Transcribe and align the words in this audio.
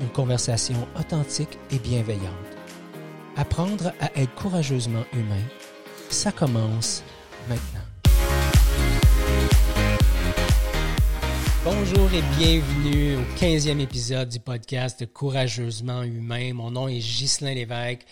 une 0.00 0.08
conversation 0.08 0.86
authentique 0.98 1.58
et 1.70 1.78
bienveillante. 1.78 2.32
Apprendre 3.36 3.92
à 4.00 4.10
être 4.18 4.34
courageusement 4.34 5.04
humain, 5.12 5.42
ça 6.10 6.32
commence 6.32 7.02
maintenant. 7.48 7.80
Bonjour 11.64 12.08
et 12.12 12.22
bienvenue 12.38 13.16
au 13.16 13.38
15e 13.38 13.80
épisode 13.80 14.28
du 14.28 14.38
podcast 14.38 15.04
Courageusement 15.12 16.02
humain. 16.02 16.52
Mon 16.54 16.70
nom 16.70 16.88
est 16.88 16.98
Ghislain 16.98 17.54
Lévesque 17.54 18.06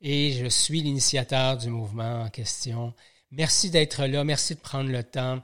et 0.00 0.32
je 0.32 0.46
suis 0.46 0.82
l'initiateur 0.82 1.56
du 1.56 1.70
mouvement 1.70 2.22
en 2.24 2.28
question. 2.28 2.92
Merci 3.30 3.70
d'être 3.70 4.04
là, 4.04 4.24
merci 4.24 4.54
de 4.54 4.60
prendre 4.60 4.90
le 4.90 5.02
temps. 5.02 5.40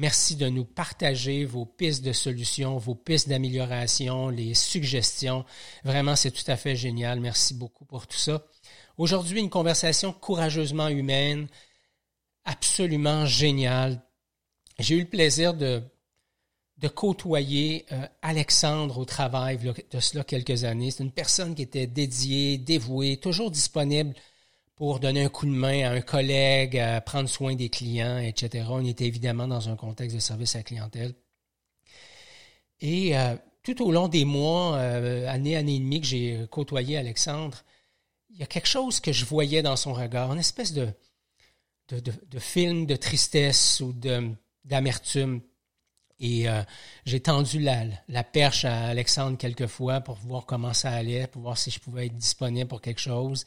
Merci 0.00 0.36
de 0.36 0.48
nous 0.48 0.64
partager 0.64 1.44
vos 1.44 1.66
pistes 1.66 2.04
de 2.04 2.12
solutions, 2.12 2.78
vos 2.78 2.94
pistes 2.94 3.28
d'amélioration, 3.28 4.28
les 4.28 4.54
suggestions. 4.54 5.44
Vraiment, 5.82 6.14
c'est 6.14 6.30
tout 6.30 6.48
à 6.48 6.56
fait 6.56 6.76
génial. 6.76 7.18
Merci 7.18 7.52
beaucoup 7.52 7.84
pour 7.84 8.06
tout 8.06 8.16
ça. 8.16 8.46
Aujourd'hui, 8.96 9.40
une 9.40 9.50
conversation 9.50 10.12
courageusement 10.12 10.86
humaine, 10.86 11.48
absolument 12.44 13.26
géniale. 13.26 14.00
J'ai 14.78 14.94
eu 14.94 15.00
le 15.00 15.08
plaisir 15.08 15.52
de, 15.52 15.82
de 16.76 16.86
côtoyer 16.86 17.84
euh, 17.90 18.06
Alexandre 18.22 18.98
au 18.98 19.04
travail 19.04 19.58
de 19.58 19.98
cela 19.98 20.22
quelques 20.22 20.62
années. 20.62 20.92
C'est 20.92 21.02
une 21.02 21.10
personne 21.10 21.56
qui 21.56 21.62
était 21.62 21.88
dédiée, 21.88 22.56
dévouée, 22.56 23.16
toujours 23.16 23.50
disponible 23.50 24.14
pour 24.78 25.00
donner 25.00 25.24
un 25.24 25.28
coup 25.28 25.44
de 25.44 25.50
main 25.50 25.88
à 25.88 25.90
un 25.90 26.00
collègue, 26.00 26.80
prendre 27.04 27.28
soin 27.28 27.56
des 27.56 27.68
clients, 27.68 28.18
etc. 28.18 28.64
On 28.70 28.84
était 28.84 29.06
évidemment 29.06 29.48
dans 29.48 29.68
un 29.68 29.74
contexte 29.74 30.14
de 30.14 30.20
service 30.20 30.54
à 30.54 30.58
la 30.58 30.62
clientèle. 30.62 31.14
Et 32.80 33.18
euh, 33.18 33.34
tout 33.64 33.84
au 33.84 33.90
long 33.90 34.06
des 34.06 34.24
mois, 34.24 34.76
euh, 34.76 35.28
année, 35.28 35.56
année 35.56 35.74
et 35.74 35.80
demie 35.80 36.00
que 36.00 36.06
j'ai 36.06 36.46
côtoyé 36.48 36.96
Alexandre, 36.96 37.58
il 38.30 38.38
y 38.38 38.44
a 38.44 38.46
quelque 38.46 38.68
chose 38.68 39.00
que 39.00 39.10
je 39.10 39.24
voyais 39.24 39.62
dans 39.62 39.74
son 39.74 39.92
regard, 39.92 40.32
une 40.32 40.38
espèce 40.38 40.72
de, 40.72 40.88
de, 41.88 42.00
de, 42.00 42.38
film 42.38 42.86
de 42.86 42.94
tristesse 42.94 43.80
ou 43.80 43.92
d'amertume. 44.64 45.40
Et 46.20 46.48
euh, 46.48 46.62
j'ai 47.04 47.18
tendu 47.18 47.58
la, 47.58 47.84
la, 48.06 48.22
perche 48.22 48.64
à 48.64 48.86
Alexandre 48.86 49.36
quelques 49.36 49.66
fois 49.66 50.00
pour 50.00 50.14
voir 50.18 50.46
comment 50.46 50.72
ça 50.72 50.92
allait, 50.92 51.26
pour 51.26 51.42
voir 51.42 51.58
si 51.58 51.72
je 51.72 51.80
pouvais 51.80 52.06
être 52.06 52.16
disponible 52.16 52.68
pour 52.68 52.80
quelque 52.80 53.00
chose. 53.00 53.44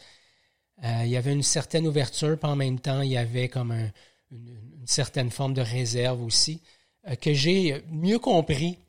Euh, 0.83 1.01
il 1.03 1.11
y 1.11 1.17
avait 1.17 1.33
une 1.33 1.43
certaine 1.43 1.87
ouverture, 1.87 2.37
puis 2.39 2.49
en 2.49 2.55
même 2.55 2.79
temps, 2.79 3.01
il 3.01 3.11
y 3.11 3.17
avait 3.17 3.49
comme 3.49 3.71
une, 4.31 4.57
certaine 4.85 5.29
forme 5.29 5.53
de 5.53 5.61
réserve 5.61 6.23
aussi, 6.23 6.61
euh, 7.07 7.15
que 7.15 7.33
j'ai 7.33 7.83
mieux 7.91 8.17
compris. 8.17 8.79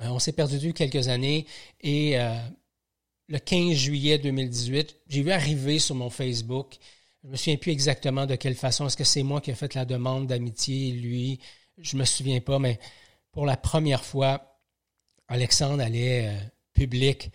Euh, 0.00 0.08
on 0.08 0.18
s'est 0.18 0.32
perdu 0.32 0.56
depuis 0.56 0.72
quelques 0.72 1.08
années 1.08 1.46
et 1.82 2.16
le 3.28 3.38
15 3.38 3.74
juillet 3.74 4.18
2018, 4.18 4.96
j'ai 5.08 5.22
vu 5.22 5.30
arriver 5.30 5.78
sur 5.78 5.94
mon 5.94 6.10
Facebook, 6.10 6.76
je 7.22 7.28
me 7.28 7.36
souviens 7.36 7.56
plus 7.56 7.72
exactement 7.72 8.26
de 8.26 8.34
quelle 8.34 8.56
façon, 8.56 8.86
est-ce 8.86 8.96
que 8.96 9.04
c'est 9.04 9.22
moi 9.22 9.40
qui 9.40 9.50
ai 9.50 9.54
fait 9.54 9.74
la 9.74 9.84
demande 9.84 10.26
d'amitié, 10.26 10.92
lui, 10.92 11.40
je 11.78 11.96
me 11.96 12.04
souviens 12.04 12.40
pas, 12.40 12.58
mais 12.58 12.78
pour 13.30 13.46
la 13.46 13.56
première 13.56 14.04
fois, 14.04 14.58
Alexandre 15.28 15.82
allait 15.82 16.36
public 16.74 17.30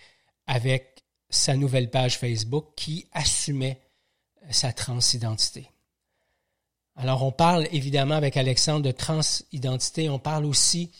avec 0.46 0.97
sa 1.30 1.56
nouvelle 1.56 1.90
page 1.90 2.18
Facebook 2.18 2.70
qui 2.76 3.08
assumait 3.12 3.82
sa 4.50 4.72
transidentité. 4.72 5.70
Alors, 6.96 7.24
on 7.24 7.32
parle 7.32 7.68
évidemment 7.72 8.16
avec 8.16 8.38
Alexandre 8.38 8.82
de 8.82 8.92
transidentité, 8.92 10.10
on 10.10 10.20
parle 10.20 10.46
aussi 10.46 10.92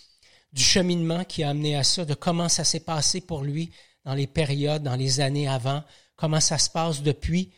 du 0.54 0.62
cheminement 0.62 1.24
qui 1.24 1.44
a 1.44 1.50
amené 1.50 1.76
à 1.76 1.84
ça, 1.84 2.06
de 2.06 2.14
comment 2.14 2.50
ça 2.50 2.64
s'est 2.64 2.82
passé 2.82 3.22
pour 3.22 3.44
lui 3.44 3.72
dans 4.06 4.14
les 4.14 4.28
périodes, 4.28 4.84
dans 4.84 4.96
les 4.96 5.20
années 5.20 5.48
avant, 5.48 5.84
comment 6.16 6.40
ça 6.40 6.58
se 6.58 6.70
passe 6.70 7.02
depuis, 7.02 7.52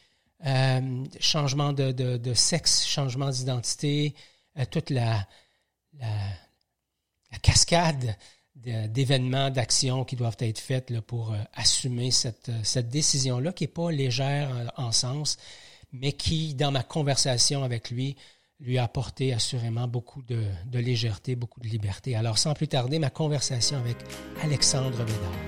euh, 0.46 1.04
changement 1.20 1.74
de, 1.74 2.34
sexe, 2.34 2.86
changement 2.86 3.30
d'identité, 3.30 4.16
euh, 4.58 4.66
toute 4.70 4.90
la 4.90 5.28
cascade 7.42 8.16
d'événements, 8.64 9.50
d'actions 9.50 10.04
qui 10.04 10.16
doivent 10.16 10.38
être 10.40 10.60
faites 10.60 10.90
là, 10.90 11.02
pour 11.02 11.32
euh, 11.32 11.38
assumer 11.54 12.12
cette, 12.12 12.50
euh, 12.50 12.60
cette 12.64 12.90
décision-là, 12.90 13.54
qui 13.54 13.64
n'est 13.64 13.70
pas 13.70 13.92
légère 13.92 14.50
euh, 14.54 14.66
en 14.78 14.92
sens, 14.92 15.38
mais 15.94 16.12
qui, 16.12 16.56
dans 16.56 16.72
ma 16.72 16.84
conversation 16.84 17.64
avec 17.64 17.90
lui, 17.90 18.16
lui 18.60 18.78
a 18.78 18.84
apporté 18.84 19.34
assurément 19.34 19.88
beaucoup 19.88 20.22
de, 20.24 20.44
de 20.66 20.80
légèreté, 20.80 21.36
beaucoup 21.36 21.62
de 21.62 21.68
liberté. 21.68 22.16
Alors, 22.16 22.38
sans 22.38 22.54
plus 22.54 22.68
tarder, 22.68 23.00
ma 23.00 23.10
conversation 23.10 23.78
avec 23.78 23.96
Alexandre 24.44 24.98
Bédard. 24.98 25.40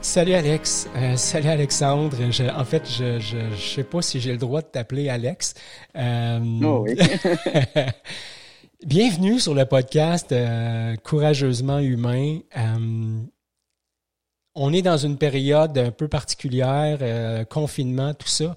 Salut 0.00 0.34
Alex, 0.34 0.88
salut 1.16 1.48
Alexandre. 1.48 2.16
en 2.56 2.64
fait, 2.64 2.88
je 2.88 3.36
ne 3.36 3.56
sais 3.56 3.82
pas 3.82 4.00
si 4.00 4.20
j'ai 4.20 4.30
le 4.32 4.38
droit 4.38 4.62
de 4.62 4.66
t'appeler 4.66 5.08
Alex. 5.08 5.54
oh 5.96 6.84
oui. 6.86 6.96
Bienvenue 8.86 9.40
sur 9.40 9.54
le 9.54 9.64
podcast 9.66 10.30
euh, 10.30 10.94
Courageusement 11.02 11.80
Humain. 11.80 12.38
Euh, 12.56 13.18
on 14.54 14.72
est 14.72 14.82
dans 14.82 14.96
une 14.96 15.18
période 15.18 15.76
un 15.76 15.90
peu 15.90 16.06
particulière, 16.06 16.98
euh, 17.02 17.44
confinement, 17.44 18.14
tout 18.14 18.28
ça. 18.28 18.56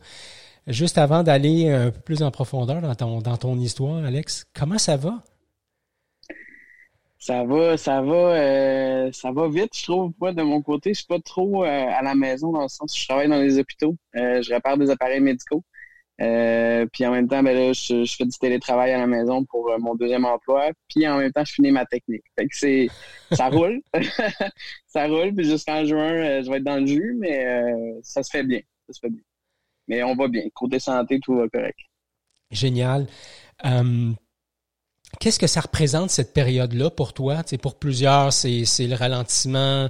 Juste 0.67 0.99
avant 0.99 1.23
d'aller 1.23 1.71
un 1.71 1.89
peu 1.89 2.01
plus 2.01 2.21
en 2.21 2.29
profondeur 2.29 2.81
dans 2.81 2.93
ton, 2.93 3.19
dans 3.19 3.35
ton 3.37 3.57
histoire, 3.57 4.05
Alex, 4.05 4.45
comment 4.53 4.77
ça 4.77 4.95
va? 4.95 5.23
Ça 7.17 7.43
va, 7.43 7.75
ça 7.77 8.03
va, 8.03 9.11
ça 9.11 9.31
va 9.31 9.49
vite, 9.49 9.75
je 9.75 9.83
trouve. 9.85 10.11
Moi, 10.21 10.33
de 10.33 10.43
mon 10.43 10.61
côté, 10.61 10.93
je 10.93 10.99
suis 10.99 11.07
pas 11.07 11.19
trop 11.19 11.63
à 11.63 12.01
la 12.03 12.13
maison 12.13 12.51
dans 12.51 12.61
le 12.61 12.67
sens 12.67 12.93
où 12.93 12.99
je 12.99 13.07
travaille 13.07 13.27
dans 13.27 13.41
les 13.41 13.57
hôpitaux. 13.57 13.95
je 14.13 14.53
répare 14.53 14.77
des 14.77 14.91
appareils 14.91 15.19
médicaux. 15.19 15.63
Euh, 16.19 16.85
puis 16.91 17.05
en 17.05 17.11
même 17.11 17.27
temps, 17.27 17.41
ben 17.41 17.55
là, 17.55 17.73
je, 17.73 18.05
fais 18.05 18.25
du 18.25 18.37
télétravail 18.37 18.91
à 18.91 18.97
la 18.97 19.07
maison 19.07 19.43
pour 19.45 19.71
euh, 19.71 19.77
mon 19.79 19.95
deuxième 19.95 20.25
emploi. 20.25 20.71
Puis 20.87 21.07
en 21.07 21.17
même 21.17 21.31
temps, 21.31 21.43
je 21.45 21.53
finis 21.53 21.71
ma 21.71 21.85
technique. 21.85 22.23
Fait 22.37 22.47
que 22.47 22.55
c'est, 22.55 22.87
ça 23.31 23.47
roule, 23.49 23.81
ça 24.87 25.07
roule. 25.07 25.33
Puis 25.33 25.45
jusqu'en 25.45 25.85
juin, 25.85 26.13
euh, 26.13 26.43
je 26.43 26.49
vais 26.49 26.57
être 26.57 26.63
dans 26.63 26.77
le 26.77 26.85
jus, 26.85 27.15
mais 27.19 27.45
ça 28.03 28.21
se 28.23 28.29
fait 28.29 28.43
bien, 28.43 28.59
ça 28.87 28.93
se 28.93 28.99
fait 28.99 29.09
bien. 29.09 29.23
Mais 29.87 30.03
on 30.03 30.15
va 30.15 30.27
bien. 30.27 30.43
Côté 30.53 30.79
santé, 30.79 31.19
tout 31.19 31.35
va 31.35 31.47
correct. 31.49 31.79
Génial. 32.51 33.07
Qu'est-ce 35.19 35.39
que 35.39 35.47
ça 35.47 35.61
représente 35.61 36.09
cette 36.09 36.33
période-là 36.33 36.89
pour 36.89 37.13
toi? 37.13 37.41
pour 37.61 37.79
plusieurs, 37.79 38.31
c'est, 38.31 38.65
c'est 38.65 38.87
le 38.87 38.95
ralentissement 38.95 39.89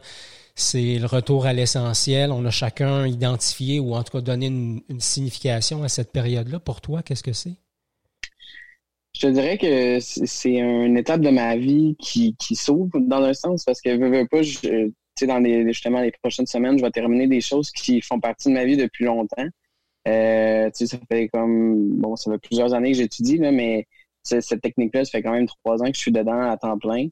c'est 0.55 0.99
le 0.99 1.05
retour 1.05 1.45
à 1.45 1.53
l'essentiel. 1.53 2.31
On 2.31 2.45
a 2.45 2.51
chacun 2.51 3.07
identifié 3.07 3.79
ou 3.79 3.93
en 3.93 4.03
tout 4.03 4.17
cas 4.17 4.21
donné 4.21 4.47
une, 4.47 4.81
signification 4.99 5.83
à 5.83 5.89
cette 5.89 6.11
période-là. 6.11 6.59
Pour 6.59 6.81
toi, 6.81 7.01
qu'est-ce 7.03 7.23
que 7.23 7.33
c'est? 7.33 7.55
Je 9.19 9.27
dirais 9.27 9.57
que 9.57 9.99
c'est 9.99 10.57
une 10.57 10.97
étape 10.97 11.21
de 11.21 11.29
ma 11.29 11.55
vie 11.55 11.95
qui, 11.99 12.35
s'ouvre 12.55 12.99
dans 12.99 13.23
un 13.23 13.33
sens 13.33 13.63
parce 13.65 13.81
que 13.81 13.89
veux, 13.95 14.09
veux 14.09 14.27
pas, 14.27 14.41
dans 15.25 15.39
les, 15.39 15.67
justement 15.67 16.01
les 16.01 16.11
prochaines 16.11 16.47
semaines, 16.47 16.77
je 16.77 16.83
vais 16.83 16.91
terminer 16.91 17.27
des 17.27 17.41
choses 17.41 17.71
qui 17.71 18.01
font 18.01 18.19
partie 18.19 18.49
de 18.49 18.53
ma 18.53 18.65
vie 18.65 18.77
depuis 18.77 19.05
longtemps. 19.05 19.47
Euh, 20.07 20.69
ça 20.73 20.97
fait 21.09 21.27
comme 21.27 21.97
bon, 21.97 22.15
ça 22.15 22.31
fait 22.31 22.39
plusieurs 22.39 22.73
années 22.73 22.91
que 22.91 22.97
j'étudie, 22.97 23.39
mais 23.39 23.85
cette 24.23 24.61
technique-là, 24.61 25.05
ça 25.05 25.11
fait 25.11 25.21
quand 25.21 25.33
même 25.33 25.47
trois 25.47 25.81
ans 25.81 25.87
que 25.87 25.95
je 25.95 26.01
suis 26.01 26.11
dedans 26.11 26.49
à 26.49 26.57
temps 26.57 26.77
plein. 26.77 27.07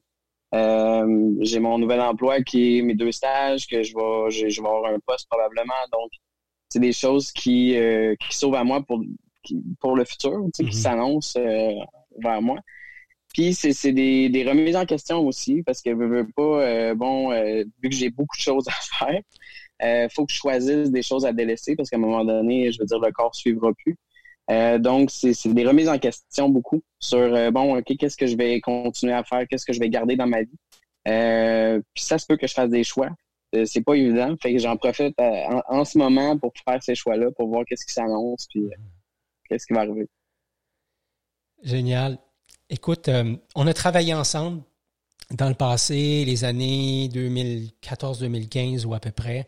Euh, 0.54 1.32
j'ai 1.40 1.60
mon 1.60 1.78
nouvel 1.78 2.00
emploi 2.00 2.42
qui 2.42 2.78
est 2.78 2.82
mes 2.82 2.94
deux 2.94 3.12
stages, 3.12 3.66
que 3.66 3.82
je 3.82 3.94
vais, 3.94 4.50
je, 4.50 4.60
vais 4.60 4.68
avoir 4.68 4.92
un 4.92 4.98
poste 5.00 5.28
probablement. 5.28 5.72
Donc, 5.92 6.10
c'est 6.68 6.80
des 6.80 6.92
choses 6.92 7.32
qui, 7.32 7.76
euh, 7.76 8.14
qui 8.16 8.36
sauvent 8.36 8.54
à 8.54 8.64
moi 8.64 8.82
pour, 8.82 9.02
pour 9.80 9.96
le 9.96 10.04
futur, 10.04 10.40
qui 10.54 10.64
mm-hmm. 10.64 10.72
s'annoncent 10.72 11.38
euh, 11.38 11.72
vers 12.18 12.42
moi. 12.42 12.58
Puis 13.32 13.54
c'est 13.54 13.92
des, 13.92 14.28
des 14.28 14.42
remises 14.42 14.74
en 14.74 14.84
question 14.84 15.20
aussi, 15.24 15.62
parce 15.62 15.82
que 15.82 15.90
je 15.90 15.94
veux 15.94 16.26
pas, 16.34 16.94
bon, 16.96 17.30
vu 17.80 17.88
que 17.88 17.94
j'ai 17.94 18.10
beaucoup 18.10 18.36
de 18.36 18.42
choses 18.42 18.66
à 18.66 18.72
faire, 18.98 19.20
il 19.80 20.08
faut 20.12 20.26
que 20.26 20.32
je 20.32 20.38
choisisse 20.38 20.90
des 20.90 21.02
choses 21.02 21.24
à 21.24 21.32
délaisser, 21.32 21.76
parce 21.76 21.88
qu'à 21.90 21.96
un 21.96 22.00
moment 22.00 22.24
donné, 22.24 22.72
je 22.72 22.80
veux 22.80 22.86
dire, 22.86 22.98
le 22.98 23.12
corps 23.12 23.32
suivra 23.32 23.72
plus. 23.72 23.96
Euh, 24.50 24.78
donc, 24.78 25.10
c'est 25.10 25.54
des 25.54 25.66
remises 25.66 25.88
en 25.88 25.98
question 25.98 26.48
beaucoup 26.48 26.82
sur, 26.98 27.18
euh, 27.18 27.50
bon, 27.50 27.78
OK, 27.78 27.96
qu'est-ce 27.96 28.16
que 28.16 28.26
je 28.26 28.36
vais 28.36 28.60
continuer 28.60 29.12
à 29.12 29.22
faire, 29.22 29.46
qu'est-ce 29.48 29.64
que 29.64 29.72
je 29.72 29.78
vais 29.78 29.88
garder 29.88 30.16
dans 30.16 30.26
ma 30.26 30.42
vie? 30.42 30.58
Euh, 31.08 31.80
puis 31.94 32.04
ça 32.04 32.18
se 32.18 32.26
peut 32.26 32.36
que 32.36 32.46
je 32.46 32.54
fasse 32.54 32.70
des 32.70 32.84
choix. 32.84 33.10
C'est 33.64 33.82
pas 33.82 33.94
évident. 33.94 34.36
Fait 34.40 34.52
que 34.52 34.58
j'en 34.58 34.76
profite 34.76 35.18
euh, 35.20 35.60
en, 35.68 35.84
ce 35.84 35.98
moment 35.98 36.38
pour 36.38 36.52
faire 36.64 36.82
ces 36.82 36.94
choix-là, 36.94 37.30
pour 37.32 37.48
voir 37.48 37.64
qu'est-ce 37.64 37.84
qui 37.84 37.92
s'annonce, 37.92 38.46
puis 38.48 38.68
qu'est-ce 39.48 39.66
qui 39.66 39.72
va 39.72 39.80
arriver. 39.80 40.08
Génial. 41.62 42.18
Écoute, 42.68 43.10
on 43.56 43.66
a 43.66 43.74
travaillé 43.74 44.14
ensemble 44.14 44.62
dans 45.32 45.48
le 45.48 45.54
passé, 45.54 46.24
les 46.24 46.44
années 46.44 47.08
2014-2015 47.12 48.84
ou 48.84 48.94
à 48.94 49.00
peu 49.00 49.10
près. 49.10 49.46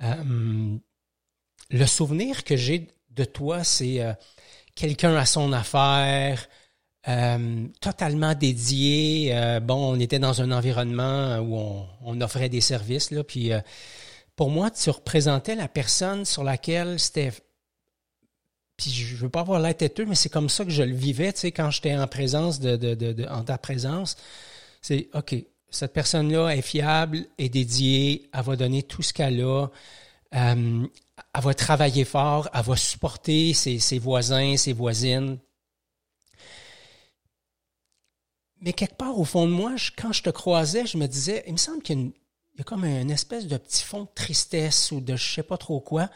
le 0.00 1.86
souvenir 1.86 2.44
que 2.44 2.56
j'ai 2.56 2.88
de 3.18 3.24
toi, 3.24 3.64
c'est 3.64 4.00
quelqu'un 4.74 5.14
à 5.16 5.26
son 5.26 5.52
affaire, 5.52 6.48
euh, 7.08 7.66
totalement 7.80 8.34
dédié. 8.34 9.30
Euh, 9.32 9.60
bon, 9.60 9.94
on 9.94 10.00
était 10.00 10.18
dans 10.18 10.42
un 10.42 10.52
environnement 10.52 11.38
où 11.38 11.86
on, 12.04 12.20
offrait 12.20 12.48
des 12.48 12.60
services, 12.60 13.10
là, 13.10 13.24
puis 13.24 13.52
euh, 13.52 13.60
pour 14.36 14.50
moi, 14.50 14.70
tu 14.70 14.90
représentais 14.90 15.54
la 15.54 15.68
personne 15.68 16.24
sur 16.24 16.44
laquelle 16.44 16.98
c'était. 17.00 17.32
Puis 18.76 18.90
je 18.90 19.16
veux 19.16 19.28
pas 19.28 19.40
avoir 19.40 19.58
l'air 19.58 19.76
têteux, 19.76 20.04
mais 20.06 20.14
c'est 20.14 20.28
comme 20.28 20.48
ça 20.48 20.64
que 20.64 20.70
je 20.70 20.82
le 20.82 20.94
vivais, 20.94 21.32
tu 21.32 21.40
sais, 21.40 21.52
quand 21.52 21.70
j'étais 21.70 21.96
en 21.96 22.06
présence 22.06 22.60
de, 22.60 22.76
de, 22.76 22.94
de, 22.94 23.26
en 23.26 23.42
ta 23.42 23.58
présence. 23.58 24.16
C'est 24.80 25.08
OK, 25.14 25.34
cette 25.70 25.92
personne-là 25.92 26.50
est 26.50 26.62
fiable, 26.62 27.26
est 27.38 27.48
dédiée, 27.48 28.28
elle 28.32 28.42
va 28.42 28.54
donner 28.54 28.84
tout 28.84 29.02
ce 29.02 29.12
qu'elle 29.12 29.42
a. 29.42 29.68
elle 31.34 31.42
va 31.42 31.54
travailler 31.54 32.04
fort, 32.04 32.48
elle 32.52 32.62
va 32.62 32.76
supporter 32.76 33.54
ses, 33.54 33.98
voisins, 33.98 34.56
ses 34.56 34.72
voisines. 34.72 35.38
Mais 38.60 38.72
quelque 38.72 38.96
part, 38.96 39.18
au 39.18 39.24
fond 39.24 39.46
de 39.46 39.52
moi, 39.52 39.74
quand 39.96 40.12
je 40.12 40.22
te 40.22 40.30
croisais, 40.30 40.86
je 40.86 40.98
me 40.98 41.06
disais, 41.06 41.44
il 41.46 41.52
me 41.52 41.58
semble 41.58 41.82
qu'il 41.82 42.12
y 42.56 42.60
a, 42.60 42.64
comme 42.64 42.84
une 42.84 43.10
espèce 43.10 43.46
de 43.46 43.56
petit 43.56 43.84
fond 43.84 44.02
de 44.02 44.08
tristesse 44.14 44.90
ou 44.90 45.00
de 45.00 45.14
je 45.14 45.34
sais 45.34 45.44
pas 45.44 45.56
trop 45.56 45.80
quoi. 45.80 46.10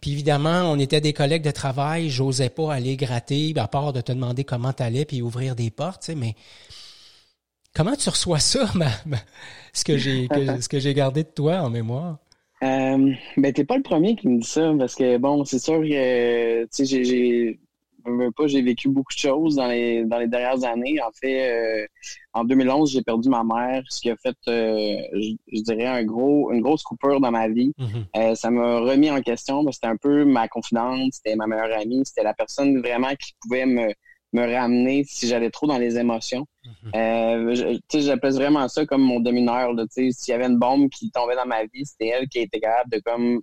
Puis 0.00 0.12
évidemment, 0.12 0.62
on 0.70 0.78
était 0.78 1.00
des 1.00 1.12
collègues 1.12 1.42
de 1.42 1.50
travail, 1.50 2.08
j'osais 2.08 2.50
pas 2.50 2.72
aller 2.72 2.96
gratter, 2.96 3.52
à 3.56 3.66
part 3.66 3.92
de 3.92 4.00
te 4.00 4.12
demander 4.12 4.44
comment 4.44 4.72
t'allais 4.72 5.04
puis 5.04 5.20
ouvrir 5.20 5.56
des 5.56 5.70
portes, 5.70 6.10
mais 6.10 6.36
comment 7.74 7.96
tu 7.96 8.08
reçois 8.08 8.38
ça, 8.38 8.70
ce 9.72 9.84
que 9.84 9.98
j'ai 9.98 10.94
gardé 10.94 11.24
de 11.24 11.28
toi 11.28 11.56
en 11.62 11.70
mémoire? 11.70 12.18
Euh, 12.62 13.12
ben 13.38 13.52
t'es 13.54 13.64
pas 13.64 13.78
le 13.78 13.82
premier 13.82 14.16
qui 14.16 14.28
me 14.28 14.38
dit 14.38 14.46
ça 14.46 14.74
parce 14.78 14.94
que 14.94 15.16
bon 15.16 15.46
c'est 15.46 15.58
sûr 15.58 15.80
que 15.80 16.64
tu 16.64 16.68
sais 16.86 17.04
j'ai 17.04 17.58
pas, 18.36 18.46
j'ai 18.46 18.62
vécu 18.62 18.88
beaucoup 18.88 19.12
de 19.12 19.18
choses 19.18 19.56
dans 19.56 19.66
les, 19.66 20.04
dans 20.04 20.18
les 20.18 20.28
dernières 20.28 20.64
années. 20.64 21.00
En 21.00 21.10
fait, 21.12 21.50
euh, 21.50 21.86
en 22.32 22.44
2011, 22.44 22.90
j'ai 22.92 23.02
perdu 23.02 23.28
ma 23.28 23.44
mère, 23.44 23.82
ce 23.88 24.00
qui 24.00 24.10
a 24.10 24.16
fait, 24.16 24.36
euh, 24.48 24.96
je, 25.12 25.62
dirais, 25.62 25.86
un 25.86 26.04
gros, 26.04 26.50
une 26.52 26.60
grosse 26.60 26.82
coupure 26.82 27.20
dans 27.20 27.30
ma 27.30 27.48
vie. 27.48 27.72
Mm-hmm. 27.78 28.04
Euh, 28.16 28.34
ça 28.34 28.50
m'a 28.50 28.80
remis 28.80 29.10
en 29.10 29.20
question. 29.20 29.70
C'était 29.70 29.88
un 29.88 29.96
peu 29.96 30.24
ma 30.24 30.48
confidente, 30.48 31.12
c'était 31.12 31.36
ma 31.36 31.46
meilleure 31.46 31.78
amie, 31.78 32.02
c'était 32.04 32.22
la 32.22 32.34
personne 32.34 32.80
vraiment 32.80 33.14
qui 33.16 33.34
pouvait 33.40 33.66
me, 33.66 33.92
me 34.32 34.46
ramener 34.46 35.04
si 35.04 35.26
j'allais 35.26 35.50
trop 35.50 35.66
dans 35.66 35.78
les 35.78 35.98
émotions. 35.98 36.46
Mm-hmm. 36.92 37.80
sais, 37.90 38.00
j'appelle 38.02 38.34
vraiment 38.34 38.68
ça 38.68 38.86
comme 38.86 39.02
mon 39.02 39.20
domineur. 39.20 39.74
S'il 39.90 40.12
y 40.28 40.32
avait 40.32 40.46
une 40.46 40.58
bombe 40.58 40.88
qui 40.90 41.10
tombait 41.10 41.36
dans 41.36 41.46
ma 41.46 41.64
vie, 41.64 41.84
c'était 41.84 42.08
elle 42.08 42.28
qui 42.28 42.40
était 42.40 42.60
capable 42.60 42.90
de 42.90 43.00
comme 43.04 43.40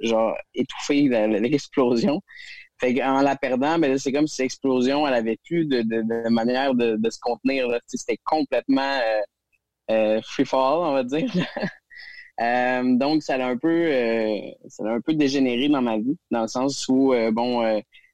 genre 0.00 0.36
étouffer 0.54 1.08
l'explosion. 1.28 2.22
Fait 2.80 3.00
en 3.02 3.22
la 3.22 3.36
perdant, 3.36 3.78
ben 3.78 3.96
c'est 3.98 4.12
comme 4.12 4.26
si 4.26 4.42
l'explosion, 4.42 5.06
elle 5.06 5.14
avait 5.14 5.38
plus 5.44 5.66
de, 5.66 5.82
de, 5.82 6.28
manière 6.30 6.74
de, 6.74 6.98
se 7.10 7.18
contenir. 7.20 7.68
C'était 7.86 8.18
complètement 8.24 8.98
euh, 8.98 9.20
euh, 9.90 10.22
free 10.22 10.44
fall, 10.44 10.78
on 10.78 10.92
va 10.92 11.04
dire. 11.04 11.30
Euh, 12.40 12.96
donc, 12.96 13.22
ça 13.22 13.34
a 13.34 13.46
un 13.46 13.58
peu 13.58 13.88
ça 14.66 14.84
a 14.84 14.88
un 14.88 15.00
peu 15.02 15.12
dégénéré 15.12 15.68
dans 15.68 15.82
ma 15.82 15.98
vie, 15.98 16.16
dans 16.30 16.40
le 16.40 16.48
sens 16.48 16.88
où 16.88 17.12
bon 17.30 17.62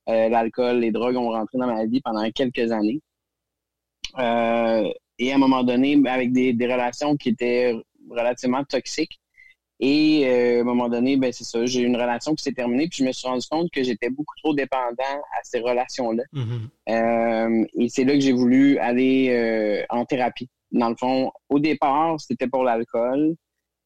l'alcool, 0.08 0.78
les 0.78 0.90
drogues 0.90 1.16
ont 1.16 1.30
rentré 1.30 1.58
dans 1.58 1.66
ma 1.66 1.84
vie 1.86 2.00
pendant 2.00 2.28
quelques 2.30 2.72
années. 2.72 3.00
et 4.18 5.32
à 5.32 5.34
un 5.34 5.38
moment 5.38 5.62
donné, 5.62 6.00
avec 6.06 6.32
des, 6.32 6.52
des 6.52 6.66
relations 6.66 7.16
qui 7.16 7.28
étaient 7.30 7.74
relativement 8.10 8.64
toxiques, 8.64 9.20
et 9.80 10.26
euh, 10.26 10.58
à 10.58 10.60
un 10.62 10.64
moment 10.64 10.88
donné, 10.88 11.16
ben 11.16 11.32
c'est 11.32 11.44
ça, 11.44 11.64
j'ai 11.64 11.82
eu 11.82 11.86
une 11.86 11.96
relation 11.96 12.34
qui 12.34 12.42
s'est 12.42 12.52
terminée, 12.52 12.88
puis 12.88 12.98
je 12.98 13.04
me 13.04 13.12
suis 13.12 13.28
rendu 13.28 13.46
compte 13.48 13.70
que 13.70 13.82
j'étais 13.82 14.10
beaucoup 14.10 14.34
trop 14.42 14.52
dépendant 14.52 14.94
à 14.98 15.40
ces 15.44 15.60
relations-là. 15.60 16.24
Mm-hmm. 16.32 17.62
euh, 17.62 17.64
et 17.78 17.88
c'est 17.88 18.04
là 18.04 18.14
que 18.14 18.20
j'ai 18.20 18.32
voulu 18.32 18.78
aller 18.78 19.28
euh, 19.30 19.84
en 19.88 20.04
thérapie. 20.04 20.48
Dans 20.72 20.88
le 20.88 20.96
fond, 20.96 21.30
au 21.48 21.60
départ, 21.60 22.20
c'était 22.20 22.48
pour 22.48 22.64
l'alcool 22.64 23.36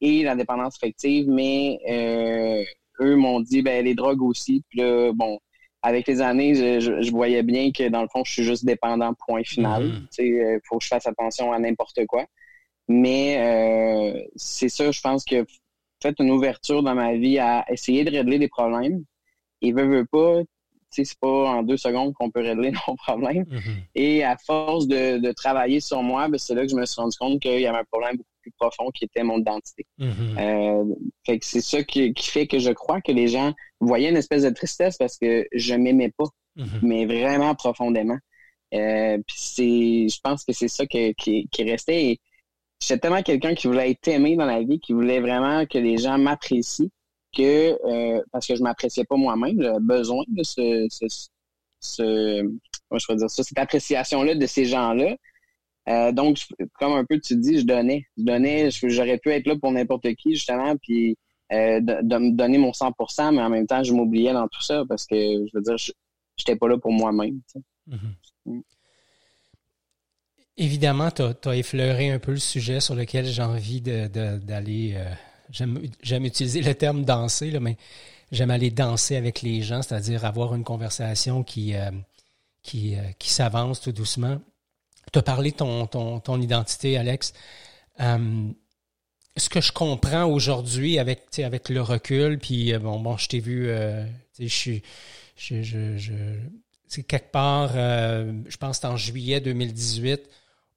et 0.01 0.23
la 0.23 0.35
dépendance 0.35 0.75
affective, 0.77 1.27
mais 1.29 1.79
euh, 1.87 2.63
eux 2.99 3.15
m'ont 3.15 3.39
dit 3.39 3.61
ben 3.61 3.85
les 3.85 3.93
drogues 3.93 4.23
aussi. 4.23 4.63
Puis 4.69 4.79
là, 4.79 5.11
bon, 5.13 5.37
avec 5.83 6.07
les 6.07 6.21
années, 6.21 6.79
je, 6.79 7.01
je, 7.01 7.11
voyais 7.11 7.43
bien 7.43 7.71
que 7.71 7.89
dans 7.89 8.01
le 8.01 8.07
fond, 8.07 8.23
je 8.25 8.31
suis 8.31 8.43
juste 8.43 8.65
dépendant, 8.65 9.13
point 9.27 9.43
final. 9.43 9.83
Mm-hmm. 9.83 10.07
Tu 10.15 10.39
sais, 10.39 10.59
faut 10.63 10.77
que 10.77 10.83
je 10.83 10.87
fasse 10.87 11.05
attention 11.05 11.51
à 11.51 11.59
n'importe 11.59 12.05
quoi. 12.07 12.25
Mais 12.87 14.25
c'est 14.35 14.69
ça, 14.69 14.91
je 14.91 15.01
pense 15.01 15.23
que 15.23 15.45
fait 16.03 16.15
une 16.19 16.31
ouverture 16.31 16.83
dans 16.83 16.95
ma 16.95 17.15
vie 17.15 17.39
à 17.39 17.65
essayer 17.69 18.03
de 18.03 18.11
régler 18.11 18.39
des 18.39 18.49
problèmes. 18.49 19.03
Et 19.61 19.71
veut, 19.71 19.87
veut 19.87 20.05
pas, 20.05 20.41
c'est 20.89 21.17
pas 21.19 21.49
en 21.49 21.63
deux 21.63 21.77
secondes 21.77 22.13
qu'on 22.13 22.29
peut 22.29 22.41
régler 22.41 22.71
nos 22.87 22.95
problèmes. 22.95 23.43
Mm-hmm. 23.43 23.83
Et 23.95 24.23
à 24.23 24.37
force 24.37 24.87
de, 24.87 25.31
travailler 25.31 25.79
sur 25.79 26.03
moi, 26.03 26.27
ben, 26.27 26.37
c'est 26.37 26.53
là 26.53 26.63
que 26.63 26.69
je 26.69 26.75
me 26.75 26.85
suis 26.85 27.01
rendu 27.01 27.17
compte 27.17 27.41
qu'il 27.41 27.59
y 27.59 27.65
avait 27.65 27.79
un 27.79 27.85
problème 27.85 28.17
beaucoup 28.17 28.29
plus 28.43 28.51
profond 28.59 28.91
qui 28.91 29.05
était 29.05 29.23
mon 29.23 29.39
identité. 29.39 29.87
Mm-hmm. 29.99 30.37
Euh, 30.37 30.95
fait 31.25 31.39
que 31.39 31.45
c'est 31.45 31.61
ça 31.61 31.83
qui, 31.83 32.13
fait 32.15 32.45
que 32.45 32.59
je 32.59 32.71
crois 32.71 33.01
que 33.01 33.11
les 33.11 33.27
gens 33.27 33.53
voyaient 33.79 34.09
une 34.09 34.17
espèce 34.17 34.43
de 34.43 34.51
tristesse 34.51 34.97
parce 34.97 35.17
que 35.17 35.47
je 35.51 35.73
m'aimais 35.73 36.13
pas, 36.15 36.27
mm-hmm. 36.57 36.79
mais 36.83 37.05
vraiment 37.05 37.55
profondément. 37.55 38.17
Euh, 38.75 39.17
puis 39.27 39.37
c'est, 39.37 40.07
je 40.09 40.19
pense 40.23 40.43
que 40.43 40.53
c'est 40.53 40.67
ça 40.67 40.85
qui, 40.85 41.15
qui 41.15 41.63
restait 41.63 42.19
j'étais 42.83 42.99
tellement 42.99 43.23
quelqu'un 43.23 43.55
qui 43.55 43.67
voulait 43.67 43.91
être 43.91 44.07
aimé 44.07 44.35
dans 44.35 44.45
la 44.45 44.61
vie, 44.61 44.79
qui 44.79 44.93
voulait 44.93 45.19
vraiment 45.19 45.65
que 45.65 45.77
les 45.77 45.97
gens 45.97 46.17
m'apprécient, 46.17 46.89
que 47.35 47.77
euh, 47.85 48.21
parce 48.31 48.47
que 48.47 48.55
je 48.55 48.61
m'appréciais 48.61 49.05
pas 49.05 49.15
moi-même, 49.15 49.61
j'avais 49.61 49.79
besoin 49.79 50.23
de 50.27 50.43
ce, 50.43 50.87
ce, 50.89 51.05
ce 51.79 52.43
je 52.91 53.13
dire 53.15 53.29
ça, 53.29 53.43
cette 53.43 53.57
appréciation-là 53.57 54.35
de 54.35 54.45
ces 54.45 54.65
gens-là. 54.65 55.15
Euh, 55.89 56.11
donc, 56.11 56.39
comme 56.79 56.93
un 56.93 57.05
peu 57.05 57.19
tu 57.19 57.35
dis, 57.35 57.59
je 57.59 57.65
donnais. 57.65 58.05
Je 58.17 58.23
donnais, 58.23 58.69
j'aurais 58.71 59.17
pu 59.17 59.31
être 59.31 59.45
là 59.47 59.55
pour 59.57 59.71
n'importe 59.71 60.13
qui, 60.15 60.35
justement, 60.35 60.75
puis 60.77 61.17
euh, 61.51 61.79
de, 61.81 62.17
me 62.17 62.31
donner 62.31 62.57
mon 62.57 62.71
100%, 62.71 63.35
mais 63.35 63.41
en 63.41 63.49
même 63.49 63.67
temps, 63.67 63.83
je 63.83 63.93
m'oubliais 63.93 64.33
dans 64.33 64.47
tout 64.47 64.61
ça 64.61 64.83
parce 64.87 65.05
que, 65.05 65.15
je 65.15 65.51
veux 65.53 65.61
dire, 65.61 65.77
je 65.77 65.91
n'étais 66.39 66.55
pas 66.55 66.67
là 66.67 66.77
pour 66.77 66.91
moi-même. 66.91 67.41
Mm-hmm. 67.89 67.97
Mm. 68.45 68.61
Évidemment, 70.55 71.09
tu 71.11 71.21
as, 71.21 71.55
effleuré 71.55 72.11
un 72.11 72.19
peu 72.19 72.31
le 72.31 72.37
sujet 72.37 72.79
sur 72.79 72.95
lequel 72.95 73.25
j'ai 73.25 73.41
envie 73.41 73.81
d'aller. 73.81 74.93
Euh, 74.95 75.11
j'aime 75.49 76.25
utiliser 76.25 76.61
le 76.61 76.75
terme 76.75 77.03
danser, 77.03 77.51
là, 77.51 77.59
mais 77.59 77.75
j'aime 78.31 78.51
aller 78.51 78.71
danser 78.71 79.15
avec 79.15 79.41
les 79.41 79.61
gens, 79.61 79.81
c'est-à-dire 79.81 80.25
avoir 80.25 80.55
une 80.55 80.63
conversation 80.63 81.43
qui, 81.43 81.73
qui, 82.61 82.95
qui 83.19 83.29
s'avance 83.29 83.81
tout 83.81 83.91
doucement. 83.91 84.39
Tu 85.13 85.19
as 85.19 85.21
parlé 85.21 85.51
de 85.51 85.57
ton, 85.57 85.87
ton, 85.87 86.19
ton 86.19 86.41
identité, 86.41 86.97
Alex. 86.97 87.33
ce 87.99 89.49
que 89.49 89.61
je 89.61 89.71
comprends 89.71 90.25
aujourd'hui 90.25 90.99
avec, 90.99 91.39
avec 91.39 91.69
le 91.69 91.81
recul, 91.81 92.39
puis 92.39 92.73
bon, 92.79 92.99
bon, 92.99 93.15
je 93.17 93.27
t'ai 93.27 93.39
vu, 93.39 93.69
je 94.39 94.47
suis. 94.47 94.83
Je, 95.35 95.63
je, 95.63 95.97
je, 95.97 96.13
c'est 96.87 97.03
quelque 97.03 97.31
part, 97.31 97.73
je 97.73 98.57
pense 98.57 98.79
que 98.79 98.87
en 98.87 98.97
juillet 98.97 99.39
2018, 99.39 100.29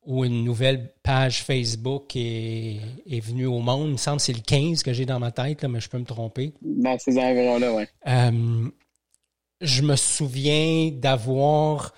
où 0.07 0.25
une 0.25 0.45
nouvelle 0.45 0.93
page 1.03 1.43
Facebook 1.43 2.15
est, 2.15 2.79
est 3.11 3.21
venue 3.21 3.47
au 3.47 3.59
monde. 3.59 3.89
Il 3.89 3.93
me 3.93 3.97
semble 3.97 4.19
que 4.19 4.23
c'est 4.23 4.33
le 4.33 4.41
15 4.41 4.83
que 4.83 4.93
j'ai 4.93 5.05
dans 5.05 5.19
ma 5.19 5.33
tête, 5.33 5.63
là, 5.63 5.69
mais 5.69 5.81
je 5.81 5.89
peux 5.89 5.99
me 5.99 6.05
tromper. 6.05 6.53
Dans 6.63 6.97
ces 6.99 7.19
environs-là, 7.19 7.75
oui. 7.75 7.83
Euh, 8.07 8.69
je 9.61 9.83
me 9.83 9.97
souviens 9.97 10.91
d'avoir, 10.93 11.93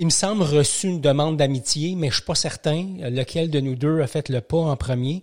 il 0.00 0.06
me 0.06 0.10
semble, 0.10 0.42
reçu 0.42 0.88
une 0.88 1.00
demande 1.00 1.36
d'amitié, 1.36 1.94
mais 1.94 2.08
je 2.08 2.14
ne 2.14 2.16
suis 2.16 2.24
pas 2.24 2.34
certain 2.34 2.82
lequel 3.10 3.50
de 3.50 3.60
nous 3.60 3.76
deux 3.76 4.00
a 4.00 4.08
fait 4.08 4.28
le 4.28 4.40
pas 4.40 4.58
en 4.58 4.76
premier. 4.76 5.22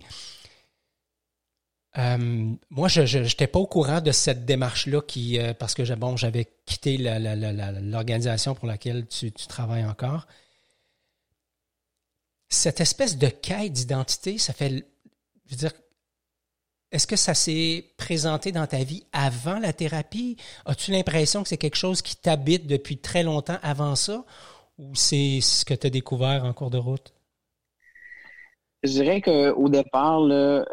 Euh, 1.98 2.52
moi, 2.70 2.88
je 2.88 3.18
n'étais 3.18 3.48
pas 3.48 3.58
au 3.58 3.66
courant 3.66 4.00
de 4.00 4.12
cette 4.12 4.46
démarche-là 4.46 5.02
qui, 5.02 5.38
euh, 5.38 5.52
parce 5.52 5.74
que 5.74 5.94
bon, 5.94 6.16
j'avais 6.16 6.46
quitté 6.64 6.96
l'organisation 6.96 8.54
pour 8.54 8.66
laquelle 8.66 9.06
tu, 9.06 9.30
tu 9.32 9.46
travailles 9.46 9.84
encore 9.84 10.26
cette 12.48 12.80
espèce 12.80 13.18
de 13.18 13.28
quête 13.28 13.72
d'identité, 13.72 14.38
ça 14.38 14.52
fait, 14.52 14.70
je 15.46 15.50
veux 15.50 15.56
dire, 15.56 15.72
est-ce 16.90 17.06
que 17.06 17.16
ça 17.16 17.34
s'est 17.34 17.92
présenté 17.98 18.50
dans 18.50 18.66
ta 18.66 18.82
vie 18.82 19.04
avant 19.12 19.58
la 19.58 19.74
thérapie? 19.74 20.38
As-tu 20.64 20.90
l'impression 20.90 21.42
que 21.42 21.48
c'est 21.50 21.58
quelque 21.58 21.76
chose 21.76 22.00
qui 22.00 22.16
t'habite 22.16 22.66
depuis 22.66 22.96
très 22.96 23.22
longtemps 23.22 23.58
avant 23.62 23.94
ça? 23.94 24.24
Ou 24.78 24.94
c'est 24.94 25.40
ce 25.40 25.64
que 25.64 25.74
tu 25.74 25.86
as 25.86 25.90
découvert 25.90 26.44
en 26.44 26.52
cours 26.52 26.70
de 26.70 26.78
route? 26.78 27.12
je 28.82 28.92
dirais 28.92 29.20
qu'au 29.20 29.68
départ, 29.68 30.20
là, 30.20 30.64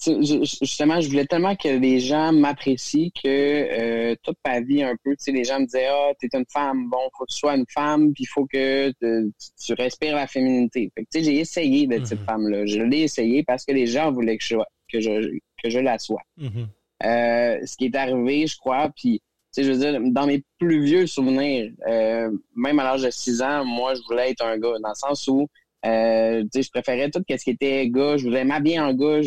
justement, 0.00 1.00
je 1.00 1.08
voulais 1.08 1.26
tellement 1.26 1.54
que 1.54 1.68
les 1.68 2.00
gens 2.00 2.32
m'apprécient 2.32 3.10
que 3.10 3.28
euh, 3.28 4.16
toute 4.22 4.38
ma 4.46 4.60
vie, 4.60 4.82
un 4.82 4.94
peu, 5.04 5.14
les 5.26 5.44
gens 5.44 5.60
me 5.60 5.66
disaient 5.66 5.88
Ah, 5.88 6.12
t'es 6.18 6.28
une 6.32 6.46
femme, 6.50 6.88
bon, 6.88 6.98
faut 7.16 7.24
que 7.24 7.32
tu 7.32 7.38
sois 7.38 7.56
une 7.56 7.66
femme, 7.68 8.12
puis 8.14 8.24
il 8.24 8.26
faut 8.26 8.46
que 8.46 8.90
tu 8.90 9.74
respires 9.74 10.16
la 10.16 10.26
féminité. 10.26 10.90
Fait 10.94 11.04
que, 11.04 11.22
j'ai 11.22 11.40
essayé 11.40 11.86
d'être 11.86 12.06
cette 12.06 12.20
mm-hmm. 12.20 12.24
femme-là. 12.24 12.66
Je 12.66 12.80
l'ai 12.80 13.00
essayé 13.00 13.42
parce 13.42 13.64
que 13.64 13.72
les 13.72 13.86
gens 13.86 14.10
voulaient 14.12 14.38
que 14.38 14.44
je, 14.44 14.56
que 14.90 15.00
je, 15.00 15.30
que 15.62 15.70
je 15.70 15.78
la 15.78 15.98
sois. 15.98 16.22
Mm-hmm. 16.38 16.66
Euh, 17.04 17.66
ce 17.66 17.76
qui 17.76 17.86
est 17.86 17.96
arrivé, 17.96 18.46
je 18.46 18.56
crois, 18.56 18.90
puis, 18.96 19.20
sais, 19.52 19.64
je 19.64 19.72
veux 19.72 19.78
dire, 19.78 20.00
dans 20.12 20.26
mes 20.26 20.42
plus 20.58 20.82
vieux 20.82 21.06
souvenirs, 21.06 21.72
euh, 21.86 22.30
même 22.54 22.78
à 22.78 22.84
l'âge 22.84 23.02
de 23.02 23.10
6 23.10 23.42
ans, 23.42 23.64
moi, 23.64 23.94
je 23.94 24.00
voulais 24.08 24.30
être 24.30 24.44
un 24.44 24.58
gars, 24.58 24.78
dans 24.80 24.88
le 24.88 24.94
sens 24.94 25.28
où 25.28 25.48
euh, 25.84 26.44
je 26.54 26.70
préférais 26.70 27.10
tout 27.10 27.22
ce 27.28 27.36
qui 27.36 27.50
était 27.50 27.88
gars. 27.88 28.16
Je 28.16 28.24
voulais 28.24 28.44
m'habiller 28.44 28.80
en 28.80 28.94
gars. 28.94 29.20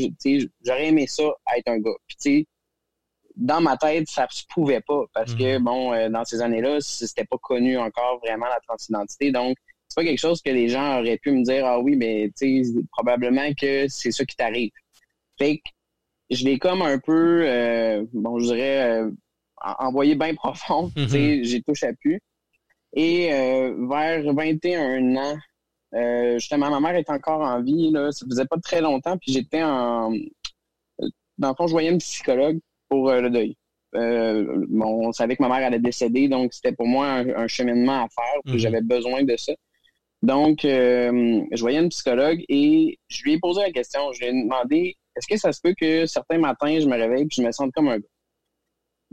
J'aurais 0.66 0.88
aimé 0.88 1.08
ça, 1.08 1.24
être 1.58 1.68
un 1.68 1.80
gars. 1.80 1.92
Puis, 2.08 2.48
dans 3.36 3.60
ma 3.60 3.76
tête, 3.76 4.08
ça 4.08 4.28
se 4.30 4.44
pouvait 4.50 4.82
pas 4.82 5.04
parce 5.14 5.36
que, 5.36 5.58
mhm. 5.58 5.64
bon, 5.64 5.94
euh, 5.94 6.10
dans 6.10 6.24
ces 6.24 6.42
années-là, 6.42 6.80
c'était 6.80 7.26
pas 7.26 7.38
connu 7.42 7.78
encore 7.78 8.20
vraiment 8.24 8.46
la 8.46 8.60
transidentité. 8.68 9.32
Donc, 9.32 9.58
c'est 9.88 9.96
pas 10.02 10.06
quelque 10.06 10.20
chose 10.20 10.42
que 10.42 10.50
les 10.50 10.70
gens 10.70 11.00
auraient 11.00 11.18
pu 11.18 11.32
me 11.32 11.44
dire, 11.44 11.66
ah 11.66 11.80
oui, 11.80 11.96
mais 11.98 12.32
tu 12.38 12.64
sais, 12.64 12.72
probablement 12.92 13.54
que 13.54 13.88
c'est 13.90 14.12
ça 14.12 14.26
qui 14.26 14.36
t'arrive. 14.36 14.72
Fait 15.38 15.58
que 15.58 15.64
je 16.30 16.46
l'ai 16.46 16.58
comme 16.58 16.82
un 16.82 16.98
peu, 16.98 17.44
euh, 17.46 18.06
bon, 18.14 18.40
je 18.40 18.46
dirais, 18.46 19.04
envoyé 19.80 20.16
bien 20.16 20.34
profond. 20.36 20.92
Mhm. 20.96 21.44
j'ai 21.44 21.62
touché 21.62 21.88
à 21.88 21.94
pu. 21.94 22.20
Et 22.94 23.28
vers 23.90 24.34
21 24.34 25.16
ans, 25.18 25.38
euh, 25.96 26.34
justement, 26.40 26.70
ma 26.70 26.80
mère 26.80 26.96
est 26.96 27.10
encore 27.10 27.42
en 27.42 27.62
vie. 27.62 27.92
Là. 27.92 28.12
Ça 28.12 28.26
faisait 28.26 28.46
pas 28.46 28.58
très 28.58 28.82
longtemps. 28.82 29.18
Puis 29.18 29.32
j'étais 29.32 29.64
en. 29.64 30.12
Dans 31.38 31.50
le 31.50 31.56
fond, 31.56 31.68
je 31.68 31.72
voyais 31.72 31.90
une 31.90 32.00
psychologue 32.00 32.60
pour 32.90 33.10
euh, 33.10 33.22
le 33.22 33.30
deuil. 33.30 33.56
Euh, 33.96 34.66
on 34.82 35.12
savait 35.14 35.36
que 35.36 35.44
ma 35.44 35.48
mère 35.48 35.66
allait 35.68 35.80
décéder, 35.80 36.28
donc 36.28 36.54
c'était 36.54 36.74
pour 36.74 36.86
moi 36.86 37.08
un, 37.08 37.48
cheminement 37.48 38.04
à 38.04 38.08
faire. 38.10 38.42
Puis 38.44 38.54
mhm. 38.54 38.60
j'avais 38.60 38.82
besoin 38.82 39.24
de 39.24 39.36
ça. 39.38 39.54
Donc, 40.22 40.60
je 40.64 41.60
voyais 41.60 41.80
une 41.80 41.90
psychologue 41.90 42.44
et 42.50 42.98
je 43.08 43.24
lui 43.24 43.34
ai 43.34 43.40
posé 43.40 43.62
la 43.62 43.72
question. 43.72 44.12
Je 44.14 44.22
lui 44.22 44.28
ai 44.28 44.32
demandé 44.32 44.98
est-ce 45.16 45.28
que 45.28 45.38
ça 45.38 45.54
se 45.54 45.62
peut 45.62 45.74
que 45.80 46.06
certains 46.08 46.40
matins, 46.40 46.80
je 46.80 46.88
me 46.88 46.98
réveille 46.98 47.24
et 47.24 47.28
je 47.32 47.42
me 47.42 47.52
sente 47.52 47.72
comme 47.74 47.88
un 47.88 48.00
gars? 48.00 48.08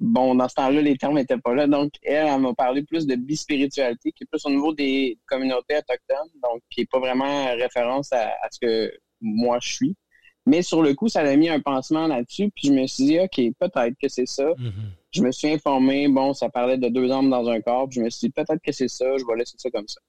Bon, 0.05 0.35
dans 0.35 0.49
ce 0.49 0.57
temps-là, 0.57 0.81
les 0.83 0.99
termes 0.99 1.15
n'étaient 1.15 1.39
pas 1.39 1.55
là. 1.55 1.69
Donc, 1.69 1.93
elle, 2.03 2.27
elle 2.27 2.41
m'a 2.41 2.53
parlé 2.55 2.83
plus 2.83 3.07
de 3.07 3.15
bispiritualité, 3.15 4.11
qui 4.11 4.25
est 4.25 4.27
plus 4.27 4.45
au 4.45 4.51
niveau 4.51 4.75
des 4.75 5.17
communautés 5.27 5.77
autochtones, 5.77 6.41
donc 6.43 6.61
qui 6.71 6.81
n'est 6.81 6.87
pas 6.87 6.99
vraiment 6.99 7.55
référence 7.55 8.13
à, 8.13 8.33
ce 8.51 8.59
que 8.59 8.93
moi 9.21 9.59
je 9.63 9.73
suis. 9.73 9.97
Mais 10.45 10.63
sur 10.63 10.83
le 10.83 10.95
coup, 10.95 11.07
ça 11.07 11.21
a 11.21 11.37
mis 11.37 11.49
un 11.49 11.61
pansement 11.61 12.09
là-dessus, 12.09 12.51
puis 12.51 12.67
je 12.67 12.73
me 12.73 12.85
suis 12.89 13.05
dit, 13.05 13.21
OK, 13.21 13.37
peut-être 13.61 13.95
que 14.03 14.09
c'est 14.09 14.27
ça. 14.27 14.43
Mm-hmm. 14.43 14.73
Je 15.13 15.23
me 15.23 15.31
suis 15.31 15.53
informé, 15.53 16.09
bon, 16.09 16.35
ça 16.35 16.49
parlait 16.49 16.79
de 16.79 16.89
deux 16.89 17.13
âmes 17.13 17.31
dans 17.31 17.49
un 17.49 17.61
corps, 17.61 17.89
puis 17.89 18.01
je 18.01 18.05
me 18.05 18.11
suis 18.11 18.27
dit, 18.27 18.33
peut-être 18.33 18.61
que 18.61 18.73
c'est 18.73 18.89
ça, 18.89 19.05
je 19.17 19.25
vais 19.25 19.39
laisser 19.39 19.55
ça 19.57 19.71
comme 19.71 19.87
ça. 19.87 20.01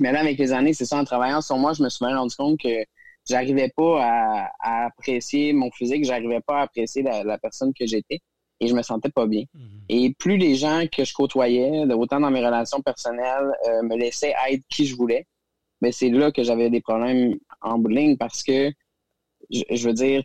Mais 0.00 0.10
là, 0.10 0.22
avec 0.22 0.38
les 0.40 0.52
années, 0.52 0.74
c'est 0.74 0.86
ça, 0.86 0.98
en 0.98 1.04
travaillant 1.04 1.40
sur 1.40 1.56
moi, 1.56 1.72
je 1.72 1.84
me 1.84 1.88
suis 1.88 2.04
rendu 2.04 2.34
compte 2.34 2.58
que 2.58 2.84
j'arrivais 3.28 3.70
pas 3.76 4.50
à, 4.58 4.86
apprécier 4.86 5.52
mon 5.52 5.70
physique, 5.70 6.04
j'arrivais 6.04 6.40
pas 6.40 6.58
à 6.58 6.62
apprécier 6.62 7.02
la 7.02 7.38
personne 7.38 7.72
que 7.78 7.86
j'étais 7.86 8.18
et 8.62 8.68
je 8.68 8.74
me 8.74 8.82
sentais 8.82 9.10
pas 9.10 9.26
bien. 9.26 9.44
Mhm. 9.54 9.80
Et 9.88 10.14
plus 10.14 10.36
les 10.36 10.54
gens 10.54 10.84
que 10.90 11.04
je 11.04 11.12
côtoyais, 11.12 11.84
autant 11.92 12.20
dans 12.20 12.30
mes 12.30 12.44
relations 12.44 12.80
personnelles, 12.80 13.52
euh, 13.68 13.82
me 13.82 13.96
laissaient 13.96 14.34
être 14.48 14.62
qui 14.68 14.86
je 14.86 14.94
voulais, 14.94 15.26
mais 15.80 15.88
ben, 15.88 15.92
c'est 15.92 16.10
là 16.10 16.30
que 16.30 16.44
j'avais 16.44 16.70
des 16.70 16.80
problèmes 16.80 17.36
en 17.60 17.76
bout 17.76 18.16
parce 18.16 18.44
que, 18.44 18.70
je, 19.50 19.84
veux 19.88 19.92
dire, 19.92 20.22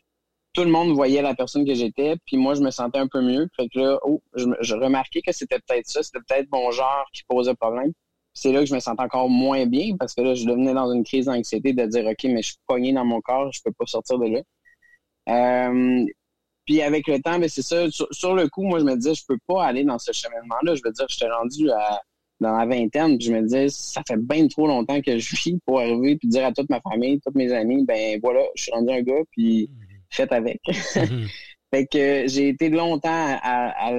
tout 0.53 0.63
le 0.63 0.69
monde 0.69 0.93
voyait 0.93 1.23
la 1.23 1.33
personne 1.33 1.65
que 1.65 1.73
j'étais, 1.73 2.15
puis 2.27 2.37
moi, 2.37 2.53
je 2.53 2.61
me 2.61 2.69
sentais 2.69 2.99
un 2.99 3.07
peu 3.07 3.21
mieux. 3.21 3.49
Fait 3.55 3.67
que 3.67 3.79
là, 3.79 3.99
oh, 4.03 4.21
je, 4.35 4.75
remarquais 4.75 5.21
que 5.23 5.31
c'était 5.31 5.59
peut-être 5.67 5.87
ça, 5.87 6.03
c'était 6.03 6.19
peut-être 6.27 6.47
mon 6.51 6.69
genre 6.69 7.05
qui 7.11 7.23
posait 7.27 7.55
problème. 7.55 7.91
C'est 8.33 8.51
là 8.51 8.59
que 8.59 8.67
je 8.67 8.75
me 8.75 8.79
sentais 8.79 9.01
encore 9.01 9.29
moins 9.29 9.65
bien 9.65 9.95
parce 9.97 10.13
que 10.13 10.21
là, 10.21 10.35
je 10.35 10.45
devenais 10.45 10.75
dans 10.75 10.91
une 10.93 11.03
crise 11.03 11.25
d'anxiété 11.25 11.73
de 11.73 11.85
dire, 11.87 12.05
OK, 12.05 12.23
mais 12.25 12.43
je 12.43 12.49
suis 12.49 12.59
pogné 12.67 12.93
dans 12.93 13.05
mon 13.05 13.19
corps, 13.19 13.51
je 13.51 13.61
peux 13.65 13.71
pas 13.71 13.87
sortir 13.87 14.19
de 14.19 14.27
là. 14.27 14.41
Euh, 15.29 16.05
puis 16.67 16.81
avec 16.81 17.07
le 17.07 17.19
temps, 17.21 17.39
ben 17.39 17.47
c'est 17.47 17.63
ça. 17.63 17.85
Sur, 17.89 18.35
le 18.35 18.49
coup, 18.49 18.63
moi, 18.63 18.79
je 18.79 18.83
me 18.83 18.95
disais, 18.95 19.15
je 19.15 19.23
peux 19.25 19.37
pas 19.47 19.65
aller 19.65 19.85
dans 19.85 19.97
ce 19.97 20.11
cheminement-là. 20.11 20.75
Je 20.75 20.81
veux 20.83 20.91
dire, 20.91 21.05
j'étais 21.09 21.31
rendu 21.31 21.71
à, 21.71 22.01
dans 22.41 22.57
la 22.57 22.65
vingtaine, 22.65 23.17
puis 23.17 23.27
je 23.27 23.33
me 23.33 23.41
disais, 23.41 23.69
ça 23.69 24.01
fait 24.05 24.17
bien 24.17 24.47
trop 24.47 24.67
longtemps 24.67 25.01
que 25.01 25.17
je 25.17 25.35
vis 25.35 25.57
pour 25.65 25.79
arriver 25.79 26.17
puis 26.17 26.27
dire 26.27 26.45
à 26.45 26.51
toute 26.51 26.69
ma 26.69 26.81
famille, 26.81 27.19
tous 27.25 27.31
mes 27.35 27.51
amis, 27.53 27.85
ben 27.85 28.19
voilà, 28.21 28.41
je 28.55 28.63
suis 28.63 28.71
rendu 28.71 28.91
un 28.91 29.01
gars, 29.01 29.23
puis 29.31 29.69
mhm. 29.71 29.87
faites 30.11 30.31
avec. 30.33 30.59
Mhm. 30.67 31.27
fait 31.73 31.87
que 31.87 32.27
j'ai 32.27 32.49
été 32.49 32.69
longtemps 32.69 33.39
à, 33.41 33.93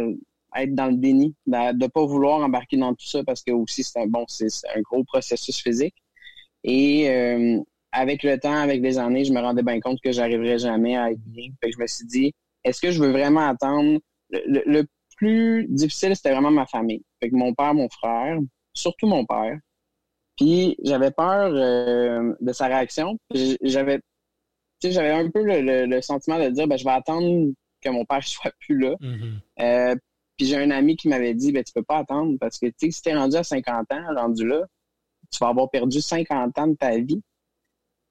être 0.56 0.74
dans 0.74 0.86
le 0.86 0.96
déni, 0.96 1.34
de 1.46 1.84
ne 1.84 1.86
pas 1.86 2.04
vouloir 2.04 2.40
embarquer 2.40 2.76
dans 2.76 2.94
tout 2.94 3.06
ça 3.06 3.22
parce 3.24 3.42
que 3.42 3.52
aussi 3.52 3.84
c'est 3.84 4.00
un 4.00 4.06
bon, 4.06 4.24
c'est 4.28 4.48
un 4.74 4.80
gros 4.80 5.04
processus 5.04 5.60
physique. 5.60 5.94
Et 6.64 7.08
euh, 7.08 7.60
avec 7.92 8.22
le 8.22 8.38
temps, 8.38 8.56
avec 8.56 8.82
les 8.82 8.98
années, 8.98 9.24
je 9.24 9.32
me 9.32 9.40
rendais 9.40 9.62
bien 9.62 9.80
compte 9.80 9.98
que 10.02 10.12
j'arriverais 10.12 10.58
jamais 10.58 10.96
à 10.96 11.10
être 11.10 11.20
bien. 11.26 11.48
Fait 11.62 11.70
que 11.70 11.76
je 11.76 11.82
me 11.82 11.86
suis 11.86 12.06
dit, 12.06 12.34
est-ce 12.68 12.80
que 12.80 12.90
je 12.90 13.02
veux 13.02 13.10
vraiment 13.10 13.48
attendre? 13.48 13.98
Le, 14.30 14.82
plus 15.16 15.66
difficile, 15.68 16.14
c'était 16.14 16.30
vraiment 16.30 16.52
ma 16.52 16.66
famille. 16.66 17.02
Fait 17.20 17.28
que 17.28 17.34
mon 17.34 17.52
père, 17.52 17.74
mon 17.74 17.88
frère, 17.88 18.38
surtout 18.72 19.08
mon 19.08 19.26
père. 19.26 19.58
Puis 20.36 20.76
j'avais 20.84 21.10
peur 21.10 21.50
euh, 21.52 22.34
de 22.40 22.52
sa 22.52 22.68
réaction. 22.68 23.18
J'avais 23.62 24.00
j'avais 24.80 25.10
un 25.10 25.28
peu 25.28 25.42
le, 25.44 26.00
sentiment 26.02 26.38
de 26.38 26.50
dire 26.50 26.68
ben, 26.68 26.78
je 26.78 26.84
vais 26.84 26.92
attendre 26.92 27.52
que 27.80 27.88
mon 27.88 28.04
père 28.04 28.22
soit 28.26 28.52
plus 28.60 28.78
là. 28.78 28.94
Mm-hmm. 29.00 29.40
Euh, 29.60 29.96
puis 30.36 30.46
j'ai 30.46 30.56
un 30.56 30.70
ami 30.70 30.94
qui 30.94 31.08
m'avait 31.08 31.34
dit 31.34 31.50
ben 31.50 31.64
tu 31.64 31.72
peux 31.72 31.82
pas 31.82 31.98
attendre 31.98 32.38
parce 32.40 32.58
que 32.58 32.66
tu 32.66 32.74
sais 32.78 32.90
si 32.92 33.02
t'es 33.02 33.14
rendu 33.14 33.34
à 33.34 33.42
50 33.42 33.92
ans, 33.92 34.14
rendu 34.14 34.46
là, 34.46 34.64
tu 35.32 35.38
vas 35.40 35.48
avoir 35.48 35.68
perdu 35.68 36.00
50 36.00 36.56
ans 36.58 36.66
de 36.68 36.76
ta 36.76 36.96
vie. 36.96 37.20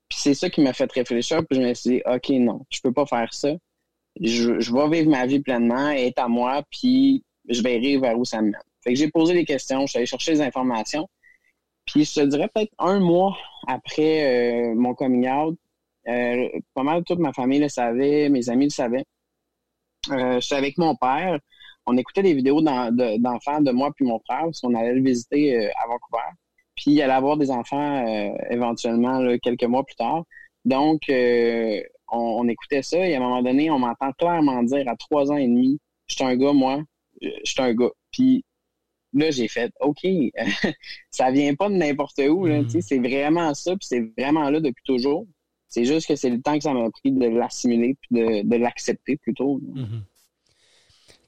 Puis 0.10 0.20
c'est 0.20 0.34
ça 0.34 0.50
qui 0.50 0.62
m'a 0.62 0.74
fait 0.74 0.92
réfléchir, 0.92 1.46
puis 1.46 1.60
je 1.60 1.66
me 1.66 1.74
suis 1.74 1.90
dit 1.90 2.02
OK 2.06 2.30
non, 2.32 2.66
je 2.70 2.82
peux 2.82 2.92
pas 2.92 3.06
faire 3.06 3.34
ça 3.34 3.54
je, 4.22 4.60
je 4.60 4.74
vais 4.74 4.90
vivre 4.90 5.10
ma 5.10 5.26
vie 5.26 5.40
pleinement, 5.40 5.90
être 5.90 6.20
à 6.20 6.28
moi, 6.28 6.64
puis 6.72 7.24
je 7.48 7.62
verrai 7.62 7.98
vers 7.98 8.18
où 8.18 8.26
ça 8.26 8.42
me 8.42 8.52
mène. 8.52 8.62
Fait 8.84 8.94
que 8.94 9.00
j'ai 9.00 9.10
posé 9.10 9.34
des 9.34 9.46
questions, 9.46 9.82
je 9.82 9.88
suis 9.88 9.98
allé 9.98 10.06
chercher 10.06 10.34
des 10.34 10.42
informations. 10.42 11.08
Puis 11.86 12.06
je 12.06 12.22
te 12.22 12.26
dirais 12.26 12.50
peut-être 12.54 12.74
un 12.80 13.00
mois 13.00 13.38
après 13.68 14.72
euh, 14.72 14.76
mon 14.76 14.94
coming 14.94 15.30
out, 15.30 15.58
euh, 16.08 16.50
pas 16.74 16.84
mal 16.84 17.04
toute 17.04 17.20
ma 17.20 17.34
famille 17.34 17.60
le 17.60 17.70
savait, 17.70 18.30
mes 18.30 18.50
amis 18.50 18.66
le 18.66 18.72
savaient. 18.72 19.06
Euh, 20.12 20.40
j'étais 20.40 20.56
avec 20.56 20.78
mon 20.78 20.96
père. 20.96 21.40
On 21.86 21.98
écoutait 21.98 22.24
des 22.24 22.34
vidéos 22.34 22.62
d'enfants 22.62 23.62
de, 23.62 23.72
moi 23.72 23.92
puis 23.96 24.06
mon 24.06 24.20
frère, 24.20 24.44
parce 24.44 24.60
qu'on 24.60 24.74
allait 24.76 24.94
le 24.94 25.02
visiter 25.02 25.56
euh, 25.56 25.70
à 25.82 25.88
Vancouver. 25.88 26.24
Puis 26.76 26.92
il 26.92 27.02
allait 27.02 27.14
avoir 27.14 27.38
des 27.38 27.50
enfants 27.50 28.06
éventuellement 28.52 29.26
quelques 29.42 29.64
mois 29.64 29.84
plus 29.84 29.96
tard. 29.96 30.24
Donc, 30.64 31.10
on, 32.10 32.48
écoutait 32.48 32.82
ça 32.82 33.06
et 33.06 33.16
à 33.16 33.18
un 33.18 33.22
moment 33.22 33.44
donné, 33.44 33.70
on 33.70 33.80
m'entend 33.80 34.12
clairement 34.14 34.64
dire 34.64 34.88
à 34.88 34.96
trois 34.96 35.32
ans 35.32 35.38
et 35.38 35.48
demi, 35.48 35.80
je 36.08 36.16
suis 36.16 36.24
un 36.24 36.36
gars, 36.36 36.54
moi, 36.54 36.82
je 37.22 37.30
suis 37.44 37.62
un 37.62 37.74
gars. 37.74 37.92
Puis 38.12 38.44
là, 39.14 39.32
j'ai 39.32 39.48
fait, 39.48 39.72
OK, 39.82 40.06
ça 41.12 41.32
vient 41.32 41.56
pas 41.56 41.70
de 41.70 41.76
n'importe 41.76 42.20
où, 42.20 42.48
mm-hmm. 42.48 42.82
c'est 42.82 43.00
vraiment 43.00 43.54
ça, 43.54 43.72
puis 43.72 43.88
c'est 43.88 44.12
vraiment 44.18 44.50
là 44.50 44.60
depuis 44.60 44.84
toujours. 44.84 45.26
C'est 45.68 45.84
juste 45.84 46.08
que 46.08 46.16
c'est 46.16 46.30
le 46.30 46.42
temps 46.42 46.58
que 46.58 46.64
ça 46.64 46.74
m'a 46.74 46.90
pris 46.90 47.12
de 47.12 47.28
l'assimiler 47.28 47.98
puis 48.02 48.22
de, 48.22 48.56
l'accepter 48.56 49.18
plutôt. 49.18 49.60
Mm-hmm. 49.60 50.02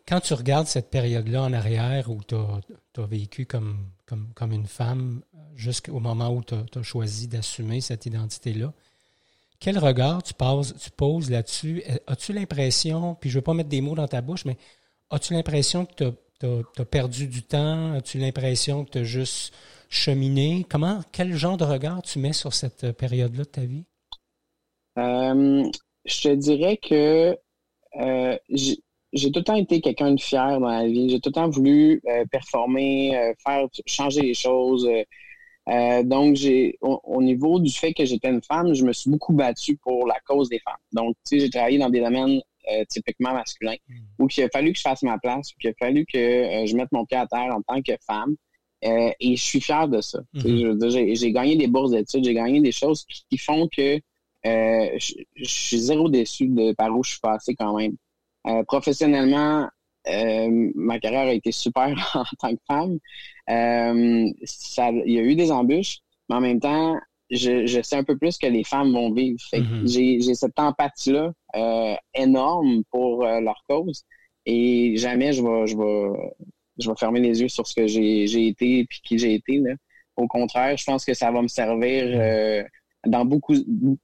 Quand 0.08 0.22
tu 0.22 0.34
regardes 0.34 0.68
cette 0.68 0.90
période-là 0.90 1.44
en 1.44 1.54
arrière 1.54 2.10
où 2.10 2.20
tu 2.24 2.36
as, 2.36 3.06
vécu 3.06 3.46
comme, 3.46 3.78
comme, 4.06 4.30
comme 4.34 4.52
une 4.54 4.66
femme 4.66 5.22
jusqu'au 5.56 6.00
moment 6.00 6.34
où 6.34 6.42
tu 6.44 6.56
as, 6.56 6.84
choisi 6.84 7.28
d'assumer 7.28 7.80
cette 7.80 8.06
identité-là, 8.06 8.74
quel 9.60 9.78
regard 9.78 10.24
tu, 10.24 10.34
poses 10.34 11.30
là-dessus? 11.30 11.84
Euh, 11.90 11.98
as-tu 12.08 12.34
l'impression, 12.34 13.16
puis 13.16 13.30
je 13.30 13.36
ne 13.36 13.40
veux 13.40 13.44
pas 13.44 13.54
mettre 13.54 13.70
des 13.70 13.82
mots 13.82 13.96
dans 13.96 14.08
ta 14.08 14.22
bouche, 14.22 14.46
mais 14.46 14.58
as-tu 15.10 15.34
l'impression 15.34 15.86
que 15.86 16.14
tu 16.40 16.46
as, 16.46 16.86
perdu 16.86 17.28
du 17.28 17.44
temps? 17.44 17.94
As-tu 17.94 18.20
l'impression 18.20 18.86
que 18.86 18.92
tu 18.92 18.98
as 19.00 19.04
juste 19.04 19.54
cheminé? 19.90 20.66
Comment, 20.70 21.02
quel 21.12 21.34
genre 21.36 21.58
de 21.58 21.66
regard 21.66 22.02
tu 22.02 22.20
mets 22.20 22.34
sur 22.34 22.54
cette 22.54 22.94
période-là 22.94 23.44
de 23.44 23.50
ta 23.50 23.62
vie? 23.62 23.84
Euh, 24.98 25.70
je 26.06 26.22
te 26.22 26.36
dirais 26.36 26.78
que 26.78 27.38
euh, 28.00 28.38
j'ai 28.50 29.32
tout 29.32 29.40
le 29.40 29.44
temps 29.44 29.56
été 29.56 29.82
quelqu'un 29.82 30.12
de 30.12 30.22
fier 30.22 30.60
dans 30.60 30.70
la 30.70 30.88
vie. 30.88 31.10
J'ai 31.10 31.20
tout 31.20 31.30
le 31.30 31.34
temps 31.34 31.50
voulu 31.50 32.02
performer, 32.32 33.34
faire 33.44 33.68
changer 33.86 34.22
les 34.22 34.34
choses. 34.34 34.88
Euh, 35.70 36.04
donc, 36.04 36.36
j'ai 36.36 36.78
au, 36.82 37.22
niveau 37.22 37.60
du 37.60 37.72
fait 37.72 37.94
que 37.94 38.06
j'étais 38.06 38.30
une 38.30 38.42
femme, 38.42 38.74
je 38.74 38.84
me 38.84 38.94
suis 38.94 39.10
beaucoup 39.10 39.34
battue 39.34 39.78
pour 39.78 40.08
la 40.08 40.20
cause 40.26 40.50
des 40.50 40.60
femmes. 40.60 40.74
Donc, 40.92 41.16
tu 41.28 41.38
sais, 41.38 41.46
j'ai 41.46 41.50
travaillé 41.50 41.78
dans 41.78 41.90
des 41.90 42.00
domaines 42.00 42.42
euh, 42.72 42.84
typiquement 42.90 43.34
masculins 43.34 43.76
mm. 43.88 43.96
où 44.20 44.28
il 44.36 44.44
a 44.44 44.50
fallu 44.50 44.72
que 44.72 44.78
je 44.78 44.82
fasse 44.82 45.04
ma 45.04 45.18
place, 45.20 45.52
où 45.52 45.56
il 45.64 45.70
a 45.70 45.74
fallu 45.78 46.06
que 46.06 46.18
euh, 46.18 46.66
je 46.66 46.76
mette 46.76 46.92
mon 46.92 47.06
pied 47.06 47.18
à 47.18 47.28
terre 47.28 47.56
en 47.56 47.62
tant 47.62 47.82
que 47.82 47.94
femme. 48.06 48.36
et 48.82 49.36
je 49.36 49.42
suis 49.42 49.62
fier 49.62 49.88
de 49.88 50.02
ça. 50.02 50.20
Mm-hmm. 50.36 51.16
J'ai 51.16 51.32
gagné 51.32 51.56
des 51.56 51.68
bourses 51.68 51.92
d'études, 51.92 52.24
j'ai 52.24 52.34
gagné 52.34 52.62
des 52.62 52.72
choses 52.72 53.06
qui, 53.06 53.38
font 53.38 53.68
que 53.68 54.00
je, 54.44 55.14
suis 55.44 55.78
zéro 55.78 56.10
déçu 56.10 56.48
de 56.48 56.74
par 56.74 56.98
où 56.98 57.04
je 57.04 57.12
suis 57.12 57.20
passé 57.20 57.56
quand 57.56 57.76
même. 57.76 57.96
professionnellement, 58.66 59.68
ma 60.76 61.00
carrière 61.00 61.28
a 61.28 61.34
été 61.34 61.52
super 61.52 61.88
en 62.16 62.24
tant 62.40 62.56
que 62.56 62.62
femme. 62.68 62.98
ça, 64.44 64.90
il 64.92 65.14
y 65.14 65.20
a 65.20 65.24
eu 65.24 65.36
des 65.36 65.52
embûches, 65.52 66.00
mais 66.30 66.36
en 66.36 66.42
même 66.42 66.60
temps, 66.60 66.98
je, 67.30 67.82
sais 67.84 67.96
un 67.96 68.04
peu 68.04 68.18
plus 68.18 68.38
que 68.38 68.48
les 68.48 68.64
femmes 68.64 68.92
vont 68.92 69.12
vivre. 69.12 69.40
Mm-hmm. 69.54 70.22
J'ai 70.24 70.34
cette 70.34 70.58
empathie-là 70.58 71.32
euh, 71.56 71.96
énorme 72.14 72.84
pour 72.92 73.24
euh, 73.24 73.40
leur 73.40 73.62
cause 73.68 74.04
et 74.46 74.96
jamais 74.98 75.34
je 75.34 75.44
vais, 75.44 75.68
je 75.68 75.78
vais, 75.78 76.34
je 76.80 76.90
vais 76.90 76.96
fermer 76.98 77.20
les 77.20 77.42
yeux 77.42 77.50
sur 77.50 77.68
ce 77.68 77.76
que 77.76 77.88
j'ai 77.88 78.48
été 78.48 78.80
et 78.80 78.88
qui 79.04 79.18
j'ai 79.18 79.36
été. 79.36 79.62
Au 80.16 80.28
contraire, 80.28 80.76
je 80.76 80.84
pense 80.84 81.06
que 81.06 81.14
ça 81.14 81.32
va 81.32 81.42
me 81.42 81.48
servir 81.48 82.04
euh, 82.08 82.64
dans 83.06 83.26
beaucoup 83.26 83.56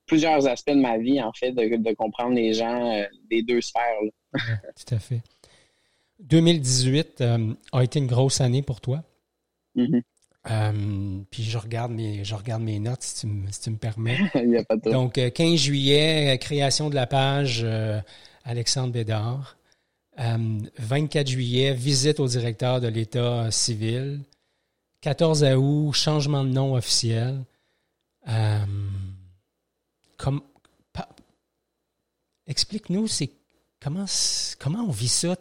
plusieurs 0.05 0.47
aspects 0.47 0.71
de 0.71 0.79
ma 0.79 0.97
vie, 0.97 1.21
en 1.21 1.33
fait, 1.33 1.51
de, 1.51 1.93
comprendre 1.93 2.35
les 2.35 2.53
gens 2.53 3.03
des 3.29 3.41
deux 3.41 3.61
sphères. 3.61 3.99
tout 4.33 4.95
à 4.95 4.99
fait. 4.99 5.21
2018 6.19 7.23
a 7.71 7.83
été 7.83 7.99
une 7.99 8.07
grosse 8.07 8.41
année 8.41 8.61
pour 8.61 8.81
toi. 8.81 9.03
Mm-hmm. 9.75 10.01
Euh, 10.51 11.21
puis 11.31 11.43
je 11.43 11.57
regarde 11.57 11.91
mes 11.91 12.23
je 12.23 12.35
regarde 12.35 12.61
mes 12.61 12.77
notes 12.77 13.01
si 13.01 13.21
tu 13.21 13.27
me, 13.27 13.51
si 13.51 13.61
tu 13.61 13.71
me 13.71 13.77
permets. 13.77 14.17
Il 14.35 14.55
a 14.57 14.63
pas 14.63 14.75
de 14.75 14.91
Donc 14.91 15.13
15 15.13 15.39
euh, 15.39 15.55
juillet, 15.57 16.35
euh, 16.35 16.37
création 16.37 16.89
de 16.89 16.95
la 16.95 17.07
page 17.07 17.65
Alexandre 18.43 18.93
Bédard. 18.93 19.57
24 20.17 21.27
juillet, 21.27 21.73
visite 21.73 22.21
au 22.21 22.27
directeur 22.27 22.79
de 22.79 22.87
l'État 22.87 23.51
civil. 23.51 24.21
14 25.01 25.43
août, 25.57 25.91
changement 25.93 26.45
de 26.45 26.49
nom 26.49 26.75
officiel. 26.75 27.43
comme, 30.17 30.41
explique-nous, 32.47 33.07
c'est 33.07 33.29
comment 33.81 34.05
comment 34.57 34.85
on 34.87 34.91
vit 34.91 35.09
ça 35.09 35.35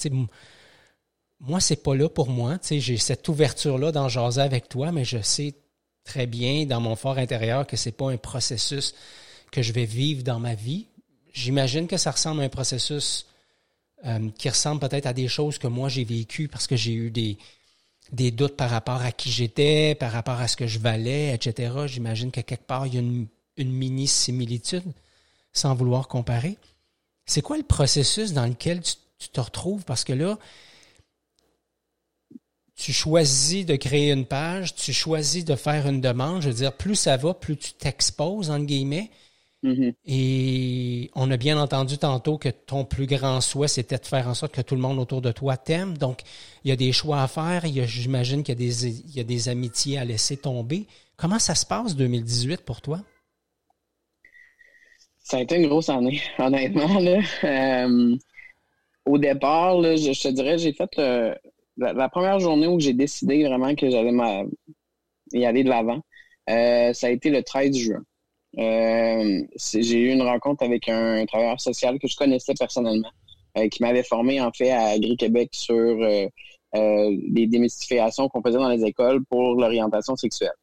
moi, 1.46 1.60
c'est 1.60 1.82
pas 1.82 1.94
là 1.94 2.08
pour 2.08 2.28
moi. 2.28 2.58
Tu 2.58 2.80
j'ai 2.80 2.96
cette 2.96 3.28
ouverture-là 3.28 3.92
dans 3.92 4.08
jaser 4.08 4.40
avec 4.40 4.68
toi, 4.68 4.92
mais 4.92 5.04
je 5.04 5.20
sais 5.20 5.54
très 6.04 6.26
bien 6.26 6.66
dans 6.66 6.80
mon 6.80 6.96
fort 6.96 7.18
intérieur 7.18 7.66
que 7.66 7.76
c'est 7.76 7.92
pas 7.92 8.10
un 8.10 8.16
processus 8.16 8.94
que 9.50 9.62
je 9.62 9.72
vais 9.72 9.84
vivre 9.84 10.22
dans 10.22 10.38
ma 10.38 10.54
vie. 10.54 10.86
J'imagine 11.32 11.86
que 11.86 11.96
ça 11.96 12.10
ressemble 12.10 12.42
à 12.42 12.44
un 12.44 12.48
processus 12.48 13.26
euh, 14.04 14.28
qui 14.38 14.48
ressemble 14.48 14.80
peut-être 14.80 15.06
à 15.06 15.12
des 15.12 15.28
choses 15.28 15.58
que 15.58 15.66
moi 15.66 15.88
j'ai 15.88 16.04
vécues 16.04 16.48
parce 16.48 16.66
que 16.66 16.76
j'ai 16.76 16.92
eu 16.92 17.10
des, 17.10 17.38
des 18.12 18.30
doutes 18.30 18.56
par 18.56 18.70
rapport 18.70 19.02
à 19.02 19.12
qui 19.12 19.30
j'étais, 19.30 19.94
par 19.94 20.12
rapport 20.12 20.40
à 20.40 20.48
ce 20.48 20.56
que 20.56 20.66
je 20.66 20.78
valais, 20.78 21.34
etc. 21.34 21.72
J'imagine 21.86 22.30
que 22.30 22.40
quelque 22.40 22.66
part, 22.66 22.86
il 22.86 22.94
y 22.94 22.96
a 22.96 23.00
une, 23.00 23.26
une 23.56 23.72
mini 23.72 24.06
similitude, 24.06 24.84
sans 25.52 25.74
vouloir 25.74 26.08
comparer. 26.08 26.56
C'est 27.26 27.42
quoi 27.42 27.56
le 27.56 27.62
processus 27.62 28.32
dans 28.32 28.46
lequel 28.46 28.82
tu 28.82 29.28
te 29.28 29.40
retrouves? 29.40 29.84
Parce 29.84 30.04
que 30.04 30.12
là, 30.12 30.38
tu 32.76 32.92
choisis 32.92 33.64
de 33.64 33.76
créer 33.76 34.10
une 34.10 34.26
page, 34.26 34.74
tu 34.74 34.92
choisis 34.92 35.44
de 35.44 35.54
faire 35.54 35.86
une 35.86 36.00
demande. 36.00 36.42
Je 36.42 36.48
veux 36.48 36.54
dire, 36.54 36.72
plus 36.72 36.96
ça 36.96 37.16
va, 37.16 37.34
plus 37.34 37.56
tu 37.56 37.72
t'exposes, 37.72 38.50
entre 38.50 38.66
guillemets. 38.66 39.10
Mm-hmm. 39.62 39.94
Et 40.04 41.10
on 41.14 41.30
a 41.30 41.36
bien 41.36 41.58
entendu 41.58 41.96
tantôt 41.96 42.36
que 42.36 42.50
ton 42.50 42.84
plus 42.84 43.06
grand 43.06 43.40
souhait, 43.40 43.68
c'était 43.68 43.96
de 43.96 44.04
faire 44.04 44.28
en 44.28 44.34
sorte 44.34 44.52
que 44.52 44.60
tout 44.60 44.74
le 44.74 44.80
monde 44.80 44.98
autour 44.98 45.22
de 45.22 45.32
toi 45.32 45.56
t'aime. 45.56 45.96
Donc, 45.96 46.20
il 46.64 46.68
y 46.68 46.72
a 46.72 46.76
des 46.76 46.92
choix 46.92 47.22
à 47.22 47.28
faire. 47.28 47.62
J'imagine 47.64 48.42
qu'il 48.42 48.54
y, 48.54 48.64
a 48.64 48.68
des, 48.68 48.86
il 48.88 49.16
y 49.16 49.20
a 49.20 49.24
des 49.24 49.48
amitiés 49.48 49.98
à 49.98 50.04
laisser 50.04 50.36
tomber. 50.36 50.86
Comment 51.16 51.38
ça 51.38 51.54
se 51.54 51.64
passe 51.64 51.96
2018 51.96 52.62
pour 52.62 52.82
toi? 52.82 53.00
Ça 55.20 55.38
a 55.38 55.40
été 55.40 55.56
une 55.56 55.68
grosse 55.68 55.88
année, 55.88 56.20
honnêtement. 56.38 56.98
Là. 56.98 57.20
Euh, 57.44 58.16
au 59.06 59.16
départ, 59.16 59.80
là, 59.80 59.96
je, 59.96 60.12
je, 60.12 60.22
te 60.22 60.28
dirais, 60.28 60.58
j'ai 60.58 60.74
fait 60.74 60.90
le, 60.98 61.34
la, 61.76 62.08
première 62.08 62.38
journée 62.38 62.66
où 62.66 62.78
j'ai 62.80 62.92
décidé 62.92 63.44
vraiment 63.44 63.74
que 63.74 63.90
j'allais 63.90 64.12
y 65.32 65.44
aller 65.44 65.64
de 65.64 65.68
l'avant, 65.68 66.00
euh, 66.50 66.92
ça 66.92 67.06
a 67.08 67.10
été 67.10 67.30
le 67.30 67.42
13 67.42 67.76
juin. 67.76 68.02
Euh, 68.58 69.42
j'ai 69.56 69.98
eu 69.98 70.10
une 70.10 70.22
rencontre 70.22 70.64
avec 70.64 70.88
un, 70.88 71.24
travailleur 71.26 71.60
social 71.60 71.98
que 71.98 72.06
je 72.06 72.16
connaissais 72.16 72.54
personnellement, 72.58 73.10
euh, 73.58 73.68
qui 73.68 73.82
m'avait 73.82 74.04
formé 74.04 74.40
en 74.40 74.52
fait 74.52 74.70
à 74.70 74.88
Agri-Québec 74.88 75.50
sur 75.52 75.96
les 76.76 77.46
démystifications 77.46 78.28
qu'on 78.28 78.42
faisait 78.42 78.58
dans 78.58 78.68
les 78.68 78.84
écoles 78.84 79.24
pour 79.26 79.54
l'orientation 79.54 80.16
sexuelle. 80.16 80.54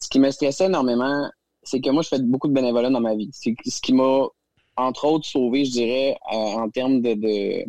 Ce 0.00 0.08
qui 0.08 0.18
me 0.18 0.30
stressait 0.30 0.66
énormément, 0.66 1.30
c'est 1.62 1.80
que 1.80 1.90
moi, 1.90 2.02
je 2.02 2.08
fais 2.08 2.20
beaucoup 2.20 2.48
de 2.48 2.52
bénévolat 2.52 2.90
dans 2.90 3.00
ma 3.00 3.14
vie. 3.14 3.30
C'est 3.32 3.54
ce 3.64 3.80
qui 3.80 3.92
m'a, 3.92 4.26
entre 4.76 5.04
autres, 5.04 5.26
sauvé, 5.26 5.64
je 5.64 5.70
dirais, 5.70 6.16
en 6.24 6.68
termes 6.68 7.00
de 7.00 7.64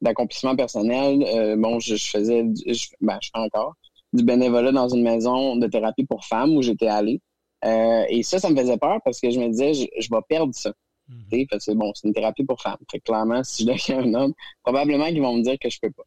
d'accomplissement 0.00 0.56
personnel, 0.56 1.22
euh, 1.26 1.56
bon, 1.56 1.78
je, 1.80 1.96
faisais, 1.96 2.44
je, 2.66 2.88
ben, 3.00 3.18
je 3.22 3.30
fais 3.32 3.40
encore 3.40 3.74
du 4.12 4.24
bénévolat 4.24 4.72
dans 4.72 4.88
une 4.88 5.02
maison 5.02 5.56
de 5.56 5.66
thérapie 5.66 6.04
pour 6.04 6.24
femmes 6.24 6.56
où 6.56 6.62
j'étais 6.62 6.88
allé. 6.88 7.20
Euh, 7.64 8.04
et 8.08 8.22
ça, 8.22 8.38
ça 8.38 8.50
me 8.50 8.56
faisait 8.56 8.78
peur 8.78 8.98
parce 9.04 9.20
que 9.20 9.30
je 9.30 9.38
me 9.38 9.48
disais, 9.48 9.74
je, 9.74 9.86
je 9.98 10.08
vais 10.10 10.22
perdre 10.28 10.54
ça. 10.54 10.72
Mm 11.08 11.44
Parce 11.50 11.66
que 11.66 11.72
bon, 11.72 11.92
c'est 11.94 12.08
une 12.08 12.14
thérapie 12.14 12.44
pour 12.44 12.60
femmes. 12.60 12.78
Fait 12.90 13.00
clairement, 13.00 13.42
si 13.44 13.64
je 13.64 13.68
deviens 13.68 14.00
un 14.00 14.14
homme, 14.14 14.34
probablement 14.62 15.06
qu'ils 15.06 15.22
vont 15.22 15.36
me 15.36 15.42
dire 15.42 15.58
que 15.58 15.68
je 15.68 15.78
peux 15.80 15.90
pas. 15.90 16.04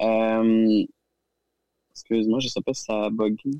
Euh, 0.00 0.84
excuse-moi, 1.90 2.38
je 2.40 2.48
sais 2.48 2.60
pas 2.60 2.72
si 2.72 2.84
ça 2.84 3.06
a 3.06 3.10
bugué. 3.10 3.50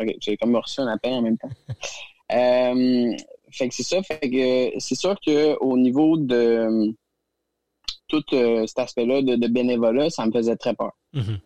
OK, 0.00 0.14
j'ai 0.20 0.36
comme 0.36 0.54
reçu 0.56 0.80
un 0.80 0.88
appel 0.88 1.12
en 1.14 1.22
même 1.22 1.38
temps. 1.38 1.50
euh, 2.32 3.16
fait 3.50 3.68
que 3.68 3.74
c'est 3.74 3.82
ça. 3.82 4.02
Fait 4.02 4.20
que 4.20 4.78
c'est 4.78 4.94
sûr 4.94 5.16
qu'au 5.24 5.78
niveau 5.78 6.16
de 6.16 6.94
tout 8.08 8.24
euh, 8.32 8.66
cet 8.66 8.78
aspect-là 8.80 9.22
de, 9.22 9.48
bénévolat, 9.48 10.10
ça 10.10 10.26
me 10.26 10.32
faisait 10.32 10.56
très 10.56 10.74
peur. 10.74 10.92
Mm-hmm. 11.14 11.40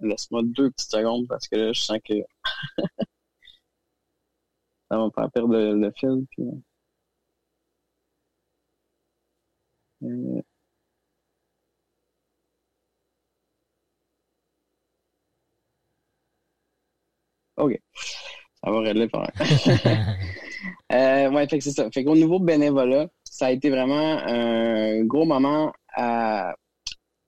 Laisse-moi 0.00 0.42
deux 0.44 0.70
petites 0.70 0.90
secondes 0.90 1.26
parce 1.28 1.48
que 1.48 1.56
là, 1.56 1.72
je 1.72 1.80
sens 1.80 1.98
que 2.04 2.14
ça 4.90 4.98
va 4.98 5.06
me 5.06 5.10
faire 5.10 5.30
perdre 5.32 5.56
le, 5.56 5.92
fil. 5.98 6.26
Puis... 6.30 6.44
Euh... 10.02 10.42
OK. 17.56 17.80
Ça 18.62 18.70
va 18.70 18.80
régler 18.80 19.08
par 19.08 19.22
euh, 20.92 21.30
ouais, 21.30 21.48
fait 21.48 21.58
que 21.58 21.64
c'est 21.64 21.70
ça. 21.72 21.90
Fait 21.90 22.04
qu'au 22.04 22.14
niveau 22.14 22.38
bénévolat, 22.38 23.08
ça 23.36 23.46
a 23.46 23.50
été 23.50 23.68
vraiment 23.68 24.18
un 24.24 25.04
gros 25.04 25.26
moment 25.26 25.70
à, 25.94 26.54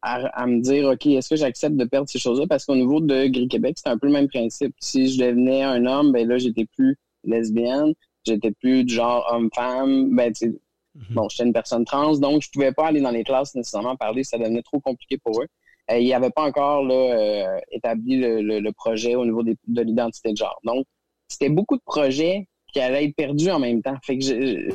à, 0.01 0.47
me 0.47 0.61
dire, 0.63 0.89
OK, 0.89 1.05
est-ce 1.05 1.29
que 1.29 1.37
j'accepte 1.37 1.77
de 1.77 1.85
perdre 1.85 2.09
ces 2.09 2.19
choses-là? 2.19 2.47
Parce 2.49 2.65
qu'au 2.65 2.77
niveau 2.77 3.01
de 3.01 3.27
Gris 3.27 3.49
Québec, 3.49 3.75
c'était 3.77 3.91
un 3.91 3.99
peu 3.99 4.07
le 4.07 4.15
même 4.15 4.29
principe. 4.29 4.75
Si 4.81 5.09
je 5.09 5.23
devenais 5.23 5.63
un 5.63 5.85
homme, 5.85 6.13
ben 6.13 6.27
là, 6.27 6.39
j'étais 6.39 6.65
plus 6.65 6.97
lesbienne, 7.25 7.93
j'étais 8.25 8.53
plus 8.53 8.85
du 8.85 8.95
genre 8.95 9.29
homme-femme, 9.31 10.17
ben, 10.17 10.33
tu 10.33 10.47
mhm. 10.95 11.05
bon, 11.11 11.29
j'étais 11.29 11.45
une 11.45 11.53
personne 11.53 11.85
trans, 11.85 12.17
donc 12.17 12.41
je 12.41 12.49
pouvais 12.51 12.73
pas 12.73 12.87
aller 12.87 13.03
dans 13.03 13.11
les 13.11 13.25
classes 13.25 13.55
nécessairement 13.55 13.97
parler, 13.97 14.25
ça 14.25 14.39
devenait 14.39 14.63
trop 14.63 14.81
compliqué 14.81 15.19
pour 15.19 15.43
eux. 15.43 15.47
Euh, 15.91 15.99
il 15.99 16.07
n'y 16.07 16.15
avait 16.15 16.31
pas 16.31 16.45
encore 16.45 16.85
là, 16.85 16.95
euh, 16.95 17.59
établi 17.71 18.17
le, 18.19 18.71
projet 18.71 19.15
au 19.15 19.27
niveau 19.27 19.43
de 19.43 19.83
l'identité 19.83 20.33
de 20.33 20.39
genre. 20.39 20.59
Donc, 20.65 20.87
c'était 21.29 21.51
beaucoup 21.51 21.77
de 21.77 21.83
projets 21.85 22.47
qui 22.73 22.81
allait 22.81 23.07
être 23.07 23.17
perdu 23.17 23.51
en 23.51 23.59
même 23.59 23.83
temps. 23.83 23.97
Fait 24.03 24.19
que 24.19 24.25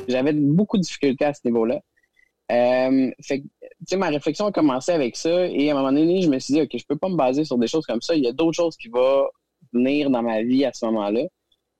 j'avais 0.08 0.32
beaucoup 0.32 0.76
de 0.76 0.82
difficultés 0.82 1.24
à 1.24 1.34
ce 1.34 1.40
niveau-là. 1.44 1.80
Euh, 2.52 3.10
fait 3.22 3.40
que, 3.40 3.44
tu 3.44 3.68
sais, 3.88 3.96
ma 3.96 4.08
réflexion 4.08 4.46
a 4.46 4.52
commencé 4.52 4.92
avec 4.92 5.16
ça 5.16 5.46
et 5.46 5.70
à 5.70 5.72
un 5.72 5.76
moment 5.76 5.92
donné, 5.92 6.20
je 6.20 6.28
me 6.28 6.38
suis 6.38 6.54
dit, 6.54 6.60
OK, 6.60 6.70
je 6.74 6.84
peux 6.86 6.98
pas 6.98 7.08
me 7.08 7.16
baser 7.16 7.44
sur 7.44 7.56
des 7.58 7.66
choses 7.66 7.86
comme 7.86 8.02
ça. 8.02 8.14
Il 8.14 8.24
y 8.24 8.28
a 8.28 8.32
d'autres 8.32 8.56
choses 8.56 8.76
qui 8.76 8.88
vont 8.88 9.26
venir 9.72 10.10
dans 10.10 10.22
ma 10.22 10.42
vie 10.42 10.64
à 10.64 10.72
ce 10.72 10.84
moment-là. 10.86 11.22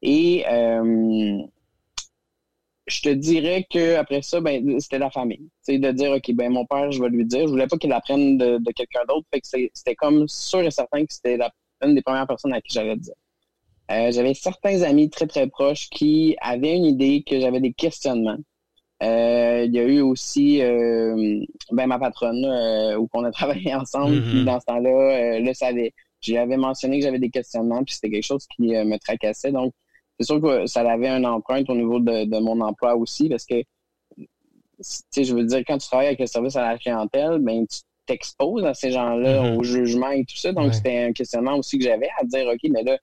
Et 0.03 0.44
euh, 0.48 1.38
je 2.87 3.00
te 3.03 3.09
dirais 3.09 3.66
que 3.70 3.96
après 3.96 4.22
ça, 4.22 4.40
ben, 4.40 4.79
c'était 4.81 4.98
la 4.98 5.11
famille. 5.11 5.48
Tu 5.66 5.79
de 5.79 5.90
dire, 5.92 6.12
OK, 6.12 6.33
ben, 6.33 6.53
mon 6.53 6.66
père, 6.66 6.90
je 6.90 7.03
vais 7.03 7.09
lui 7.09 7.24
dire. 7.27 7.42
Je 7.46 7.53
voulais 7.53 7.66
pas 7.66 7.77
qu'il 7.77 7.92
apprenne 7.92 8.38
de, 8.38 8.59
de 8.59 8.72
quelqu'un 8.72 9.05
d'autre. 9.09 9.27
Fait 9.33 9.40
que 9.40 9.46
c'était 9.46 9.94
comme 9.94 10.27
sûr 10.29 10.61
et 10.61 10.70
certain 10.70 11.05
que 11.05 11.12
c'était 11.12 11.38
une 11.83 11.94
des 11.94 12.03
premières 12.03 12.27
personnes 12.27 12.53
à 12.53 12.61
qui 12.61 12.72
j'allais 12.72 12.96
dire. 12.96 13.14
Euh, 13.90 14.11
j'avais 14.12 14.35
certains 14.35 14.83
amis 14.83 15.11
très, 15.11 15.27
très 15.27 15.47
proches 15.47 15.88
qui 15.90 16.37
avaient 16.40 16.75
une 16.77 16.87
idée 16.87 17.23
que 17.23 17.38
j'avais 17.38 17.61
des 17.61 17.73
questionnements. 17.73 18.38
Euh, 19.03 19.64
il 19.66 19.75
y 19.75 19.79
a 19.79 19.83
eu 19.85 20.01
aussi 20.01 20.62
euh, 20.62 21.40
ben, 21.73 21.87
ma 21.87 21.99
patronne 21.99 22.44
où 22.99 23.09
on 23.12 23.25
a 23.25 23.31
travaillé 23.33 23.75
ensemble. 23.75 24.16
Mm-hmm. 24.16 24.44
dans 24.44 24.61
ce 24.61 24.64
temps-là, 24.66 25.38
le 25.40 25.53
savait. 25.55 25.92
J'avais 26.20 26.57
mentionné 26.57 26.99
que 26.99 27.05
j'avais 27.05 27.18
des 27.18 27.29
questionnements, 27.29 27.85
puis 27.85 27.94
c'était 27.94 28.09
quelque 28.11 28.25
chose 28.25 28.47
qui 28.57 28.62
me 28.68 28.97
tracassait. 28.99 29.53
Donc, 29.53 29.75
c'est 30.18 30.25
sûr 30.25 30.40
que 30.40 30.64
ça 30.66 30.81
avait 30.90 31.09
un 31.09 31.25
empreinte 31.25 31.68
au 31.68 31.75
niveau 31.75 32.01
de, 32.01 32.38
mon 32.40 32.61
emploi 32.62 32.97
aussi, 32.97 33.29
parce 33.29 33.44
que, 33.44 33.62
tu 34.16 34.27
sais, 34.79 35.25
je 35.25 35.35
veux 35.35 35.44
dire, 35.44 35.62
quand 35.66 35.77
tu 35.77 35.87
travailles 35.87 36.07
avec 36.07 36.20
le 36.20 36.27
service 36.27 36.57
à 36.57 36.62
la 36.73 36.79
clientèle, 36.79 37.40
ben, 37.40 37.66
t'exposes 38.07 38.64
à 38.64 38.73
ces 38.73 38.90
gens-là, 38.90 39.42
Mhm. 39.51 39.59
au 39.59 39.62
jugement 39.64 40.11
et 40.11 40.25
tout 40.25 40.37
ça. 40.37 40.53
Donc, 40.53 40.68
Ouais. 40.68 40.73
c'était 40.73 40.99
un 41.05 41.12
questionnement 41.12 41.57
aussi 41.57 41.79
que 41.79 41.85
j'avais 41.85 42.09
à 42.18 42.25
dire, 42.25 42.47
OK, 42.47 42.61
mais 42.70 42.83
là, 42.83 42.99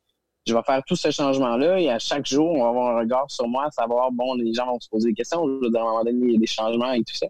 je 0.47 0.53
vais 0.55 0.63
faire 0.63 0.81
tout 0.87 0.95
ce 0.95 1.11
changement-là 1.11 1.79
et 1.79 1.89
à 1.89 1.99
chaque 1.99 2.25
jour, 2.25 2.51
on 2.51 2.63
va 2.63 2.69
avoir 2.69 2.95
un 2.95 2.99
regard 2.99 3.25
sur 3.29 3.47
moi, 3.47 3.65
à 3.65 3.71
savoir, 3.71 4.11
bon, 4.11 4.33
les 4.35 4.53
gens 4.53 4.65
vont 4.67 4.79
se 4.79 4.89
poser 4.89 5.09
des 5.09 5.15
questions. 5.15 5.45
Je 5.45 5.65
veux 5.65 5.69
dire, 5.69 5.81
à 5.81 5.83
un 5.83 5.87
moment 5.91 6.03
donné, 6.03 6.25
il 6.27 6.33
y 6.33 6.35
a 6.35 6.39
des 6.39 6.47
changements 6.47 6.91
et 6.93 7.03
tout 7.03 7.15
ça. 7.15 7.27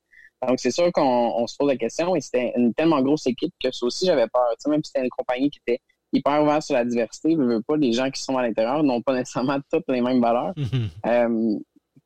Donc, 0.47 0.59
c'est 0.59 0.71
sûr 0.71 0.91
qu'on 0.91 1.03
on 1.35 1.45
se 1.45 1.55
pose 1.57 1.67
la 1.67 1.77
question 1.77 2.15
et 2.15 2.21
c'était 2.21 2.53
une 2.55 2.73
tellement 2.73 3.01
grosse 3.01 3.27
équipe 3.27 3.53
que 3.63 3.71
ça 3.71 3.85
aussi, 3.85 4.05
j'avais 4.05 4.27
peur. 4.27 4.47
Tu 4.51 4.55
sais, 4.59 4.69
même 4.69 4.83
si 4.83 4.91
c'était 4.91 5.03
une 5.05 5.09
compagnie 5.11 5.49
qui 5.49 5.59
était 5.67 5.79
hyper 6.13 6.41
ouverte 6.41 6.63
sur 6.63 6.73
la 6.75 6.83
diversité, 6.85 7.33
je 7.33 7.41
veux 7.43 7.61
pas, 7.61 7.77
les 7.77 7.93
gens 7.93 8.09
qui 8.09 8.21
sont 8.21 8.37
à 8.37 8.41
l'intérieur 8.41 8.81
n'ont 8.83 9.01
pas 9.01 9.13
nécessairement 9.13 9.59
toutes 9.71 9.87
les 9.89 10.01
mêmes 10.01 10.21
valeurs. 10.21 10.53
Mhm. 10.57 10.89
Euh, 11.05 11.59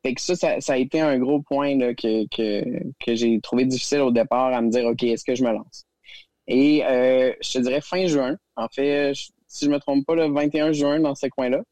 fait 0.04 0.14
que 0.14 0.20
ça, 0.20 0.34
ça, 0.36 0.60
ça 0.60 0.74
a 0.74 0.76
été 0.76 1.00
un 1.00 1.18
gros 1.18 1.40
point 1.40 1.76
là, 1.76 1.94
que, 1.94 2.26
que, 2.28 2.62
que 3.04 3.14
j'ai 3.14 3.40
trouvé 3.40 3.64
difficile 3.64 4.00
au 4.00 4.10
départ 4.10 4.52
à 4.52 4.60
me 4.60 4.70
dire, 4.70 4.84
OK, 4.86 5.02
est-ce 5.04 5.24
que 5.24 5.34
je 5.34 5.42
me 5.42 5.52
lance? 5.52 5.84
Et 6.46 6.84
euh, 6.84 7.32
je 7.40 7.52
te 7.54 7.58
dirais 7.58 7.80
fin 7.80 8.06
juin, 8.06 8.36
en 8.56 8.68
fait, 8.68 9.14
je- 9.14 9.30
si 9.56 9.64
je 9.64 9.70
me 9.70 9.78
trompe 9.78 10.06
pas, 10.06 10.14
le 10.14 10.32
21 10.32 10.72
juin, 10.72 11.00
dans 11.00 11.14
ce 11.14 11.26
coin-là, 11.26 11.62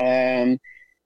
euh, 0.00 0.56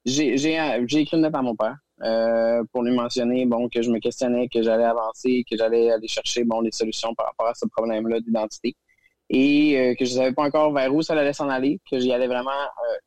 j'ai 0.04 0.34
écrit 0.34 1.16
une 1.16 1.22
lettre 1.22 1.38
à 1.38 1.42
mon 1.42 1.54
père 1.54 1.76
euh, 2.02 2.62
pour 2.72 2.82
lui 2.82 2.94
mentionner 2.94 3.44
bon 3.44 3.68
que 3.68 3.82
je 3.82 3.90
me 3.90 3.98
questionnais, 3.98 4.48
que 4.48 4.62
j'allais 4.62 4.84
avancer, 4.84 5.44
que 5.50 5.56
j'allais 5.56 5.90
aller 5.90 6.08
chercher 6.08 6.44
bon 6.44 6.62
des 6.62 6.70
solutions 6.72 7.14
par 7.14 7.26
rapport 7.26 7.48
à 7.48 7.54
ce 7.54 7.66
problème-là 7.66 8.20
d'identité 8.20 8.74
et 9.30 9.78
euh, 9.78 9.94
que 9.94 10.06
je 10.06 10.12
savais 10.12 10.32
pas 10.32 10.44
encore 10.44 10.72
vers 10.72 10.94
où 10.94 11.02
ça 11.02 11.12
allait 11.12 11.34
s'en 11.34 11.50
aller, 11.50 11.80
que 11.90 11.98
j'y 11.98 12.12
allais 12.12 12.28
vraiment 12.28 12.50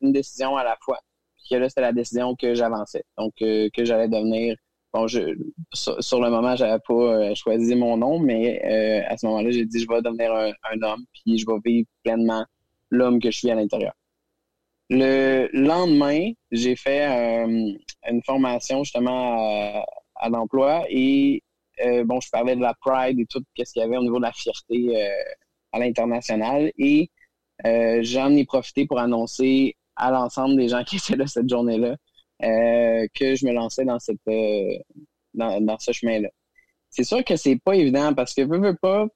une 0.00 0.12
décision 0.12 0.56
à 0.56 0.62
la 0.62 0.76
fois. 0.80 1.00
Puis 1.36 1.48
que 1.50 1.56
là, 1.56 1.68
c'était 1.68 1.80
la 1.80 1.92
décision 1.92 2.36
que 2.36 2.54
j'avançais. 2.54 3.02
Donc, 3.18 3.32
que 3.38 3.84
j'allais 3.84 4.08
devenir. 4.08 4.54
Bon, 4.92 5.06
je, 5.06 5.36
sur, 5.72 6.20
le 6.20 6.30
moment, 6.30 6.54
j'avais 6.54 6.78
pas 6.86 6.94
euh, 6.94 7.34
choisi 7.34 7.74
mon 7.74 7.96
nom, 7.96 8.18
mais 8.18 8.62
euh, 8.64 9.02
à 9.08 9.16
ce 9.16 9.26
moment-là, 9.26 9.50
j'ai 9.50 9.64
dit 9.64 9.80
je 9.80 9.88
vais 9.88 10.02
devenir 10.02 10.32
un, 10.34 10.82
homme, 10.82 11.04
puis 11.12 11.38
je 11.38 11.46
vais 11.46 11.58
vivre 11.64 11.88
pleinement 12.02 12.44
l'homme 12.90 13.18
que 13.18 13.30
je 13.30 13.38
suis 13.38 13.50
à 13.50 13.54
l'intérieur. 13.54 13.94
Le 14.90 15.48
lendemain, 15.54 16.32
j'ai 16.50 16.76
fait 16.76 17.06
euh, 17.06 17.72
une 18.10 18.22
formation 18.24 18.84
justement 18.84 19.38
à, 19.38 19.86
à 20.16 20.28
l'emploi 20.28 20.84
et 20.90 21.42
euh, 21.84 22.04
bon, 22.04 22.20
je 22.20 22.28
parlais 22.30 22.56
de 22.56 22.60
la 22.60 22.74
pride 22.74 23.18
et 23.18 23.26
tout 23.26 23.42
ce 23.56 23.72
qu'il 23.72 23.82
y 23.82 23.84
avait 23.84 23.96
au 23.96 24.02
niveau 24.02 24.18
de 24.18 24.22
la 24.22 24.32
fierté 24.32 24.96
euh, 24.96 25.08
à 25.72 25.78
l'international 25.78 26.70
et 26.78 27.10
euh, 27.66 28.00
j'en 28.02 28.30
ai 28.34 28.44
profité 28.44 28.86
pour 28.86 28.98
annoncer 28.98 29.76
à 29.96 30.10
l'ensemble 30.10 30.56
des 30.56 30.68
gens 30.68 30.84
qui 30.84 30.96
étaient 30.96 31.16
là 31.16 31.26
cette 31.26 31.48
journée-là 31.48 31.96
que 32.42 33.34
je 33.34 33.46
me 33.46 33.52
lançais 33.52 33.84
dans 33.84 33.98
cette 33.98 34.18
euh, 34.28 34.78
dans, 35.34 35.60
dans 35.60 35.78
ce 35.78 35.92
chemin-là. 35.92 36.28
C'est 36.90 37.04
sûr 37.04 37.24
que 37.24 37.36
c'est 37.36 37.56
pas 37.56 37.74
évident 37.74 38.12
parce 38.14 38.34
que 38.34 38.42
veux, 38.42 38.58
veux 38.58 38.76
pas, 38.76 39.06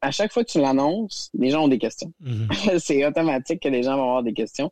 à 0.00 0.10
chaque 0.10 0.32
fois 0.32 0.44
que 0.44 0.50
tu 0.50 0.60
l'annonces, 0.60 1.30
les 1.34 1.50
gens 1.50 1.64
ont 1.64 1.68
des 1.68 1.78
questions. 1.78 2.12
Mhm. 2.20 2.48
c'est 2.78 3.04
automatique 3.06 3.62
que 3.62 3.68
les 3.68 3.82
gens 3.82 3.96
vont 3.96 4.02
avoir 4.02 4.22
des 4.22 4.34
questions. 4.34 4.70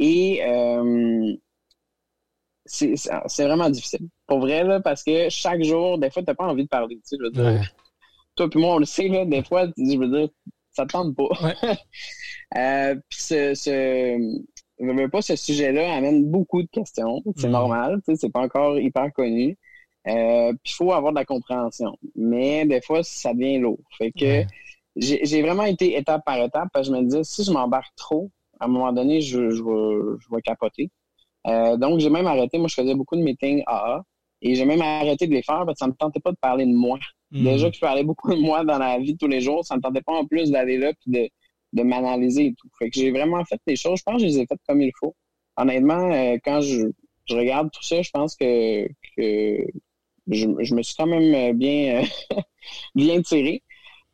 Et 0.00 0.44
euh, 0.44 1.34
c'est 2.66 3.44
vraiment 3.44 3.70
difficile. 3.70 4.08
Pour 4.26 4.40
vrai, 4.40 4.64
là, 4.64 4.80
parce 4.80 5.02
que 5.02 5.28
chaque 5.30 5.62
jour, 5.62 5.98
des 5.98 6.10
fois, 6.10 6.22
t'as 6.22 6.34
pas 6.34 6.46
envie 6.46 6.64
de 6.64 6.68
parler. 6.68 6.96
Tu 6.96 7.02
sais, 7.04 7.16
je 7.18 7.24
veux 7.24 7.30
dire, 7.30 7.44
Ouais. 7.44 7.60
toi 8.36 8.50
puis 8.50 8.60
moi, 8.60 8.74
on 8.74 8.78
le 8.78 8.84
sait, 8.84 9.08
là, 9.08 9.24
des 9.24 9.42
fois, 9.42 9.66
je 9.76 9.98
veux 9.98 10.08
dire, 10.08 10.28
ça 10.72 10.84
te 10.84 10.92
tente 10.92 11.16
pas. 11.16 11.28
euh, 12.56 12.94
puis 13.08 13.20
ce, 13.20 13.54
ce, 13.54 14.42
je 14.80 14.86
veux 14.90 15.08
pas, 15.08 15.22
ce 15.22 15.36
sujet-là 15.36 15.94
amène 15.94 16.24
beaucoup 16.30 16.62
de 16.62 16.68
questions. 16.68 17.22
C'est 17.36 17.46
Mhm. 17.46 17.52
normal, 17.52 18.00
tu 18.04 18.12
sais, 18.12 18.16
c'est 18.20 18.30
pas 18.32 18.40
encore 18.42 18.78
hyper 18.78 19.12
connu. 19.12 19.56
Euh, 20.06 20.52
puis 20.64 20.72
il 20.72 20.74
faut 20.74 20.92
avoir 20.92 21.12
de 21.12 21.18
la 21.18 21.24
compréhension. 21.24 21.96
Mais 22.14 22.64
des 22.64 22.80
fois, 22.80 23.02
ça 23.02 23.34
devient 23.34 23.58
lourd. 23.58 23.78
Fait 23.98 24.12
que 24.12 24.44
j'ai 24.96 25.42
vraiment 25.42 25.64
été 25.64 25.96
étape 25.96 26.24
par 26.24 26.38
étape 26.38 26.68
parce 26.72 26.88
que 26.88 26.94
je 26.94 26.98
me 27.00 27.04
disais, 27.04 27.24
si 27.24 27.44
je 27.44 27.50
m'embarque 27.52 27.94
trop, 27.96 28.30
à 28.60 28.64
un 28.64 28.68
moment 28.68 28.92
donné, 28.92 29.20
je, 29.20 29.50
je, 29.50 29.62
vais, 29.62 30.18
je 30.20 30.34
vais 30.34 30.42
capoter. 30.42 30.90
Euh, 31.46 31.76
donc, 31.76 32.00
j'ai 32.00 32.10
même 32.10 32.26
arrêté. 32.26 32.58
Moi, 32.58 32.68
je 32.68 32.74
faisais 32.74 32.94
beaucoup 32.94 33.16
de 33.16 33.22
meetings 33.22 33.62
AA 33.66 34.02
et 34.42 34.54
j'ai 34.54 34.64
même 34.64 34.82
arrêté 34.82 35.26
de 35.26 35.32
les 35.32 35.42
faire 35.42 35.64
parce 35.66 35.74
que 35.74 35.78
ça 35.78 35.86
me 35.86 35.92
tentait 35.92 36.20
pas 36.20 36.32
de 36.32 36.36
parler 36.40 36.66
de 36.66 36.72
moi. 36.72 36.98
Mhm. 37.30 37.44
Déjà 37.44 37.68
que 37.70 37.76
je 37.76 37.80
parlais 37.80 38.04
beaucoup 38.04 38.34
de 38.34 38.40
moi 38.40 38.64
dans 38.64 38.78
la 38.78 38.98
vie 38.98 39.12
de 39.12 39.18
tous 39.18 39.28
les 39.28 39.40
jours, 39.40 39.64
ça 39.64 39.76
me 39.76 39.80
tentait 39.82 40.02
pas 40.02 40.14
en 40.14 40.26
plus 40.26 40.50
d'aller 40.50 40.78
là 40.78 40.92
puis 41.00 41.10
de, 41.12 41.28
de 41.72 41.82
m'analyser 41.82 42.46
et 42.46 42.54
tout. 42.54 42.68
Fait 42.78 42.90
que 42.90 42.98
j'ai 43.00 43.10
vraiment 43.10 43.44
fait 43.44 43.60
les 43.66 43.76
choses. 43.76 43.98
Je 43.98 44.02
pense 44.04 44.16
que 44.16 44.20
je 44.22 44.26
les 44.26 44.38
ai 44.40 44.46
faites 44.46 44.60
comme 44.68 44.82
il 44.82 44.92
faut. 44.98 45.14
Honnêtement, 45.56 46.12
euh, 46.12 46.36
quand 46.44 46.60
je, 46.60 46.86
je 47.28 47.36
regarde 47.36 47.70
tout 47.72 47.82
ça, 47.82 48.02
je 48.02 48.10
pense 48.10 48.36
que, 48.36 48.86
que 49.16 49.66
je, 50.28 50.46
je 50.60 50.74
me 50.74 50.82
suis 50.82 50.94
quand 50.96 51.06
même 51.06 51.56
bien, 51.56 52.02
euh, 52.02 52.36
bien 52.94 53.22
tiré. 53.22 53.62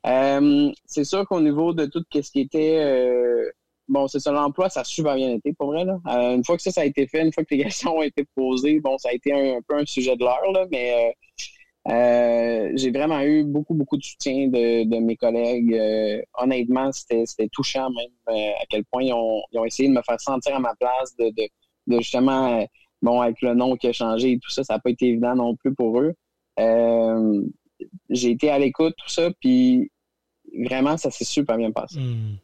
Euh, 0.07 0.71
c'est 0.87 1.05
sûr 1.05 1.27
qu'au 1.27 1.41
niveau 1.41 1.73
de 1.73 1.87
tout 1.87 2.05
ce 2.13 2.31
qui 2.31 2.41
était 2.41 2.79
euh, 2.81 3.51
bon, 3.89 4.07
c'est 4.09 4.21
ça, 4.21 4.33
l'emploi, 4.33 4.69
ça 4.69 4.81
a 4.81 4.85
super 4.85 5.17
bien 5.17 5.33
été 5.35 5.53
pour 5.55 5.69
vrai. 5.69 5.85
Là. 5.85 5.99
Euh, 6.09 6.37
une 6.37 6.45
fois 6.45 6.57
que 6.57 6.63
ça, 6.63 6.71
ça 6.71 6.83
a 6.83 6.85
été 6.85 7.07
fait, 7.07 7.23
une 7.23 7.33
fois 7.33 7.45
que 7.45 7.55
les 7.55 7.65
questions 7.65 7.97
ont 7.99 8.03
été 8.03 8.27
posées, 8.35 8.81
bon, 8.81 8.99
ça 8.99 9.11
a 9.11 9.13
été 9.13 9.33
un, 9.33 9.59
un 9.59 9.63
peu 9.67 9.77
un 9.77 9.87
sujet 9.87 10.17
de 10.17 10.25
l'heure, 10.25 10.53
là, 10.53 10.67
mais 10.71 11.15
euh, 11.87 12.71
j'ai 12.75 12.91
vraiment 12.91 13.21
eu 13.21 13.45
beaucoup, 13.45 13.75
beaucoup 13.75 13.99
de 13.99 14.03
soutien 14.03 14.49
de, 14.49 14.85
de 14.85 14.97
mes 14.99 15.17
collègues. 15.17 15.75
Euh, 15.75 16.23
honnêtement, 16.39 16.91
c'était, 16.93 17.49
touchant 17.53 17.91
même 17.91 18.35
euh, 18.37 18.53
à 18.61 18.65
quel 18.71 18.85
point 18.85 19.03
ils 19.03 19.13
ont, 19.13 19.43
ils 19.53 19.59
ont 19.59 19.65
essayé 19.65 19.89
de 19.89 19.95
me 19.95 20.03
faire 20.03 20.21
sentir 20.21 20.57
à 20.57 20.61
ma 20.61 20.75
place, 20.77 21.15
de, 21.17 21.27
de, 21.27 21.49
de 21.87 21.99
justement, 21.99 22.67
bon, 23.03 23.21
avec 23.21 23.43
le 23.43 23.55
nom 23.55 23.77
qui 23.77 23.89
a 23.89 23.93
changé 23.93 24.33
et 24.33 24.39
tout 24.39 24.51
ça, 24.51 24.65
ça 24.65 24.75
n'a 24.75 24.81
pas 24.81 24.91
été 24.91 25.09
évident 25.09 25.35
non 25.35 25.57
plus 25.57 25.75
pour 25.75 26.01
eux. 26.01 26.15
J'ai 28.09 28.31
été 28.31 28.51
à 28.51 28.59
l'écoute, 28.59 28.95
tout 28.97 29.11
ça, 29.11 29.31
puis 29.41 29.91
vraiment, 30.67 30.97
ça 30.97 31.11
s'est 31.11 31.25
super 31.25 31.59
bien 31.59 31.71
passé. 31.71 32.01
Mhm. 32.01 32.39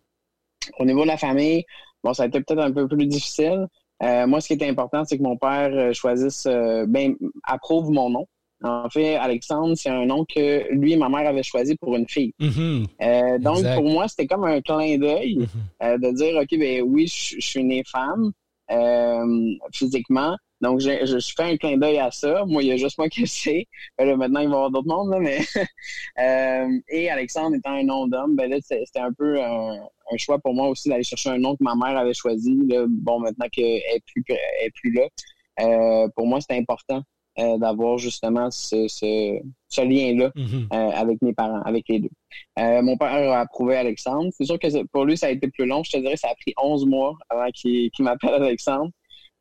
Au 0.79 0.85
niveau 0.85 1.03
de 1.03 1.09
la 1.09 1.17
famille, 1.17 1.65
bon, 2.05 2.13
ça 2.13 2.25
a 2.25 2.27
été 2.27 2.43
peut-être 2.43 2.61
un 2.61 2.73
peu 2.73 2.87
plus 2.87 3.07
difficile. 3.07 3.69
Moi, 4.03 4.41
ce 4.43 4.49
qui 4.49 4.53
était 4.55 4.69
important, 4.69 5.05
c'est 5.05 5.17
que 5.17 5.23
mon 5.23 5.39
père 5.39 5.95
choisisse, 5.95 6.47
ben, 6.47 7.15
approuve 7.45 7.91
mon 7.91 8.11
nom. 8.11 8.27
En 8.63 8.91
fait, 8.91 9.15
Alexandre, 9.17 9.75
c'est 9.75 9.89
un 9.89 10.05
nom 10.05 10.25
que 10.27 10.71
lui 10.73 10.93
et 10.93 10.97
ma 10.97 11.09
mère 11.09 11.27
avaient 11.29 11.43
choisi 11.43 11.77
pour 11.77 11.97
une 11.97 12.07
fille. 12.09 12.35
Mhm. 12.39 12.87
Euh, 13.01 13.39
donc, 13.39 13.59
Exact. 13.59 13.77
pour 13.77 13.85
moi, 13.91 14.07
c'était 14.09 14.27
comme 14.27 14.45
un 14.45 14.61
clin 14.61 14.99
d'œil 14.99 15.37
Mhm. 15.39 15.49
euh, 15.83 15.99
de 15.99 16.11
dire, 16.15 16.37
OK, 16.41 16.59
ben 16.59 16.83
oui, 16.83 17.07
je, 17.07 17.37
je 17.41 17.47
suis 17.47 17.65
née 17.65 17.83
femme 17.91 18.33
euh, 18.71 19.55
physiquement. 19.73 20.37
Donc, 20.61 20.81
je, 20.81 20.91
je, 21.07 21.19
je 21.19 21.33
fais 21.35 21.45
un 21.45 21.57
clin 21.57 21.79
d'œil 21.79 21.99
à 21.99 22.11
ça. 22.11 22.45
Moi, 22.47 22.63
il 22.63 22.69
y 22.69 22.73
a 22.73 22.77
juste 22.77 22.99
moi 22.99 23.09
qui 23.09 23.23
le 23.23 23.27
sais. 23.27 23.67
Ben 23.97 24.07
là, 24.07 24.17
maintenant, 24.17 24.41
il 24.41 24.49
va 24.49 24.53
y 24.53 24.55
avoir 24.57 24.71
d'autres 24.71 24.89
mondes, 24.89 25.11
là, 25.11 25.19
mais... 25.19 25.39
et 26.91 27.09
Alexandre 27.11 27.57
étant 27.57 27.73
un 27.73 27.83
nom 27.85 28.07
d'homme, 28.07 28.37
ben 28.37 28.51
là, 28.51 28.59
c'était 28.61 29.01
un 29.01 29.13
peu 29.13 29.43
un, 29.43 29.73
un 30.13 30.17
choix 30.19 30.39
pour 30.39 30.53
moi 30.55 30.69
aussi 30.69 30.91
d'aller 30.91 31.03
chercher 31.03 31.31
un 31.31 31.39
nom 31.39 31.53
que 31.57 31.65
ma 31.65 31.75
mère 31.75 31.97
avait 31.99 32.13
choisi. 32.15 32.55
Là, 32.69 32.85
bon, 32.89 33.21
maintenant 33.21 33.47
qu'elle 33.51 33.65
est 33.65 34.03
plus, 34.13 34.23
elle 34.29 34.67
est 34.67 34.71
plus 34.75 34.93
là, 34.93 36.09
pour 36.15 36.27
moi, 36.27 36.41
c'était 36.43 36.59
important 36.59 37.03
euh, 37.39 37.59
d'avoir 37.59 37.97
justement 37.99 38.51
ce, 38.51 38.89
ce, 38.89 39.41
ce 39.69 39.81
lien-là 39.81 40.31
Mhm. 40.35 40.69
euh, 40.73 40.91
avec 40.91 41.23
mes 41.23 41.33
parents, 41.33 41.63
avec 41.63 41.85
les 41.89 42.01
deux. 42.01 42.11
Euh, 42.59 42.83
mon 42.83 42.97
père 42.97 43.13
a 43.33 43.41
approuvé 43.41 43.77
Alexandre. 43.77 44.31
C'est 44.33 44.45
sûr 44.45 44.59
que 44.59 44.85
pour 44.89 45.05
lui, 45.05 45.17
ça 45.17 45.27
a 45.29 45.31
été 45.31 45.49
plus 45.49 45.65
long. 45.67 45.83
Je 45.85 45.93
te 45.93 45.97
dirais 45.99 46.17
ça 46.17 46.29
a 46.29 46.35
pris 46.35 46.53
11 46.61 46.87
mois 46.87 47.15
avant 47.29 47.51
qu'il 47.53 47.91
m'appelle 48.01 48.35
Alexandre. 48.35 48.91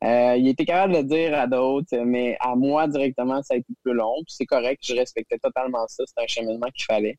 Il 0.02 0.48
était 0.48 0.64
capable 0.64 0.94
de 0.94 0.98
le 0.98 1.04
dire 1.04 1.38
à 1.38 1.46
d'autres, 1.46 1.96
mais 2.04 2.36
à 2.40 2.54
moi 2.56 2.86
directement, 2.88 3.42
ça 3.42 3.54
a 3.54 3.56
été 3.58 3.72
plus 3.82 3.92
long. 3.92 4.14
C'est 4.28 4.46
correct, 4.46 4.80
je 4.82 4.94
respectais 4.94 5.38
totalement 5.38 5.86
ça. 5.88 6.04
C'était 6.06 6.22
un 6.22 6.26
cheminement 6.26 6.68
qu'il 6.74 6.84
fallait. 6.84 7.18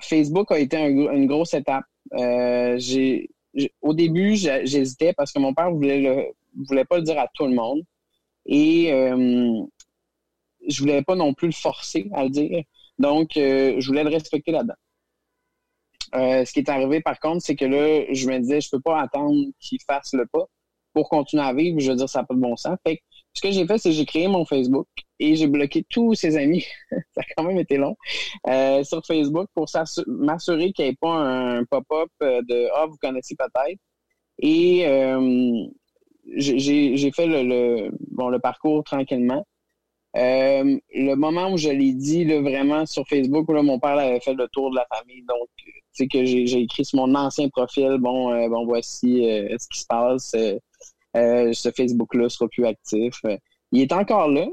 Facebook 0.00 0.50
a 0.52 0.58
été 0.58 0.76
un 0.76 0.88
une 0.88 1.26
grosse 1.26 1.54
étape. 1.54 1.84
J'ai, 2.12 3.28
au 3.82 3.94
début, 3.94 4.36
j'hésitais 4.36 5.12
parce 5.12 5.32
que 5.32 5.38
mon 5.38 5.54
père 5.54 5.70
voulait 5.70 6.00
le, 6.00 6.26
voulait 6.66 6.84
pas 6.84 6.96
le 6.96 7.02
dire 7.02 7.18
à 7.18 7.28
tout 7.34 7.46
le 7.46 7.54
monde. 7.54 7.82
Et 8.48 8.92
euh, 8.92 9.62
je 10.66 10.80
voulais 10.80 11.02
pas 11.02 11.14
non 11.14 11.34
plus 11.34 11.48
le 11.48 11.52
forcer 11.52 12.08
à 12.12 12.24
le 12.24 12.30
dire. 12.30 12.62
Donc, 12.98 13.36
euh, 13.36 13.76
je 13.78 13.86
voulais 13.86 14.02
le 14.04 14.10
respecter 14.10 14.52
là-dedans. 14.52 14.74
Euh, 16.14 16.44
ce 16.44 16.52
qui 16.52 16.60
est 16.60 16.70
arrivé, 16.70 17.00
par 17.00 17.20
contre, 17.20 17.42
c'est 17.44 17.54
que 17.56 17.66
là, 17.66 18.06
je 18.12 18.28
me 18.28 18.38
disais, 18.38 18.60
je 18.60 18.70
peux 18.70 18.80
pas 18.80 19.00
attendre 19.00 19.36
qu'il 19.60 19.78
fasse 19.86 20.14
le 20.14 20.26
pas 20.26 20.46
pour 20.94 21.08
continuer 21.08 21.42
à 21.42 21.52
vivre. 21.52 21.78
Je 21.78 21.90
veux 21.90 21.96
dire, 21.96 22.08
ça 22.08 22.20
n'a 22.20 22.24
pas 22.24 22.34
de 22.34 22.40
bon 22.40 22.56
sens. 22.56 22.76
Fait 22.86 22.96
que, 22.96 23.02
ce 23.34 23.42
que 23.42 23.50
j'ai 23.50 23.66
fait, 23.66 23.78
c'est 23.78 23.90
que 23.90 23.94
j'ai 23.94 24.06
créé 24.06 24.26
mon 24.26 24.44
Facebook 24.46 24.88
et 25.20 25.36
j'ai 25.36 25.46
bloqué 25.46 25.84
tous 25.88 26.14
ses 26.14 26.36
amis. 26.36 26.64
ça 26.90 27.20
a 27.20 27.24
quand 27.36 27.44
même 27.44 27.58
été 27.58 27.76
long. 27.76 27.96
euh, 28.48 28.82
sur 28.84 29.04
Facebook 29.06 29.48
pour 29.54 29.66
m'assurer 30.06 30.72
qu'il 30.72 30.86
n'y 30.86 30.92
ait 30.92 30.96
pas 31.00 31.12
un 31.12 31.64
pop-up 31.64 32.08
de 32.20 32.68
Ah, 32.74 32.86
vous 32.86 32.96
connaissez 33.00 33.36
peut-être. 33.36 33.78
Et 34.40 34.84
j'ai- 36.36 37.12
fait 37.12 37.26
le, 37.26 37.42
le, 37.42 37.90
bon, 38.10 38.28
le 38.28 38.38
parcours 38.38 38.84
tranquillement. 38.84 39.46
Euh, 40.16 40.78
le 40.94 41.14
moment 41.14 41.52
où 41.52 41.58
je 41.58 41.68
l'ai 41.68 41.92
dit 41.92 42.24
vraiment 42.24 42.86
sur 42.86 43.06
Facebook, 43.08 43.50
là, 43.52 43.62
mon 43.62 43.78
père 43.78 43.98
avait 43.98 44.20
fait 44.20 44.34
le 44.34 44.48
tour 44.48 44.70
de 44.70 44.76
la 44.76 44.86
famille, 44.96 45.22
donc 45.28 45.48
tu 45.58 45.72
sais 45.92 46.08
que 46.08 46.24
j'ai 46.24 46.60
écrit 46.62 46.84
sur 46.84 46.98
mon 46.98 47.14
ancien 47.14 47.48
profil, 47.50 47.96
bon, 48.00 48.32
euh, 48.32 48.48
bon 48.48 48.64
voici 48.64 49.26
euh, 49.28 49.54
ce 49.58 49.68
qui 49.68 49.80
se 49.80 49.86
passe, 49.86 50.32
euh, 50.34 50.58
euh, 51.16 51.52
ce 51.52 51.70
Facebook-là 51.70 52.28
sera 52.28 52.48
plus 52.48 52.66
actif. 52.66 53.14
Euh, 53.26 53.36
il 53.72 53.82
est 53.82 53.92
encore 53.92 54.28
là, 54.28 54.46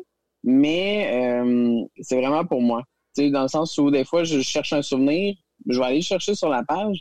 mais 0.43 1.09
euh, 1.41 1.81
c'est 2.01 2.17
vraiment 2.19 2.45
pour 2.45 2.61
moi. 2.61 2.83
dans 3.17 3.43
le 3.43 3.47
sens 3.47 3.77
où 3.77 3.89
des 3.91 4.05
fois, 4.05 4.23
je 4.23 4.41
cherche 4.41 4.73
un 4.73 4.81
souvenir, 4.81 5.35
je 5.67 5.79
vais 5.79 5.85
aller 5.85 6.01
chercher 6.01 6.35
sur 6.35 6.49
la 6.49 6.63
page. 6.63 6.99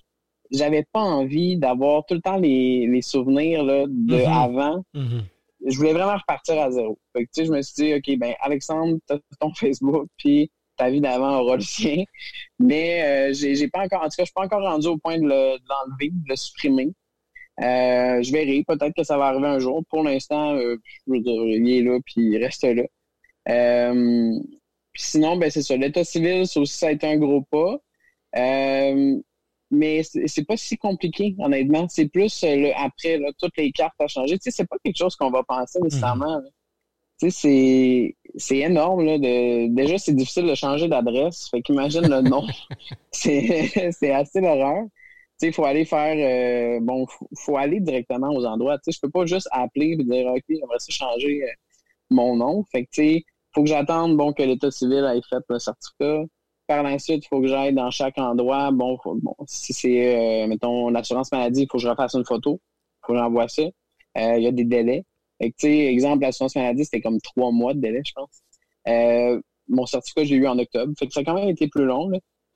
J'avais 0.50 0.84
pas 0.92 1.00
envie 1.00 1.56
d'avoir 1.56 2.04
tout 2.06 2.14
le 2.14 2.20
temps 2.20 2.36
les, 2.36 3.00
souvenirs 3.02 3.64
là, 3.64 3.86
de 3.88 4.16
mm-hmm. 4.16 4.42
avant. 4.42 4.84
Mm-hmm. 4.94 5.22
Je 5.66 5.76
voulais 5.76 5.92
vraiment 5.92 6.16
repartir 6.16 6.60
à 6.60 6.70
zéro. 6.70 6.98
Fait 7.12 7.24
que, 7.24 7.44
je 7.44 7.50
me 7.50 7.62
suis 7.62 7.74
dit, 7.74 7.94
OK, 7.94 8.18
ben 8.18 8.34
Alexandre, 8.40 8.98
t'as 9.06 9.18
ton 9.40 9.52
Facebook, 9.54 10.06
puis 10.18 10.50
ta 10.76 10.90
vie 10.90 11.00
d'avant 11.00 11.40
aura 11.40 11.56
le 11.56 11.62
sien. 11.62 12.04
Mais 12.58 13.30
euh, 13.30 13.32
j'ai 13.32 13.68
pas 13.68 13.80
encore, 13.80 14.00
en 14.00 14.04
tout 14.04 14.16
cas, 14.16 14.22
je 14.22 14.24
suis 14.24 14.34
pas 14.34 14.44
encore 14.44 14.62
rendu 14.62 14.86
au 14.88 14.98
point 14.98 15.18
de 15.18 15.26
l'enlever, 15.26 16.10
de, 16.10 16.28
le 16.28 16.36
supprimer. 16.36 16.92
Euh, 17.60 18.20
je 18.22 18.32
verrai, 18.32 18.64
peut-être 18.66 18.94
que 18.94 19.04
ça 19.04 19.16
va 19.16 19.26
arriver 19.26 19.46
un 19.46 19.58
jour. 19.58 19.82
Pour 19.88 20.02
l'instant, 20.02 20.56
euh, 20.56 20.76
il 21.06 21.70
est 21.70 21.82
là, 21.82 21.98
puis 22.04 22.22
il 22.22 22.42
reste 22.42 22.64
là. 22.64 22.82
Euh, 23.48 24.38
sinon, 24.94 25.36
ben 25.36 25.50
c'est 25.50 25.62
ça. 25.62 25.76
L'état 25.76 26.04
civil, 26.04 26.46
ça 26.46 26.60
aussi, 26.60 26.76
ça 26.76 26.88
a 26.88 26.92
été 26.92 27.06
un 27.06 27.16
gros 27.16 27.42
pas. 27.42 27.78
Euh, 28.36 29.20
mais 29.74 30.02
c'est 30.02 30.44
pas 30.44 30.56
si 30.56 30.76
compliqué, 30.76 31.34
honnêtement. 31.38 31.86
C'est 31.88 32.08
plus 32.08 32.42
le 32.42 32.70
après, 32.76 33.18
là, 33.18 33.30
toutes 33.38 33.56
les 33.56 33.72
cartes 33.72 33.94
à 34.00 34.06
changer. 34.06 34.38
Tu 34.38 34.44
sais, 34.44 34.50
c'est 34.50 34.68
pas 34.68 34.76
quelque 34.84 34.96
chose 34.96 35.16
qu'on 35.16 35.30
va 35.30 35.42
penser 35.42 35.80
nécessairement. 35.80 36.40
Tu 37.20 37.30
sais, 37.30 38.16
c'est 38.36 38.58
énorme. 38.58 39.04
Là, 39.04 39.18
de, 39.18 39.74
déjà, 39.74 39.98
c'est 39.98 40.14
difficile 40.14 40.46
de 40.46 40.54
changer 40.54 40.88
d'adresse. 40.88 41.48
Fait 41.50 41.62
qu'imagine 41.62 42.08
le 42.08 42.22
nom. 42.22 42.46
c'est 43.12 44.10
assez 44.10 44.40
l'horreur 44.40 44.84
il 45.42 45.52
faut 45.52 45.64
aller 45.64 45.84
faire 45.84 46.14
euh, 46.16 46.80
bon, 46.80 47.06
faut, 47.06 47.28
faut, 47.36 47.56
aller 47.56 47.80
directement 47.80 48.30
aux 48.30 48.44
endroits. 48.44 48.78
Tu 48.78 48.84
sais, 48.84 48.92
je 48.92 49.00
peux 49.00 49.10
pas 49.10 49.26
juste 49.26 49.48
appeler 49.50 49.96
et 49.98 50.04
dire 50.04 50.26
OK, 50.26 50.42
j'aimerais 50.48 50.78
ça 50.78 50.92
changer 50.92 51.42
euh, 51.42 51.52
mon 52.10 52.36
nom. 52.36 52.64
Fait 52.70 52.84
que 52.84 52.90
tu 52.92 53.02
sais, 53.02 53.24
faut 53.54 53.62
que 53.62 53.68
j'attende 53.68 54.16
bon 54.16 54.32
que 54.32 54.42
l'État 54.42 54.70
civil 54.70 55.04
ait 55.04 55.20
fait 55.28 55.44
le 55.48 55.58
certificat. 55.58 56.22
Par 56.66 56.82
la 56.82 56.98
suite, 56.98 57.24
il 57.24 57.28
faut 57.28 57.40
que 57.40 57.46
j'aille 57.46 57.74
dans 57.74 57.90
chaque 57.90 58.18
endroit. 58.18 58.70
Bon, 58.70 58.98
bon 59.04 59.36
si 59.46 59.72
c'est 59.72 60.44
euh, 60.44 60.46
mettons 60.46 60.88
l'assurance 60.88 61.30
maladie, 61.30 61.62
il 61.62 61.66
faut 61.70 61.78
que 61.78 61.82
je 61.82 61.88
refasse 61.88 62.14
une 62.14 62.24
photo. 62.24 62.60
Il 62.62 63.06
faut 63.06 63.12
que 63.12 63.18
j'envoie 63.18 63.48
ça. 63.48 63.62
Il 64.16 64.42
y 64.42 64.46
a 64.46 64.52
des 64.52 64.64
délais. 64.64 65.04
Fait 65.40 65.50
que, 65.50 65.56
tu 65.58 65.66
sais, 65.66 65.86
exemple, 65.86 66.22
l'assurance 66.22 66.54
maladie, 66.56 66.84
c'était 66.84 67.00
comme 67.00 67.20
trois 67.20 67.50
mois 67.50 67.74
de 67.74 67.80
délai, 67.80 68.02
je 68.04 68.12
pense. 68.14 68.42
mon 69.68 69.86
certificat, 69.86 70.24
j'ai 70.24 70.36
eu 70.36 70.46
en 70.46 70.58
octobre. 70.58 70.92
Fait 70.98 71.06
que 71.06 71.12
ça 71.12 71.20
a 71.20 71.24
quand 71.24 71.34
même 71.34 71.48
été 71.48 71.68
plus 71.68 71.84
long. 71.84 72.10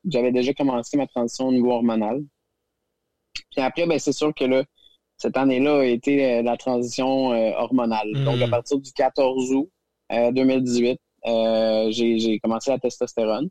J'avais 0.07 0.33
déjà 0.33 0.55
commencé 0.55 0.97
ma 0.97 1.07
transition 1.07 1.49
au 1.49 1.53
niveau 1.53 1.73
hormonal. 1.73 2.23
Puis 3.51 3.61
après, 3.61 3.87
ben, 3.87 3.99
c'est 3.99 4.13
sûr 4.13 4.35
que 4.35 4.45
là, 4.45 4.65
cette 5.17 5.37
année-là 5.37 5.81
a 5.81 5.85
été 5.85 6.25
euh, 6.25 6.43
la 6.43 6.57
transition 6.57 7.33
euh, 7.33 7.53
hormonale. 7.57 8.09
Hmm. 8.15 8.25
Donc, 8.25 8.41
à 8.41 8.49
partir 8.49 8.79
du 8.79 8.93
14 8.93 9.53
août 9.53 9.71
2018, 10.11 10.99
euh, 11.27 11.91
j'ai 11.91 12.39
commencé 12.41 12.71
la 12.71 12.79
testostérone. 12.79 13.49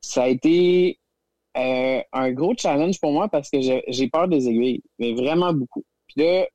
Ça 0.00 0.24
a 0.24 0.28
été 0.28 0.98
un 1.54 2.32
gros 2.32 2.54
challenge 2.56 3.00
pour 3.00 3.12
moi 3.12 3.28
parce 3.28 3.50
que 3.50 3.58
j'ai 3.60 4.08
peur 4.08 4.28
des 4.28 4.48
aiguilles, 4.48 4.82
mais 4.98 5.14
vraiment 5.14 5.52
beaucoup. 5.52 5.84
Puis 6.08 6.22
là, 6.22 6.46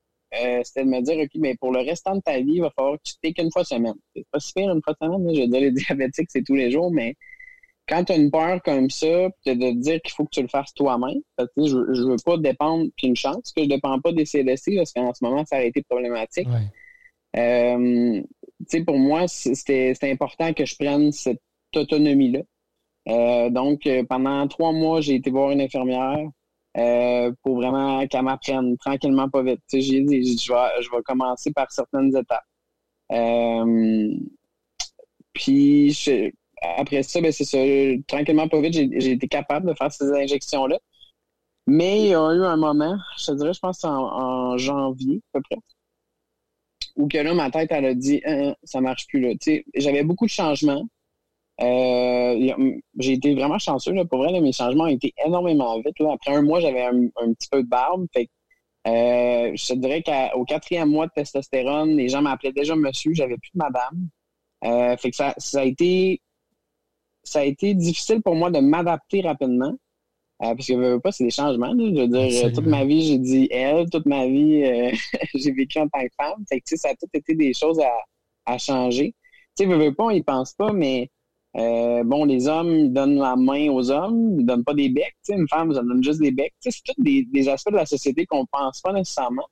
c'était 0.63 0.83
de 0.83 0.89
me 0.89 1.01
dire, 1.01 1.17
OK, 1.17 1.29
mais 1.35 1.55
pour 1.55 1.71
le 1.71 1.79
restant 1.79 2.15
de 2.15 2.21
ta 2.21 2.39
vie, 2.39 2.53
il 2.55 2.61
va 2.61 2.69
falloir 2.71 2.97
que 2.97 3.03
tu 3.03 3.13
t'es 3.21 3.33
qu'une 3.33 3.51
fois 3.51 3.63
semaine. 3.63 3.95
C'est 4.15 4.25
pas 4.31 4.39
si 4.39 4.53
une 4.57 4.81
fois 4.83 4.95
semaine. 5.01 5.35
Je 5.35 5.41
veux 5.41 5.47
dire, 5.47 5.61
les 5.61 5.71
diabétiques, 5.71 6.29
c'est 6.31 6.43
tous 6.43 6.55
les 6.55 6.71
jours, 6.71 6.91
mais 6.91 7.15
quand 7.87 8.05
tu 8.05 8.13
as 8.13 8.15
une 8.15 8.31
peur 8.31 8.61
comme 8.63 8.89
ça, 8.89 9.29
de 9.45 9.53
te 9.53 9.73
dire 9.73 10.01
qu'il 10.01 10.13
faut 10.13 10.23
que 10.23 10.29
tu 10.31 10.41
le 10.41 10.47
fasses 10.47 10.73
toi-même, 10.73 11.19
je, 11.57 11.63
je 11.65 12.03
veux 12.03 12.15
pas 12.23 12.37
dépendre 12.37 12.89
qu'une 12.97 13.15
chance, 13.15 13.51
que 13.51 13.63
je 13.63 13.67
dépends 13.67 13.99
pas 13.99 14.13
des 14.13 14.25
CLSC, 14.25 14.75
parce 14.77 14.93
qu'en 14.93 15.13
ce 15.13 15.23
moment, 15.23 15.43
ça 15.45 15.57
a 15.57 15.63
été 15.63 15.81
problématique. 15.83 16.47
Euh, 17.35 18.21
pour 18.85 18.97
moi, 18.97 19.27
c'était 19.27 19.93
important 20.03 20.53
que 20.53 20.65
je 20.65 20.75
prenne 20.75 21.11
cette 21.11 21.41
autonomie-là. 21.75 22.41
Euh, 23.09 23.49
donc, 23.49 23.87
euh, 23.87 24.03
pendant 24.07 24.47
trois 24.47 24.71
mois, 24.71 25.01
j'ai 25.01 25.15
été 25.15 25.31
voir 25.31 25.51
une 25.51 25.61
infirmière 25.61 26.19
pour 27.43 27.55
vraiment 27.57 28.07
qu'elle 28.07 28.23
m'apprenne 28.23 28.77
tranquillement, 28.77 29.29
pas 29.29 29.43
vite. 29.43 29.61
J'ai 29.73 30.01
dit, 30.01 30.37
je 30.37 30.53
vais, 30.53 31.01
commencer 31.03 31.51
par 31.51 31.71
certaines 31.71 32.15
étapes. 32.15 32.45
puis, 35.33 35.97
après 36.61 37.03
ça, 37.03 37.21
ben, 37.21 37.31
c'est 37.31 37.45
ça. 37.45 37.57
Tranquillement, 38.07 38.47
pas 38.47 38.61
vite, 38.61 38.73
j'ai 38.73 39.11
été 39.11 39.27
capable 39.27 39.67
de 39.69 39.73
faire 39.73 39.91
ces 39.91 40.11
injections-là. 40.11 40.79
Mais 41.67 42.01
il 42.01 42.07
y 42.07 42.15
a 42.15 42.33
eu 42.33 42.43
un 42.43 42.57
moment, 42.57 42.97
je 43.17 43.27
te 43.27 43.31
dirais, 43.33 43.53
je 43.53 43.59
pense 43.59 43.83
en, 43.83 43.89
en 43.91 44.57
janvier, 44.57 45.21
à 45.33 45.39
peu 45.39 45.41
près, 45.43 45.57
où 46.95 47.07
là, 47.11 47.33
ma 47.33 47.51
tête, 47.51 47.69
elle 47.71 47.85
a 47.85 47.93
dit, 47.93 48.21
hein, 48.25 48.55
ça 48.63 48.81
marche 48.81 49.07
plus, 49.07 49.19
là. 49.21 49.33
j'avais 49.75 50.03
beaucoup 50.03 50.25
de 50.25 50.31
changements. 50.31 50.85
Euh, 51.61 52.53
j'ai 52.97 53.13
été 53.13 53.35
vraiment 53.35 53.59
chanceux, 53.59 53.93
là. 53.93 54.05
Pour 54.05 54.19
vrai, 54.19 54.39
mes 54.39 54.51
changements 54.51 54.85
ont 54.85 54.87
été 54.87 55.13
énormément 55.25 55.77
vite, 55.77 55.95
Après 56.11 56.33
un 56.33 56.41
mois, 56.41 56.59
j'avais 56.59 56.83
un, 56.83 57.09
petit 57.33 57.49
peu 57.51 57.63
de 57.63 57.67
barbe. 57.67 58.05
Fait 58.13 58.29
euh, 58.87 59.51
je 59.55 59.67
te 59.67 59.73
dirais 59.73 60.01
qu'au 60.01 60.43
quatrième 60.43 60.89
mois 60.89 61.05
de 61.05 61.11
testostérone, 61.13 61.95
les 61.95 62.09
gens 62.09 62.23
m'appelaient 62.23 62.51
déjà 62.51 62.75
monsieur, 62.75 63.13
j'avais 63.13 63.37
plus 63.37 63.51
de 63.53 63.59
madame. 63.59 64.09
Euh, 64.63 64.97
fait 64.97 65.11
que 65.11 65.15
ça, 65.15 65.35
ça 65.37 65.61
a 65.61 65.63
été 65.63 66.21
ça 67.23 67.41
a 67.41 67.43
été 67.43 67.75
difficile 67.75 68.21
pour 68.23 68.35
moi 68.35 68.49
de 68.49 68.59
m'adapter 68.59 69.21
rapidement. 69.21 69.75
Parce 70.39 70.65
que 70.65 70.73
je 70.73 70.79
veux 70.79 70.99
pas, 70.99 71.11
c'est 71.11 71.23
des 71.23 71.29
changements. 71.29 71.71
Je 71.77 72.01
veux 72.01 72.07
dire, 72.07 72.51
toute 72.51 72.65
ma 72.65 72.83
vie, 72.83 73.03
j'ai 73.03 73.19
dit 73.19 73.47
elle, 73.51 73.87
toute 73.91 74.07
ma 74.07 74.25
vie, 74.25 74.63
j'ai 75.35 75.51
vécu 75.51 75.77
en 75.79 75.87
tant 75.87 76.01
que 76.01 76.09
femme. 76.17 76.43
Fait 76.49 76.59
que, 76.61 76.75
ça 76.77 76.89
a 76.89 76.95
tout 76.95 77.07
été 77.13 77.35
des 77.35 77.53
choses 77.53 77.79
à, 77.79 77.91
à 78.51 78.57
changer. 78.57 79.13
Tu 79.55 79.65
sais, 79.65 79.69
veux, 79.69 79.77
veux 79.77 79.93
pas, 79.93 80.05
on 80.05 80.09
y 80.09 80.23
pense 80.23 80.53
pas, 80.53 80.73
mais 80.73 81.11
euh, 81.57 82.03
bon, 82.03 82.25
les 82.25 82.47
hommes, 82.47 82.93
donnent 82.93 83.17
la 83.17 83.35
main 83.35 83.69
aux 83.69 83.91
hommes, 83.91 84.39
ils 84.39 84.45
donnent 84.45 84.63
pas 84.63 84.73
des 84.73 84.89
becs. 84.89 85.15
Tu 85.25 85.33
sais, 85.33 85.35
une 85.35 85.47
femme, 85.47 85.73
ça 85.73 85.81
donne 85.81 86.03
juste 86.03 86.21
des 86.21 86.31
becs. 86.31 86.53
C'est 86.59 86.71
tous 86.85 87.01
des, 87.01 87.25
des, 87.31 87.49
aspects 87.49 87.71
de 87.71 87.75
la 87.75 87.85
société 87.85 88.25
qu'on 88.25 88.45
pense 88.45 88.81
pas 88.81 88.93
nécessairement. 88.93 89.47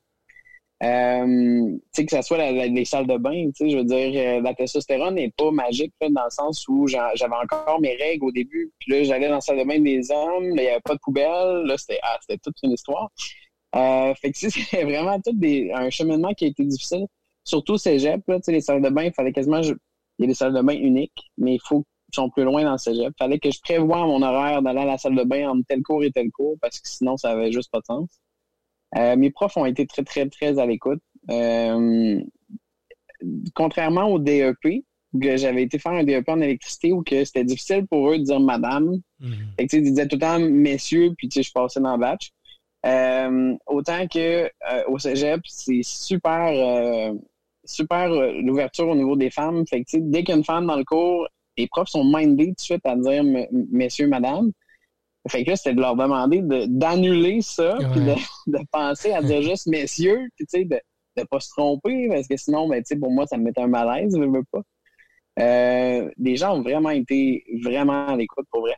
Euh, 0.82 1.78
que 1.94 2.06
ce 2.10 2.22
soit 2.22 2.52
les 2.52 2.86
salles 2.86 3.06
de 3.06 3.18
bain, 3.18 3.50
je 3.60 3.76
veux 3.76 3.84
dire, 3.84 4.12
euh, 4.16 4.42
la 4.42 4.54
testostérone 4.54 5.16
n'est 5.16 5.32
pas 5.32 5.52
magique 5.52 5.94
dans 6.00 6.24
le 6.24 6.30
sens 6.30 6.66
où 6.70 6.88
j'avais 6.88 7.36
encore 7.36 7.82
mes 7.82 7.98
règles 7.98 8.24
au 8.24 8.32
début, 8.32 8.72
puis 8.80 8.94
là, 8.94 9.04
j'allais 9.04 9.28
dans 9.28 9.36
la 9.36 9.42
salle 9.42 9.60
de 9.60 9.66
bain 9.66 9.82
des 9.82 10.10
hommes, 10.10 10.46
il 10.46 10.54
n'y 10.54 10.68
avait 10.68 10.80
pas 10.80 10.94
de 10.94 11.00
poubelle, 11.00 11.66
là, 11.66 11.78
c'était 11.78 12.00
ah, 12.02 12.18
toute 12.42 12.56
une 12.64 12.72
histoire. 12.72 13.12
Euh, 13.76 14.14
fait 14.16 14.32
que 14.32 14.38
c'est 14.50 14.84
vraiment 14.84 15.20
tout 15.20 15.34
des, 15.34 15.70
un 15.74 15.90
cheminement 15.90 16.34
qui 16.34 16.46
a 16.46 16.48
été 16.48 16.64
difficile, 16.64 17.08
surtout 17.44 17.78
cégep, 17.78 18.22
là, 18.30 18.40
les 18.48 18.62
salles 18.62 18.82
de 18.82 18.90
bain, 18.90 19.04
il 19.04 19.14
fallait 19.14 19.34
quasiment, 19.34 19.62
il 20.20 20.24
y 20.24 20.26
a 20.26 20.28
des 20.28 20.34
salles 20.34 20.54
de 20.54 20.62
bain 20.62 20.76
uniques, 20.76 21.32
mais 21.38 21.56
il 21.56 21.62
faut 21.64 21.80
qu'ils 21.80 22.16
sont 22.16 22.30
plus 22.30 22.44
loin 22.44 22.64
dans 22.64 22.74
le 22.74 22.78
cégep. 22.78 23.14
Il 23.16 23.18
fallait 23.18 23.40
que 23.40 23.50
je 23.50 23.60
prévoie 23.62 24.06
mon 24.06 24.22
horaire 24.22 24.62
d'aller 24.62 24.82
à 24.82 24.86
la 24.86 24.98
salle 24.98 25.16
de 25.16 25.24
bain 25.24 25.50
entre 25.50 25.66
tel 25.68 25.82
cours 25.82 26.04
et 26.04 26.12
tel 26.12 26.30
cours, 26.32 26.58
parce 26.62 26.80
que 26.80 26.88
sinon, 26.88 27.16
ça 27.16 27.32
avait 27.32 27.52
juste 27.52 27.72
pas 27.72 27.80
de 27.80 27.86
sens. 27.86 28.20
Euh, 28.98 29.16
mes 29.16 29.32
profs 29.32 29.56
ont 29.56 29.66
été 29.66 29.88
très, 29.88 30.04
très, 30.04 30.28
très 30.28 30.60
à 30.60 30.66
l'écoute. 30.66 31.02
Euh, 31.30 32.22
contrairement 33.56 34.06
au 34.06 34.20
DEP, 34.20 34.84
que 35.20 35.38
j'avais 35.38 35.64
été 35.64 35.80
faire 35.80 35.94
un 35.94 36.04
DEP 36.04 36.28
en 36.28 36.42
électricité 36.42 36.92
où 36.92 37.02
que 37.02 37.24
c'était 37.24 37.44
difficile 37.44 37.88
pour 37.88 38.12
eux 38.12 38.20
de 38.20 38.24
dire 38.24 38.40
madame. 38.40 39.00
Mm 39.20 39.34
ils 39.60 39.68
disaient 39.68 40.08
tout 40.08 40.16
le 40.16 40.22
temps 40.22 40.40
messieurs, 40.40 41.14
puis 41.18 41.30
je 41.32 41.52
passais 41.52 41.80
dans 41.80 41.94
le 41.94 42.00
batch. 42.00 42.32
Euh, 42.86 43.56
autant 43.68 44.08
que 44.08 44.50
au 44.88 45.00
cégep, 45.00 45.42
c'est 45.46 45.82
super, 45.84 47.14
super 47.70 48.10
l'ouverture 48.10 48.88
au 48.88 48.96
niveau 48.96 49.16
des 49.16 49.30
femmes. 49.30 49.66
Fait 49.68 49.84
que, 49.84 49.98
dès 49.98 50.20
qu'il 50.24 50.30
y 50.30 50.32
a 50.34 50.38
une 50.38 50.44
femme 50.44 50.68
dans 50.68 50.76
le 50.76 50.84
cours, 50.84 51.28
les 51.58 51.68
profs 51.68 51.90
sont 51.90 52.04
mindés 52.04 52.48
tout 52.48 52.54
de 52.54 52.60
suite 52.60 52.86
à 52.86 52.96
dire 52.96 53.24
messieurs, 53.72 54.08
madame. 54.08 54.52
Fait 55.28 55.44
que 55.44 55.52
là, 55.52 55.56
c'était 55.56 55.76
de 55.76 55.82
leur 55.82 55.96
demander 55.96 56.42
d'annuler 56.68 57.42
ça, 57.42 57.78
puis 57.92 58.02
de, 58.48 58.60
penser 58.72 59.12
à 59.12 59.22
dire 59.22 59.42
juste 59.42 59.68
messieurs, 59.68 60.30
puis 60.36 60.46
tu 60.46 60.60
sais, 60.60 60.66
de 60.66 60.80
ne 61.18 61.24
pas 61.24 61.40
se 61.40 61.50
tromper, 61.50 62.08
parce 62.10 62.28
que 62.28 62.38
sinon, 62.38 62.68
ben, 62.68 62.82
tu 62.82 62.88
sais, 62.88 62.96
pour 62.96 63.12
moi, 63.12 63.28
ça 63.28 63.38
me 63.38 63.44
mettait 63.44 63.62
un 63.62 63.68
malaise, 63.68 64.16
je 64.16 64.24
veux 64.24 64.44
pas. 64.52 64.62
Euh, 65.40 66.10
les 66.18 66.36
gens 66.36 66.58
ont 66.58 66.62
vraiment 66.62 66.90
été 66.90 67.46
vraiment 67.64 68.08
à 68.08 68.16
l'écoute 68.16 68.48
pour 68.52 68.62
vrai. 68.62 68.76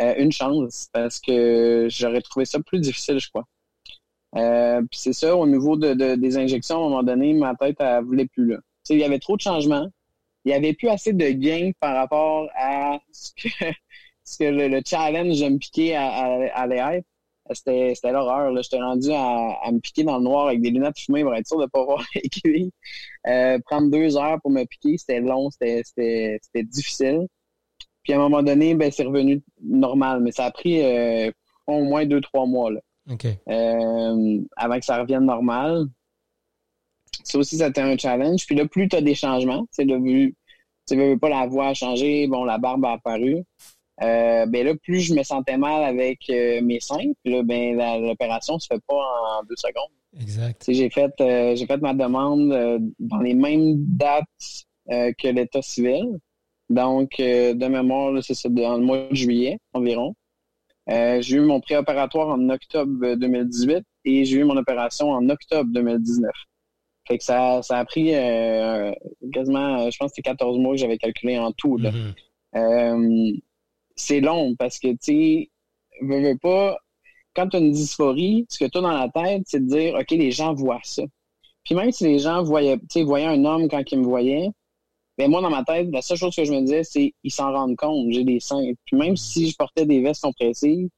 Euh, 0.00 0.14
une 0.18 0.32
chance, 0.32 0.88
parce 0.92 1.20
que 1.20 1.88
j'aurais 1.90 2.22
trouvé 2.22 2.44
ça 2.44 2.58
plus 2.60 2.80
difficile, 2.80 3.18
je 3.18 3.28
crois. 3.28 3.44
Euh, 4.36 4.82
c'est 4.92 5.12
ça, 5.12 5.36
au 5.36 5.46
niveau 5.46 5.76
de, 5.76 6.14
des 6.14 6.36
injections, 6.36 6.76
à 6.76 6.78
un 6.78 6.88
moment 6.88 7.02
donné, 7.02 7.34
ma 7.34 7.54
tête, 7.56 7.76
elle 7.80 8.04
voulait 8.04 8.26
plus 8.26 8.46
là. 8.46 8.58
Il 8.88 8.98
y 8.98 9.04
avait 9.04 9.18
trop 9.18 9.36
de 9.36 9.40
changements. 9.42 9.88
Il 10.44 10.52
y 10.52 10.54
avait 10.54 10.72
plus 10.72 10.88
assez 10.88 11.12
de 11.12 11.28
gains 11.30 11.72
par 11.80 11.94
rapport 11.96 12.48
à 12.56 12.98
ce 13.12 13.32
que 13.32 13.48
parce 13.60 14.36
que 14.38 14.44
le, 14.44 14.80
challenge 14.86 15.40
de 15.40 15.48
me 15.48 15.58
piquer 15.58 15.96
à, 15.96 16.06
à, 16.06 16.62
à 16.64 16.92
c'était, 17.52 17.92
c'était 17.94 18.12
l'horreur. 18.12 18.54
J'étais 18.62 18.80
rendu 18.80 19.10
à, 19.12 19.58
à, 19.62 19.72
me 19.72 19.80
piquer 19.80 20.04
dans 20.04 20.18
le 20.18 20.24
noir 20.24 20.46
avec 20.48 20.60
des 20.60 20.70
lunettes 20.70 20.98
fumées 20.98 21.22
pour 21.22 21.34
être 21.34 21.46
sûr 21.46 21.58
de 21.58 21.64
ne 21.64 21.68
pas 21.68 21.84
voir 21.84 22.04
les 22.44 22.70
euh, 23.26 23.58
prendre 23.64 23.90
deux 23.90 24.16
heures 24.16 24.40
pour 24.40 24.50
me 24.50 24.64
piquer, 24.64 24.96
c'était 24.98 25.20
long, 25.20 25.50
c'était, 25.50 25.82
c'était, 25.84 26.38
c'était 26.42 26.64
difficile. 26.64 27.26
Puis 28.02 28.12
à 28.12 28.16
un 28.16 28.20
moment 28.20 28.42
donné, 28.42 28.74
ben, 28.74 28.90
c'est 28.90 29.04
revenu 29.04 29.42
normal, 29.62 30.20
mais 30.20 30.32
ça 30.32 30.46
a 30.46 30.50
pris 30.50 30.82
euh, 30.82 31.30
au 31.66 31.82
moins 31.84 32.06
deux, 32.06 32.20
trois 32.20 32.46
mois 32.46 32.70
là, 32.70 32.80
euh, 33.48 34.38
avant 34.56 34.78
que 34.78 34.84
ça 34.84 34.98
revienne 35.00 35.24
normal. 35.24 35.86
Ça 37.24 37.38
aussi, 37.38 37.58
c'était 37.58 37.80
un 37.80 37.96
challenge. 37.96 38.46
Puis 38.46 38.54
là, 38.54 38.66
plus 38.66 38.88
tu 38.88 38.96
as 38.96 39.02
des 39.02 39.14
changements, 39.14 39.66
tu 39.76 39.84
sais, 39.84 40.34
tu 40.88 40.96
veux 40.96 41.18
pas 41.18 41.28
la 41.28 41.46
voix 41.46 41.68
a 41.68 41.74
changé, 41.74 42.26
bon, 42.26 42.44
la 42.44 42.58
barbe 42.58 42.84
a 42.84 42.92
apparu. 42.92 43.44
Euh, 44.02 44.46
ben 44.46 44.64
là, 44.64 44.74
plus 44.82 45.00
je 45.00 45.14
me 45.14 45.22
sentais 45.22 45.58
mal 45.58 45.84
avec 45.84 46.18
euh, 46.30 46.62
mes 46.62 46.80
seins, 46.80 47.12
puis 47.22 47.34
là, 47.34 47.42
ben 47.42 47.76
l'opération 48.00 48.58
se 48.58 48.66
fait 48.66 48.80
pas 48.86 48.94
en 48.94 49.42
deux 49.44 49.56
secondes. 49.56 49.92
Exact. 50.18 50.64
J'ai 50.68 50.88
fait, 50.90 51.12
euh, 51.20 51.54
j'ai 51.54 51.66
fait 51.66 51.76
ma 51.76 51.92
demande 51.92 52.48
dans 52.98 53.20
les 53.20 53.34
mêmes 53.34 53.76
dates 53.76 54.24
que 54.88 55.28
l'État 55.28 55.62
civil. 55.62 56.18
Donc, 56.68 57.10
de 57.18 57.66
mémoire, 57.66 58.22
c'est 58.22 58.34
ça, 58.34 58.48
dans 58.48 58.76
le 58.76 58.84
mois 58.84 59.08
de 59.08 59.14
juillet 59.14 59.58
environ. 59.72 60.14
J'ai 60.88 61.36
eu 61.36 61.40
mon 61.40 61.60
préopératoire 61.60 62.28
en 62.28 62.48
octobre 62.48 63.14
2018 63.14 63.84
et 64.04 64.24
j'ai 64.24 64.38
eu 64.38 64.44
mon 64.44 64.56
opération 64.56 65.10
en 65.10 65.28
octobre 65.28 65.70
2019. 65.72 66.30
Fait 67.06 67.18
que 67.18 67.24
ça, 67.24 67.60
ça 67.62 67.78
a 67.78 67.84
pris 67.84 68.12
quasiment, 69.32 69.90
je 69.90 69.96
pense 69.98 70.10
que 70.10 70.16
c'était 70.16 70.30
14 70.30 70.58
mois 70.58 70.74
que 70.74 70.80
j'avais 70.80 70.98
calculé 70.98 71.38
en 71.38 71.52
tout. 71.52 71.76
Là. 71.76 71.90
Mm-hmm 71.90 73.40
c'est 74.00 74.20
long 74.20 74.54
parce 74.56 74.78
que, 74.78 74.88
tu 74.88 74.96
sais, 75.00 75.50
veux, 76.02 76.20
veux 76.20 76.38
pas, 76.38 76.78
quand 77.34 77.48
tu 77.48 77.56
as 77.56 77.60
une 77.60 77.70
dysphorie, 77.70 78.46
ce 78.48 78.58
que 78.58 78.68
tu 78.68 78.78
as 78.78 78.80
dans 78.80 78.92
la 78.92 79.08
tête, 79.08 79.42
c'est 79.46 79.60
de 79.60 79.70
dire, 79.70 79.94
OK, 79.94 80.10
les 80.10 80.30
gens 80.30 80.54
voient 80.54 80.80
ça. 80.82 81.02
Puis 81.64 81.74
même 81.74 81.92
si 81.92 82.04
les 82.04 82.18
gens 82.18 82.42
voyaient, 82.42 82.78
voyaient 82.96 83.26
un 83.26 83.44
homme 83.44 83.68
quand 83.68 83.82
ils 83.92 83.98
me 83.98 84.04
voyaient, 84.04 84.48
ben 85.20 85.30
moi, 85.30 85.42
dans 85.42 85.50
ma 85.50 85.64
tête, 85.64 85.88
la 85.92 86.00
seule 86.00 86.16
chose 86.16 86.34
que 86.34 86.44
je 86.44 86.50
me 86.50 86.62
disais, 86.62 86.82
c'est 86.82 87.12
ils 87.22 87.30
s'en 87.30 87.52
rendent 87.52 87.76
compte, 87.76 88.10
j'ai 88.10 88.24
des 88.24 88.40
seins. 88.40 88.72
Puis 88.86 88.96
même 88.96 89.18
si 89.18 89.50
je 89.50 89.54
portais 89.54 89.84
des 89.84 90.00
vestes 90.00 90.22
compressives, 90.22 90.88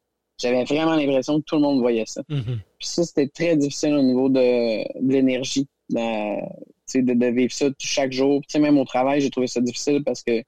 j'avais 0.41 0.63
vraiment 0.63 0.95
l'impression 0.95 1.41
que 1.41 1.45
tout 1.45 1.57
le 1.57 1.63
monde 1.63 1.81
voyait 1.81 2.07
ça. 2.07 2.23
Mm-hmm. 2.31 2.59
Puis 2.79 2.87
ça, 2.87 3.03
c'était 3.03 3.27
très 3.27 3.57
difficile 3.57 3.95
au 3.95 4.03
niveau 4.03 4.29
de, 4.29 4.85
l'énergie, 5.01 5.67
de, 5.91 7.01
de, 7.01 7.27
vivre 7.33 7.53
ça 7.53 7.67
chaque 7.79 8.13
jour. 8.13 8.41
Puis 8.49 8.61
même 8.61 8.79
au 8.79 8.85
travail, 8.85 9.21
j'ai 9.21 9.31
trouvé 9.31 9.49
ça 9.49 9.61
difficile 9.61 10.05
parce 10.05 10.23
que 10.23 10.41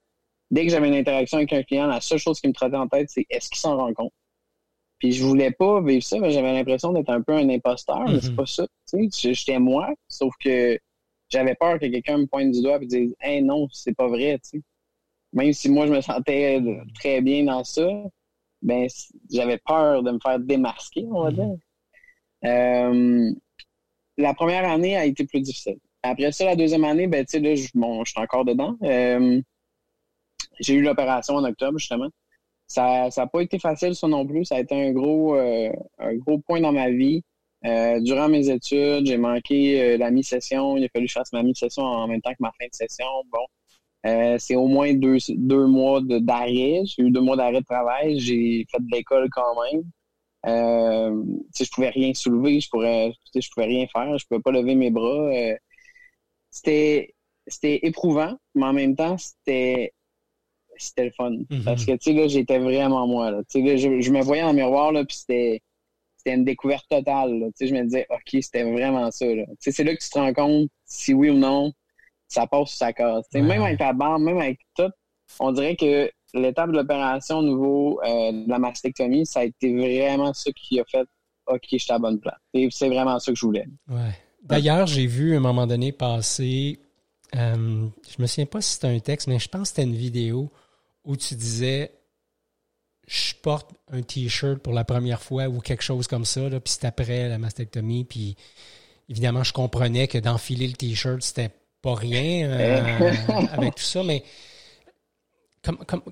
dès 0.53 0.67
que 0.67 0.71
j'avais 0.71 0.87
une 0.87 0.95
interaction 0.95 1.39
avec 1.39 1.53
un 1.53 1.65
client, 1.65 1.89
la 1.89 2.01
seule 2.01 2.19
chose 2.19 2.41
qui 2.41 2.47
me 2.47 2.53
trottait 2.53 2.77
en 2.77 2.87
tête, 2.87 3.09
c'est 3.11 3.27
est-ce 3.29 3.49
qu'il 3.49 3.59
s'en 3.59 3.77
rend 3.77 3.93
compte? 3.93 4.13
Puis 5.01 5.11
je 5.11 5.25
voulais 5.25 5.51
pas 5.51 5.81
vivre 5.83 6.05
ça, 6.05 6.21
mais 6.21 6.31
j'avais 6.31 6.53
l'impression 6.53 6.93
d'être 6.93 7.11
un 7.11 7.23
peu 7.23 7.33
un 7.33 7.49
imposteur, 7.49 8.05
mais 8.09 8.21
c'est 8.21 8.29
mm-hmm. 8.29 8.37
pas 8.37 8.47
ça. 8.47 8.67
J'étais 9.21 9.59
moi, 9.59 9.93
sauf 10.09 10.33
que 10.39 10.79
j'avais 11.35 11.55
peur 11.55 11.79
que 11.79 11.87
quelqu'un 11.87 12.19
me 12.19 12.27
pointe 12.27 12.53
du 12.53 12.63
doigt 12.63 12.79
et 12.81 12.87
dise 12.87 13.15
Hey 13.21 13.43
non, 13.43 13.67
c'est 13.73 13.95
pas 13.95 14.09
vrai, 14.09 14.39
sais. 14.43 14.63
Même 15.33 15.53
si 15.53 15.69
moi 15.69 15.87
je 15.87 15.93
me 15.93 16.01
sentais 16.01 16.63
très 16.95 17.21
bien 17.21 17.45
dans 17.45 17.65
ça, 17.65 17.89
ben 18.63 18.89
j'avais 19.31 19.59
peur 19.59 20.03
de 20.03 20.13
me 20.13 20.19
faire 20.23 20.39
démasquer, 20.39 21.07
on 21.11 21.25
va 21.25 21.31
mm-hmm. 21.31 21.35
dire. 21.35 21.57
Euh, 22.45 23.31
la 24.17 24.35
première 24.35 24.69
année 24.69 24.97
a 24.97 25.05
été 25.05 25.27
plus 25.27 25.41
difficile. 25.41 25.79
Après 26.03 26.31
ça, 26.31 26.45
la 26.45 26.57
deuxième 26.57 26.85
année, 26.85 27.09
ben 27.09 27.25
tu 27.25 27.33
sais, 27.33 27.41
là, 27.41 27.55
je, 27.55 27.69
bon, 27.75 28.05
je 28.05 28.13
suis 28.13 28.21
encore 28.21 28.45
dedans. 28.45 28.77
Euh, 28.83 29.41
j'ai 30.61 30.75
eu 30.75 30.83
l'opération 30.83 31.35
en 31.35 31.45
octobre, 31.45 31.79
justement. 31.79 32.09
Ça 32.67 33.09
n'a 33.17 33.27
pas 33.27 33.41
été 33.41 33.59
facile, 33.59 33.95
ça 33.95 34.07
non 34.07 34.27
plus. 34.27 34.45
Ça 34.45 34.57
a 34.57 34.61
été 34.61 34.75
un 34.75 34.93
gros, 34.93 35.37
euh, 35.37 35.73
un 35.99 36.15
gros 36.17 36.39
point 36.39 36.61
dans 36.61 36.73
ma 36.73 36.91
vie. 36.91 37.23
Euh, 37.65 38.01
durant 38.01 38.29
mes 38.29 38.51
études, 38.51 39.07
j'ai 39.07 39.17
manqué 39.17 39.81
euh, 39.81 39.97
la 39.97 40.11
mi-session. 40.11 40.77
Il 40.77 40.85
a 40.85 40.89
fallu 40.89 41.07
que 41.07 41.13
je 41.13 41.19
fasse 41.19 41.33
ma 41.33 41.43
mi-session 41.43 41.83
en 41.83 42.07
même 42.07 42.21
temps 42.21 42.33
que 42.33 42.41
ma 42.41 42.53
fin 42.59 42.67
de 42.67 42.75
session. 42.75 43.07
Bon, 43.31 44.39
c'est 44.39 44.55
au 44.55 44.67
moins 44.67 44.93
deux, 44.93 45.17
deux 45.31 45.67
mois 45.67 46.01
d'arrêt. 46.03 46.83
J'ai 46.85 47.03
eu 47.03 47.11
deux 47.11 47.23
mois 47.23 47.37
d'arrêt 47.37 47.61
de 47.61 47.65
travail. 47.65 48.21
J'ai 48.21 48.67
fait 48.71 48.81
de 48.81 48.91
l'école 48.93 49.29
quand 49.31 49.55
même. 49.63 49.83
Euh, 50.47 51.25
je 51.59 51.71
pouvais 51.71 51.89
rien 51.89 52.13
soulever, 52.13 52.61
je 52.61 52.69
pourrais, 52.69 53.13
je 53.35 53.49
pouvais 53.55 53.67
rien 53.67 53.87
faire, 53.87 54.19
je 54.19 54.27
pouvais 54.27 54.43
pas 54.43 54.51
lever 54.51 54.75
mes 54.75 54.91
bras. 54.91 55.31
c'était, 56.51 57.15
c'était 57.47 57.81
éprouvant, 57.87 58.37
mais 58.55 58.67
en 58.67 58.75
même 58.75 58.95
temps, 58.95 59.17
c'était 59.17 59.93
c'était 60.77 61.05
le 61.05 61.11
fun. 61.13 61.31
Mhm. 61.51 61.65
Parce 61.65 61.85
que, 61.85 61.93
tu 61.93 61.99
sais, 62.01 62.13
là, 62.13 62.29
j'étais 62.29 62.59
vraiment 62.59 63.07
moi, 63.07 63.31
là. 63.31 63.43
Tu 63.49 63.63
sais, 63.65 63.79
je, 63.79 64.11
me 64.11 64.23
voyais 64.23 64.43
dans 64.43 64.49
le 64.49 64.55
miroir, 64.55 64.93
là, 64.93 65.05
puis 65.05 65.17
c'était, 65.17 65.63
c'était 66.25 66.37
une 66.37 66.45
découverte 66.45 66.87
totale, 66.89 67.31
Tu 67.49 67.53
sais, 67.55 67.67
je 67.69 67.75
me 67.75 67.85
disais, 67.85 68.07
OK, 68.11 68.43
c'était 68.43 68.65
vraiment 68.65 69.11
ça. 69.11 69.27
Tu 69.27 69.45
sais, 69.59 69.73
c'est 69.73 69.85
là 69.85 69.95
que 69.95 70.03
tu 70.03 70.09
te 70.09 70.19
rends 70.19 70.33
compte 70.33 70.71
si 70.85 71.13
oui 71.13 71.31
ou 71.31 71.35
non, 71.35 71.73
ça 72.29 72.47
passe 72.47 72.73
ou 72.73 72.77
ça 72.77 72.93
casse. 72.93 73.25
Tu 73.33 73.39
sais, 73.39 73.45
Même 73.45 73.63
avec 73.63 73.81
la 73.81 73.93
barbe, 73.93 74.23
même 74.23 74.39
avec 74.39 74.59
tout, 74.77 74.91
on 75.41 75.53
dirait 75.53 75.77
que 75.77 76.11
l'étape 76.35 76.71
de 76.71 76.77
l'opération 76.77 77.39
au 77.39 77.43
niveau 77.43 78.01
euh, 78.03 78.33
de 78.33 78.49
la 78.49 78.59
mastectomie, 78.59 79.27
ça 79.27 79.41
a 79.41 79.45
été 79.45 79.75
vraiment 79.75 80.33
ça 80.33 80.51
qui 80.53 80.81
a 80.81 80.85
fait, 80.85 81.07
OK, 81.47 81.61
je 81.71 81.79
suis 81.79 81.91
à 81.91 81.95
la 81.95 81.99
bonne 81.99 82.21
place. 82.21 82.39
C'est 82.71 82.89
vraiment 82.89 83.19
ça 83.19 83.33
que 83.33 83.39
je 83.39 83.45
voulais. 83.45 83.67
Ouais. 83.89 84.15
D'ailleurs, 84.43 84.87
j'ai 84.87 85.07
vu 85.07 85.35
à 85.35 85.39
un 85.39 85.41
moment 85.41 85.67
donné 85.67 85.93
passer, 85.93 86.81
euh, 87.35 87.87
je 88.09 88.23
me 88.23 88.27
souviens 88.27 88.47
pas 88.47 88.61
si 88.61 88.75
c'était 88.75 88.89
un 88.89 88.99
texte, 88.99 89.29
mais 89.29 89.39
je 89.39 89.49
pense 89.49 89.63
que 89.63 89.69
c'était 89.69 89.85
une 89.85 89.97
vidéo 89.97 90.51
où 91.05 91.17
tu 91.17 91.35
disais 91.35 91.93
je 93.07 93.35
porte 93.43 93.71
un 93.91 94.03
t-shirt 94.03 94.59
pour 94.59 94.73
la 94.73 94.85
première 94.85 95.23
fois 95.23 95.49
ou 95.49 95.61
quelque 95.61 95.83
chose 95.83 96.07
comme 96.07 96.25
ça, 96.25 96.49
là, 96.49 96.61
puis 96.61 96.73
c'est 96.73 96.87
après 96.87 97.29
la 97.29 97.39
mastectomie, 97.39 98.05
puis 98.05 98.37
évidemment, 99.09 99.45
je 99.45 99.53
comprenais 99.53 100.09
que 100.09 100.19
d'enfiler 100.19 100.67
le 100.67 100.75
t-shirt, 100.75 101.23
c'était 101.23 101.51
pas 101.83 101.95
rien 101.95 102.49
euh, 102.49 103.13
avec 103.53 103.75
tout 103.75 103.83
ça, 103.83 104.03
mais 104.03 104.25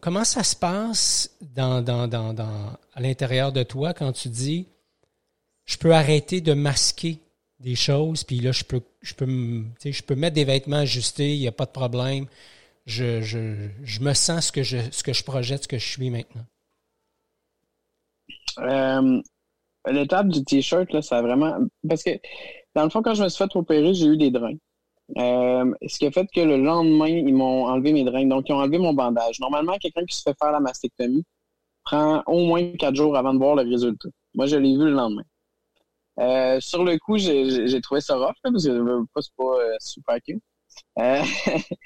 comment 0.01 0.25
ça 0.25 0.43
se 0.43 0.57
passe 0.57 1.31
dans, 1.41 1.83
dans, 1.83 2.09
dans, 2.09 2.33
dans, 2.33 2.77
à 2.95 3.01
l'intérieur 3.01 3.53
de 3.53 3.63
toi 3.63 3.93
quand 3.93 4.13
tu 4.13 4.29
dis 4.29 4.67
je 5.65 5.77
peux 5.77 5.95
arrêter 5.95 6.41
de 6.41 6.55
masquer 6.55 7.19
des 7.61 7.77
choses, 7.77 8.25
puis 8.25 8.41
là, 8.41 8.51
je 8.51 8.65
peux, 8.65 8.83
je 9.03 9.15
peux, 9.15 9.65
je 9.85 10.03
peux 10.03 10.17
mettre 10.17 10.35
des 10.35 10.45
vêtements 10.45 10.79
ajustés, 10.79 11.35
il 11.35 11.41
n'y 11.41 11.47
a 11.47 11.53
pas 11.53 11.67
de 11.67 11.71
problème 11.71 12.27
je, 12.87 13.23
je, 13.23 13.69
je, 13.83 14.01
me 14.01 14.15
sens 14.15 14.47
ce 14.47 14.53
que 14.53 14.63
je, 14.63 14.79
ce 14.91 15.03
que 15.03 15.13
je 15.13 15.23
projette, 15.23 15.65
ce 15.65 15.69
que 15.69 15.79
je 15.79 15.87
suis 15.87 16.11
maintenant? 16.11 16.45
Euh, 18.59 19.21
l'étape 19.91 20.29
du 20.29 20.45
t-shirt, 20.45 20.93
là, 20.93 21.03
ça 21.03 21.19
a 21.19 21.23
vraiment. 21.23 21.59
Parce 21.89 22.03
que, 22.03 22.11
dans 22.75 22.85
le 22.85 22.91
fond, 22.91 23.03
quand 23.03 23.15
je 23.15 23.23
me 23.25 23.29
suis 23.29 23.39
fait 23.45 23.57
opérer, 23.57 23.95
j'ai 23.95 24.07
eu 24.07 24.17
des 24.17 24.31
drains. 24.31 24.57
Euh, 25.19 25.73
ce 25.87 25.99
qui 25.99 26.07
a 26.07 26.11
fait 26.11 26.27
que 26.35 26.41
le 26.41 26.57
lendemain, 26.57 27.09
ils 27.09 27.35
m'ont 27.35 27.67
enlevé 27.67 27.93
mes 27.93 28.05
drains. 28.05 28.27
Donc, 28.27 28.49
ils 28.49 28.53
ont 28.53 28.59
enlevé 28.59 28.79
mon 28.79 28.95
bandage. 28.95 29.41
Normalement, 29.41 29.77
quelqu'un 29.79 30.05
qui 30.07 30.17
se 30.17 30.23
fait 30.23 30.35
faire 30.41 30.53
la 30.53 30.61
mastectomie 30.61 31.25
prend 31.85 32.23
au 32.27 32.47
moins 32.47 32.73
quatre 32.77 32.95
jours 32.95 33.17
avant 33.17 33.35
de 33.35 33.39
voir 33.39 33.57
le 33.57 33.63
résultat. 33.63 34.09
Moi, 34.35 34.47
je 34.47 34.57
l'ai 34.57 34.73
vu 34.73 34.85
le 34.85 34.93
lendemain. 34.93 35.25
Euh, 36.21 36.61
sur 36.61 36.85
le 36.85 36.99
coup, 36.99 37.19
j'ai 37.19 37.81
trouvé 37.81 38.01
ça 38.01 38.17
rough, 38.17 38.35
parce 38.43 38.65
que 38.65 38.73
c'est 39.21 39.35
pas 39.37 39.79
super 39.81 40.17
cute. 40.23 40.43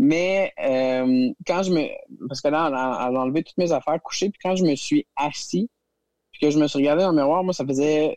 Mais 0.00 0.52
quand 1.46 1.62
je 1.62 1.72
me. 1.72 1.88
Parce 2.28 2.40
que 2.40 2.48
là, 2.48 2.68
elle 2.68 3.16
a 3.16 3.20
enlevé 3.20 3.42
toutes 3.42 3.58
mes 3.58 3.72
affaires 3.72 4.00
couchées, 4.02 4.30
puis 4.30 4.38
quand 4.42 4.54
je 4.54 4.64
me 4.64 4.76
suis 4.76 5.06
assis, 5.16 5.68
puis 6.38 6.46
que 6.46 6.52
je 6.52 6.58
me 6.58 6.68
suis 6.68 6.78
regardé 6.78 7.02
dans 7.02 7.10
le 7.10 7.16
miroir, 7.16 7.42
moi, 7.42 7.52
ça 7.52 7.66
faisait 7.66 8.16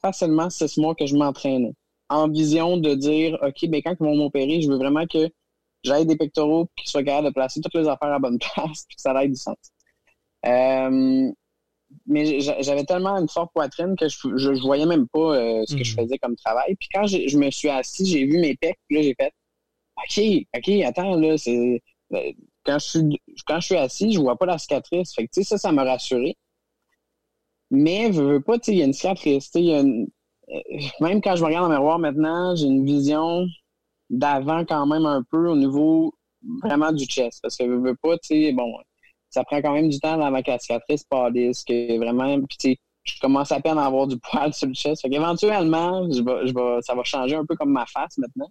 facilement 0.00 0.48
six 0.48 0.78
mois 0.78 0.94
que 0.94 1.06
je 1.06 1.14
m'entraînais. 1.14 1.74
En 2.08 2.28
vision 2.28 2.76
de 2.78 2.94
dire 2.94 3.38
OK, 3.42 3.68
ben 3.68 3.82
quand 3.82 3.94
ils 3.98 4.04
vont 4.04 4.16
m'opérer, 4.16 4.60
je 4.60 4.68
veux 4.68 4.76
vraiment 4.76 5.06
que 5.06 5.30
j'aille 5.82 6.06
des 6.06 6.16
pectoraux 6.16 6.68
qui 6.76 6.88
soient 6.88 7.02
capables 7.02 7.28
de 7.28 7.32
placer 7.32 7.60
toutes 7.60 7.74
les 7.74 7.88
affaires 7.88 8.12
à 8.12 8.18
bonne 8.18 8.38
place, 8.54 8.84
puis 8.88 8.96
que 8.96 9.02
ça 9.02 9.12
aille 9.12 9.28
du 9.28 9.36
sens. 9.36 9.56
Euh, 10.46 11.30
mais 12.06 12.40
j'avais 12.40 12.84
tellement 12.84 13.16
une 13.16 13.28
forte 13.28 13.52
poitrine 13.52 13.94
que 13.96 14.08
je, 14.08 14.16
je, 14.36 14.60
voyais 14.62 14.86
même 14.86 15.06
pas 15.08 15.36
euh, 15.36 15.64
ce 15.66 15.76
que 15.76 15.84
je 15.84 15.92
mm. 15.92 15.96
faisais 15.96 16.18
comme 16.18 16.36
travail. 16.36 16.74
Puis 16.76 16.88
quand 16.92 17.06
je, 17.06 17.36
me 17.36 17.50
suis 17.50 17.68
assis, 17.68 18.06
j'ai 18.06 18.24
vu 18.24 18.38
mes 18.38 18.56
pecs, 18.56 18.78
puis 18.88 18.96
là, 18.96 19.02
j'ai 19.02 19.14
fait 19.18 19.32
OK, 19.96 20.46
OK, 20.56 20.82
attends, 20.84 21.16
là, 21.16 21.36
c'est. 21.38 21.82
Euh, 22.12 22.32
quand 22.64 22.78
je 22.78 22.86
suis 22.86 23.22
quand 23.46 23.60
je 23.60 23.66
suis 23.66 23.76
assis, 23.76 24.12
je 24.12 24.20
vois 24.20 24.36
pas 24.36 24.46
la 24.46 24.58
cicatrice. 24.58 25.14
Fait 25.14 25.26
que 25.26 25.32
tu 25.32 25.42
sais, 25.42 25.48
ça, 25.48 25.58
ça 25.58 25.72
m'a 25.72 25.84
rassuré. 25.84 26.36
Mais 27.70 28.12
je 28.12 28.22
veux 28.22 28.40
pas, 28.40 28.58
tu 28.58 28.66
sais, 28.66 28.72
il 28.72 28.78
y 28.78 28.82
a 28.82 28.84
une 28.84 28.92
cicatrice. 28.92 29.50
Tu 29.50 29.64
sais, 29.64 29.74
euh, 29.74 30.04
même 31.00 31.20
quand 31.20 31.36
je 31.36 31.42
me 31.42 31.46
regarde 31.46 31.66
dans 31.66 31.72
le 31.72 31.78
miroir 31.78 31.98
maintenant, 31.98 32.54
j'ai 32.54 32.66
une 32.66 32.84
vision 32.84 33.46
d'avant 34.10 34.64
quand 34.64 34.86
même 34.86 35.06
un 35.06 35.22
peu 35.30 35.48
au 35.48 35.56
niveau 35.56 36.14
vraiment 36.62 36.92
du 36.92 37.04
chest. 37.04 37.40
Parce 37.42 37.56
que 37.56 37.64
je 37.64 37.70
veux 37.70 37.96
pas, 37.96 38.16
tu 38.18 38.28
sais, 38.28 38.52
bon, 38.52 38.74
ça 39.30 39.44
prend 39.44 39.60
quand 39.62 39.72
même 39.72 39.88
du 39.88 39.98
temps 39.98 40.20
avant 40.20 40.42
que 40.42 40.50
la 40.50 40.58
cicatrice 40.58 41.04
pâlisse, 41.04 41.64
que 41.64 41.98
vraiment, 41.98 42.38
puis 42.42 42.56
tu 42.58 42.70
sais, 42.70 42.78
je 43.04 43.20
commence 43.20 43.52
à 43.52 43.60
peine 43.60 43.78
à 43.78 43.86
avoir 43.86 44.06
du 44.06 44.18
poil 44.30 44.52
sur 44.52 44.68
le 44.68 44.74
chest. 44.74 45.02
Fait 45.02 45.10
qu'éventuellement, 45.10 46.10
je 46.10 46.22
vais, 46.22 46.46
je 46.46 46.54
vais, 46.54 46.82
ça 46.82 46.94
va 46.94 47.02
changer 47.04 47.36
un 47.36 47.46
peu 47.46 47.56
comme 47.56 47.72
ma 47.72 47.86
face 47.86 48.18
maintenant 48.18 48.50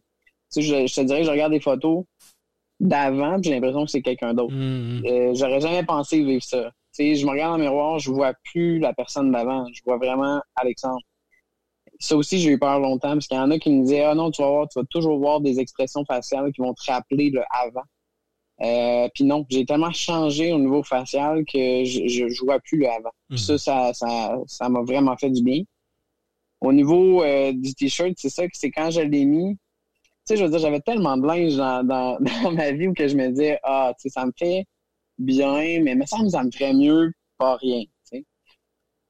je, 0.62 0.94
te 0.94 1.02
dirais 1.02 1.20
que 1.20 1.26
je 1.26 1.32
regarde 1.32 1.52
des 1.52 1.60
photos 1.60 2.06
d'avant, 2.80 3.42
j'ai 3.42 3.52
l'impression 3.52 3.86
que 3.86 3.92
c'est 3.92 4.02
quelqu'un 4.02 4.34
d'autre. 4.34 4.54
Mm-hmm. 4.54 5.08
Euh, 5.08 5.36
j'aurais 5.36 5.62
jamais 5.62 5.84
pensé 5.84 6.24
vivre 6.24 6.44
ça. 6.44 6.72
Je 6.98 7.26
me 7.26 7.32
regarde 7.32 7.54
dans 7.54 7.58
le 7.58 7.64
miroir, 7.64 8.00
je 8.00 8.12
vois 8.12 8.34
plus 8.52 8.80
la 8.80 8.94
personne 8.94 9.32
d'avant, 9.32 9.68
je 9.74 9.82
vois 9.86 9.98
vraiment 9.98 10.42
Alexandre. 10.56 11.02
Ça 12.00 12.18
aussi, 12.18 12.40
j'ai 12.40 12.52
eu 12.52 12.60
peur 12.60 12.80
longtemps, 12.80 13.14
parce 13.14 13.28
qu'il 13.28 13.38
y 13.38 13.40
en 13.40 13.52
a 13.52 13.60
qui 13.60 13.72
me 13.72 13.84
disaient 13.84 14.04
Ah 14.04 14.16
non, 14.16 14.32
tu 14.32 14.42
vas 14.42 14.50
voir, 14.50 14.68
tu 14.68 14.80
vas 14.80 14.86
toujours 14.90 15.18
voir 15.20 15.42
des 15.42 15.60
expressions 15.60 16.04
faciales 16.06 16.52
qui 16.52 16.62
vont 16.62 16.74
te 16.74 16.92
rappeler 16.92 17.30
le 17.30 17.44
avant. 17.50 17.84
Euh, 18.62 19.10
puis 19.14 19.24
non, 19.24 19.46
j'ai 19.50 19.66
tellement 19.66 19.92
changé 19.92 20.52
au 20.54 20.60
niveau 20.60 20.84
facial 20.84 21.44
que 21.46 21.84
je, 21.84 22.24
ne 22.24 22.46
vois 22.46 22.60
plus 22.60 22.78
le 22.78 22.90
avant. 22.90 23.12
Mm-hmm. 23.32 23.58
ça, 23.58 23.94
ça, 24.48 24.70
m'a 24.70 24.82
vraiment 24.82 25.16
fait 25.18 25.30
du 25.30 25.44
bien. 25.44 25.64
Au 26.62 26.72
niveau 26.72 27.24
euh, 27.24 27.52
du 27.54 27.74
t-shirt, 27.74 28.14
c'est 28.18 28.30
ça 28.30 28.44
que 28.46 28.54
c'est 28.54 28.72
quand 28.72 28.90
je 28.90 29.02
l'ai 29.02 29.26
mis, 29.26 29.58
sais, 30.26 30.38
je 30.38 30.44
veux 30.44 30.50
dire, 30.50 30.60
j'avais 30.60 30.80
tellement 30.80 31.18
de 31.18 31.26
linge 31.26 31.56
dans, 31.56 31.84
dans, 32.44 32.52
ma 32.52 32.72
vie 32.72 32.88
où 32.88 32.94
que 32.94 33.08
je 33.08 33.16
me 33.16 33.30
disais, 33.30 33.60
ah, 33.64 33.94
tu 33.98 34.04
sais, 34.04 34.10
ça 34.10 34.26
me 34.26 34.32
fait 34.38 34.66
bien, 35.18 35.82
mais 35.82 35.96
me 35.96 36.06
semble 36.06 36.30
ça 36.30 36.44
me 36.44 36.52
ferait 36.52 36.74
mieux 36.74 37.12
pas 37.38 37.56
rien. 37.58 37.84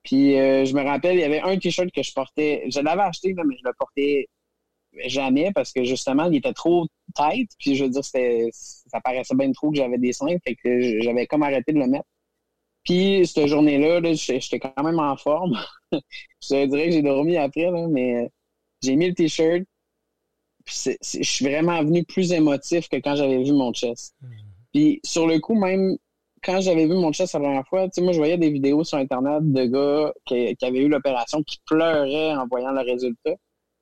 Puis 0.04 0.38
euh, 0.38 0.66
je 0.66 0.74
me 0.76 0.82
rappelle, 0.84 1.16
il 1.16 1.22
y 1.22 1.24
avait 1.24 1.42
un 1.42 1.58
t-shirt 1.58 1.90
que 1.92 2.04
je 2.04 2.14
portais. 2.14 2.66
Je 2.70 2.82
l'avais 2.82 3.04
acheté, 3.04 3.34
mais 3.34 3.56
je 3.58 3.64
le 3.64 3.74
portais 3.78 4.28
jamais 5.06 5.52
parce 5.54 5.72
que 5.72 5.84
justement, 5.84 6.26
il 6.26 6.38
était 6.38 6.54
trop 6.54 6.88
tight. 7.16 7.50
Puis 7.58 7.76
je 7.76 7.86
veux 7.86 7.90
dire, 7.90 8.04
ça 8.04 9.02
paraissait 9.02 9.36
bien 9.36 9.52
trop 9.54 9.72
que 9.72 9.78
j'avais 9.78 9.98
des 9.98 10.14
seins. 10.14 10.38
Fait 10.44 10.56
que 10.56 11.02
j'avais 11.02 11.26
comme 11.26 11.44
arrêté 11.44 11.72
de 11.72 11.80
le 11.80 11.88
mettre. 11.88 12.06
Puis 12.84 13.26
cette 13.26 13.48
journée-là, 13.48 14.02
-là, 14.02 14.14
j'étais 14.14 14.60
quand 14.60 14.84
même 14.84 15.00
en 15.00 15.16
forme. 15.16 15.58
je 15.92 16.66
dirais 16.66 16.88
que 16.88 16.92
j'ai 16.92 17.02
dormi 17.02 17.38
après, 17.38 17.72
là, 17.72 17.88
mais 17.88 18.30
j'ai 18.84 18.98
mis 18.98 19.08
le 19.08 19.14
t-shirt. 19.16 19.64
je 20.68 21.24
suis 21.24 21.46
vraiment 21.46 21.82
venu 21.82 22.04
plus 22.04 22.34
émotif 22.34 22.90
que 22.90 22.98
quand 22.98 23.16
j'avais 23.16 23.42
vu 23.42 23.54
mon 23.54 23.72
chest. 23.74 24.16
Hmm. 24.22 24.53
Puis 24.74 25.00
sur 25.04 25.28
le 25.28 25.40
coup, 25.40 25.56
même 25.56 25.98
quand 26.44 26.60
j'avais 26.62 26.86
vu 26.86 26.94
mon 26.94 27.12
chest 27.14 27.34
la 27.34 27.40
première 27.40 27.68
fois, 27.68 27.86
tu 27.86 27.92
sais, 27.94 28.02
moi, 28.02 28.12
je 28.12 28.18
voyais 28.18 28.38
des 28.38 28.50
vidéos 28.50 28.84
sur 28.84 28.98
Internet 28.98 29.52
de 29.52 29.66
gars 29.66 30.14
qui, 30.26 30.58
avaient 30.62 30.82
eu 30.82 30.90
l'opération 30.90 31.42
qui 31.44 31.60
pleuraient 31.66 32.34
en 32.34 32.48
voyant 32.48 32.72
le 32.72 32.82
résultat. 32.82 33.36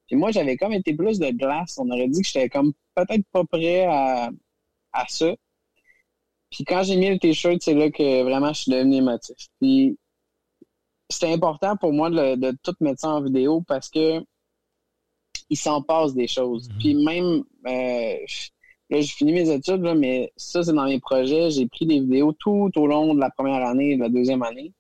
Puis 0.08 0.16
moi, 0.16 0.32
j'avais 0.32 0.58
comme 0.58 0.74
été 0.74 0.94
plus 0.94 1.20
de 1.20 1.30
glace. 1.32 1.78
On 1.80 1.90
aurait 1.90 2.08
dit 2.08 2.22
que 2.22 2.28
j'étais 2.28 2.50
comme 2.50 2.74
peut-être 2.96 3.26
pas 3.32 3.44
prêt 3.46 3.86
à, 3.86 4.30
à 4.94 5.06
ça. 5.08 5.34
Puis 6.52 6.66
quand 6.66 6.84
j'ai 6.84 6.98
mis 6.98 7.10
le 7.10 7.18
t-shirt, 7.18 7.62
c'est 7.62 7.74
là 7.74 7.90
que 7.90 8.24
vraiment 8.24 8.52
je 8.54 8.64
suis 8.64 8.72
devenu 8.72 8.98
émotif. 8.98 9.38
Puis 9.60 9.98
c'était 11.10 11.32
important 11.32 11.78
pour 11.78 11.94
moi 11.94 12.10
de, 12.10 12.36
de, 12.36 12.56
tout 12.62 12.76
mettre 12.82 13.00
ça 13.00 13.10
en 13.10 13.22
vidéo 13.22 13.64
parce 13.68 13.90
que 13.90 14.22
il 15.50 15.58
s'en 15.58 15.82
passe 15.82 16.14
des 16.14 16.28
choses. 16.28 16.68
Mm-hmm. 16.70 16.80
Puis 16.80 17.06
même 17.06 17.44
euh, 17.68 18.18
Là, 18.92 19.00
j'ai 19.00 19.08
fini 19.08 19.32
mes 19.32 19.50
études, 19.50 19.82
mais 19.98 20.34
ça, 20.36 20.64
c'est 20.64 20.74
dans 20.74 20.84
mes 20.84 21.00
projets. 21.00 21.50
J'ai 21.50 21.66
pris 21.66 21.86
des 21.86 22.02
vidéos 22.02 22.34
tout 22.34 22.70
au 22.76 22.88
long 22.88 23.16
de 23.16 23.22
la 23.22 23.30
première 23.30 23.66
année 23.66 23.92
et 23.92 23.96
de 23.96 24.02
la 24.02 24.10
deuxième 24.10 24.44
année. 24.44 24.74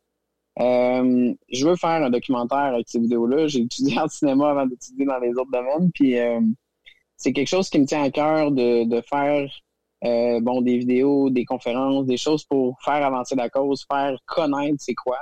Euh, 0.60 1.34
je 1.50 1.66
veux 1.66 1.78
faire 1.78 2.04
un 2.04 2.10
documentaire 2.10 2.58
avec 2.58 2.90
ces 2.90 3.00
vidéos-là. 3.00 3.48
J'ai 3.48 3.62
étudié 3.62 3.98
en 4.02 4.10
cinéma 4.10 4.52
avant 4.52 4.66
d'étudier 4.66 5.06
dans 5.06 5.18
les 5.20 5.32
autres 5.32 5.52
domaines. 5.52 5.92
Puis 5.94 6.20
euh, 6.20 6.42
c'est 7.16 7.32
quelque 7.32 7.48
chose 7.48 7.70
qui 7.70 7.80
me 7.80 7.86
tient 7.86 8.04
à 8.04 8.12
cœur 8.12 8.52
de, 8.52 8.84
de 8.84 9.02
faire 9.10 9.50
euh, 10.04 10.42
bon 10.42 10.62
des 10.62 10.78
vidéos, 10.78 11.30
des 11.30 11.46
conférences, 11.46 12.06
des 12.06 12.18
choses 12.18 12.44
pour 12.44 12.78
faire 12.84 13.06
avancer 13.06 13.36
la 13.36 13.50
cause, 13.50 13.86
faire 13.90 14.18
connaître 14.26 14.76
c'est 14.80 14.96
quoi. 14.96 15.20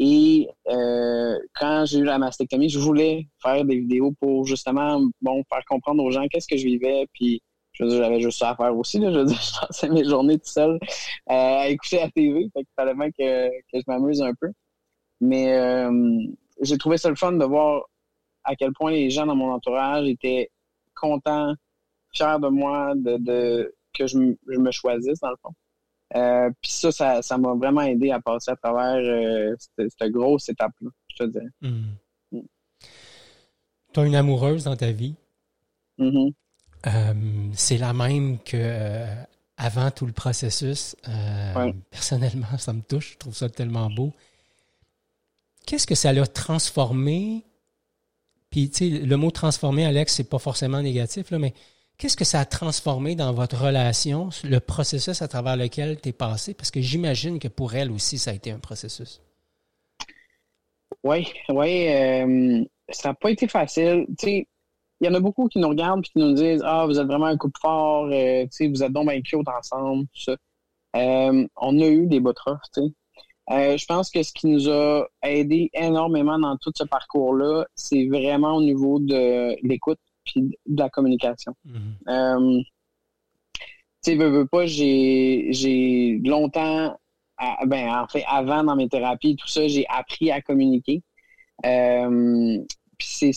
Et 0.00 0.48
quand 0.64 1.84
j'ai 1.86 1.98
eu 1.98 2.04
la 2.04 2.18
mastectomie, 2.18 2.68
je 2.68 2.78
voulais 2.78 3.26
faire 3.42 3.64
des 3.64 3.80
vidéos 3.80 4.12
pour 4.20 4.44
justement 4.44 5.00
bon 5.20 5.42
faire 5.52 5.64
comprendre 5.68 6.04
aux 6.04 6.10
gens 6.12 6.24
qu'est-ce 6.30 6.46
que 6.46 6.56
je 6.56 6.64
vivais, 6.64 7.08
puis 7.12 7.42
j'avais 7.78 8.20
juste 8.20 8.38
ça 8.38 8.50
à 8.50 8.56
faire 8.56 8.76
aussi. 8.76 8.98
Là. 8.98 9.12
Je 9.12 9.18
veux 9.18 9.24
dire, 9.24 9.40
je 9.42 9.66
passais 9.66 9.88
mes 9.88 10.04
journées 10.04 10.38
tout 10.38 10.48
seul 10.48 10.74
euh, 10.74 10.78
à 11.26 11.68
écouter 11.68 11.96
la 11.96 12.10
TV. 12.10 12.48
Fait 12.52 12.60
qu'il 12.60 12.74
fallait 12.76 12.94
bien 12.94 13.10
que, 13.10 13.48
que 13.48 13.78
je 13.78 13.84
m'amuse 13.86 14.22
un 14.22 14.32
peu. 14.40 14.50
Mais 15.20 15.52
euh, 15.54 16.22
j'ai 16.60 16.78
trouvé 16.78 16.96
ça 16.96 17.08
le 17.08 17.16
fun 17.16 17.32
de 17.32 17.44
voir 17.44 17.84
à 18.44 18.54
quel 18.56 18.72
point 18.72 18.90
les 18.90 19.10
gens 19.10 19.26
dans 19.26 19.36
mon 19.36 19.52
entourage 19.52 20.08
étaient 20.08 20.50
contents, 20.94 21.54
fiers 22.12 22.38
de 22.40 22.48
moi, 22.48 22.94
de, 22.96 23.16
de 23.18 23.74
que 23.94 24.06
je, 24.06 24.18
je, 24.48 24.58
me 24.58 24.70
choisisse, 24.70 25.20
dans 25.20 25.30
le 25.30 25.36
fond. 25.42 25.52
Euh, 26.16 26.50
Puis 26.62 26.72
ça, 26.72 26.92
ça, 26.92 27.22
ça 27.22 27.36
m'a 27.36 27.54
vraiment 27.54 27.82
aidé 27.82 28.10
à 28.10 28.20
passer 28.20 28.50
à 28.50 28.56
travers 28.56 28.96
euh, 28.96 29.54
cette, 29.58 29.90
cette, 29.98 30.10
grosse 30.10 30.48
étape-là, 30.48 30.90
je 31.08 31.16
te 31.16 31.24
dirais. 31.24 31.48
Hmm. 31.60 31.92
Mm. 32.32 32.40
Tu 33.92 34.00
as 34.00 34.06
une 34.06 34.14
amoureuse 34.14 34.64
dans 34.64 34.76
ta 34.76 34.90
vie? 34.90 35.14
Mm-hmm. 35.98 36.32
Euh, 36.86 37.14
c'est 37.54 37.78
la 37.78 37.92
même 37.92 38.38
que 38.38 38.56
euh, 38.56 39.06
avant 39.56 39.90
tout 39.90 40.06
le 40.06 40.12
processus. 40.12 40.96
Euh, 41.08 41.72
personnellement, 41.90 42.46
ça 42.58 42.72
me 42.72 42.82
touche. 42.82 43.12
Je 43.12 43.18
trouve 43.18 43.34
ça 43.34 43.48
tellement 43.48 43.90
beau. 43.90 44.12
Qu'est-ce 45.66 45.86
que 45.86 45.94
ça 45.94 46.12
l'a 46.12 46.26
transformé? 46.26 47.44
Puis, 48.50 48.70
tu 48.70 48.90
sais, 48.90 49.04
le 49.04 49.16
mot 49.16 49.30
transformer, 49.30 49.84
Alex, 49.84 50.14
c'est 50.14 50.28
pas 50.28 50.38
forcément 50.38 50.80
négatif, 50.80 51.30
là, 51.30 51.38
mais 51.38 51.52
qu'est-ce 51.98 52.16
que 52.16 52.24
ça 52.24 52.40
a 52.40 52.46
transformé 52.46 53.14
dans 53.14 53.34
votre 53.34 53.62
relation, 53.62 54.30
le 54.44 54.58
processus 54.60 55.20
à 55.20 55.28
travers 55.28 55.56
lequel 55.56 56.00
tu 56.00 56.08
es 56.08 56.12
passé? 56.12 56.54
Parce 56.54 56.70
que 56.70 56.80
j'imagine 56.80 57.38
que 57.38 57.48
pour 57.48 57.74
elle 57.74 57.90
aussi, 57.90 58.16
ça 58.16 58.30
a 58.30 58.34
été 58.34 58.50
un 58.50 58.58
processus. 58.58 59.20
Oui, 61.04 61.30
oui. 61.50 62.66
ça 62.88 63.10
n'a 63.10 63.14
pas 63.14 63.30
été 63.30 63.46
facile. 63.46 64.06
Tu 64.18 64.26
sais, 64.26 64.46
il 65.00 65.06
y 65.06 65.10
en 65.10 65.14
a 65.14 65.20
beaucoup 65.20 65.48
qui 65.48 65.58
nous 65.58 65.68
regardent 65.68 66.00
et 66.00 66.08
qui 66.08 66.18
nous 66.18 66.32
disent 66.32 66.62
Ah, 66.64 66.86
vous 66.86 66.98
êtes 66.98 67.06
vraiment 67.06 67.26
un 67.26 67.36
couple 67.36 67.58
fort, 67.60 68.08
euh, 68.10 68.46
vous 68.60 68.82
êtes 68.82 68.92
donc 68.92 69.08
bien 69.08 69.20
cute 69.20 69.48
ensemble, 69.48 70.06
tout 70.14 70.22
ça. 70.22 70.36
Euh, 70.96 71.46
on 71.56 71.80
a 71.80 71.86
eu 71.86 72.06
des 72.06 72.20
bas 72.20 72.32
tu 72.34 72.82
sais. 72.82 72.92
Euh, 73.50 73.76
je 73.78 73.86
pense 73.86 74.10
que 74.10 74.22
ce 74.22 74.32
qui 74.32 74.46
nous 74.46 74.68
a 74.68 75.06
aidé 75.22 75.70
énormément 75.72 76.38
dans 76.38 76.56
tout 76.58 76.72
ce 76.74 76.84
parcours-là, 76.84 77.66
c'est 77.74 78.06
vraiment 78.08 78.56
au 78.56 78.62
niveau 78.62 78.98
de 78.98 79.56
l'écoute 79.66 79.98
puis 80.24 80.58
de 80.66 80.78
la 80.78 80.90
communication. 80.90 81.54
Mm-hmm. 81.66 82.62
tu 82.62 82.68
sais, 84.02 84.16
veux, 84.16 84.28
veux 84.28 84.46
pas, 84.46 84.66
j'ai, 84.66 85.46
j'ai 85.50 86.20
longtemps, 86.24 86.98
ben, 87.64 87.88
en 87.90 88.06
fait, 88.06 88.24
avant 88.26 88.64
dans 88.64 88.76
mes 88.76 88.88
thérapies, 88.90 89.36
tout 89.36 89.48
ça, 89.48 89.66
j'ai 89.66 89.86
appris 89.88 90.30
à 90.30 90.42
communiquer. 90.42 91.02
puis 91.62 92.66
c'est 92.98 93.32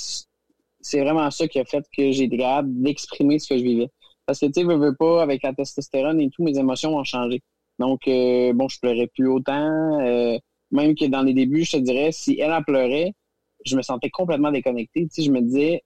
c'est 0.81 1.01
vraiment 1.01 1.29
ça 1.31 1.47
qui 1.47 1.59
a 1.59 1.65
fait 1.65 1.83
que 1.95 2.11
j'ai 2.11 2.25
été 2.25 2.37
capable 2.37 2.81
d'exprimer 2.81 3.39
ce 3.39 3.49
que 3.49 3.57
je 3.57 3.63
vivais. 3.63 3.89
Parce 4.25 4.39
que, 4.39 4.45
tu 4.47 4.53
sais, 4.55 4.63
veux, 4.63 4.77
veux 4.77 4.95
pas, 4.95 5.21
avec 5.21 5.43
la 5.43 5.53
testostérone 5.53 6.21
et 6.21 6.29
tout, 6.29 6.43
mes 6.43 6.57
émotions 6.57 6.95
ont 6.95 7.03
changé. 7.03 7.41
Donc, 7.79 8.07
euh, 8.07 8.53
bon, 8.53 8.67
je 8.69 8.79
pleurais 8.79 9.07
plus 9.07 9.27
autant. 9.27 9.99
Euh, 10.01 10.37
même 10.71 10.95
que 10.95 11.05
dans 11.05 11.21
les 11.21 11.33
débuts, 11.33 11.65
je 11.65 11.73
te 11.73 11.77
dirais, 11.77 12.11
si 12.11 12.39
elle 12.39 12.53
en 12.53 12.63
pleurait, 12.63 13.13
je 13.65 13.75
me 13.75 13.81
sentais 13.81 14.09
complètement 14.09 14.51
déconnecté. 14.51 15.03
Tu 15.03 15.09
sais, 15.11 15.23
je 15.23 15.31
me 15.31 15.41
disais, 15.41 15.81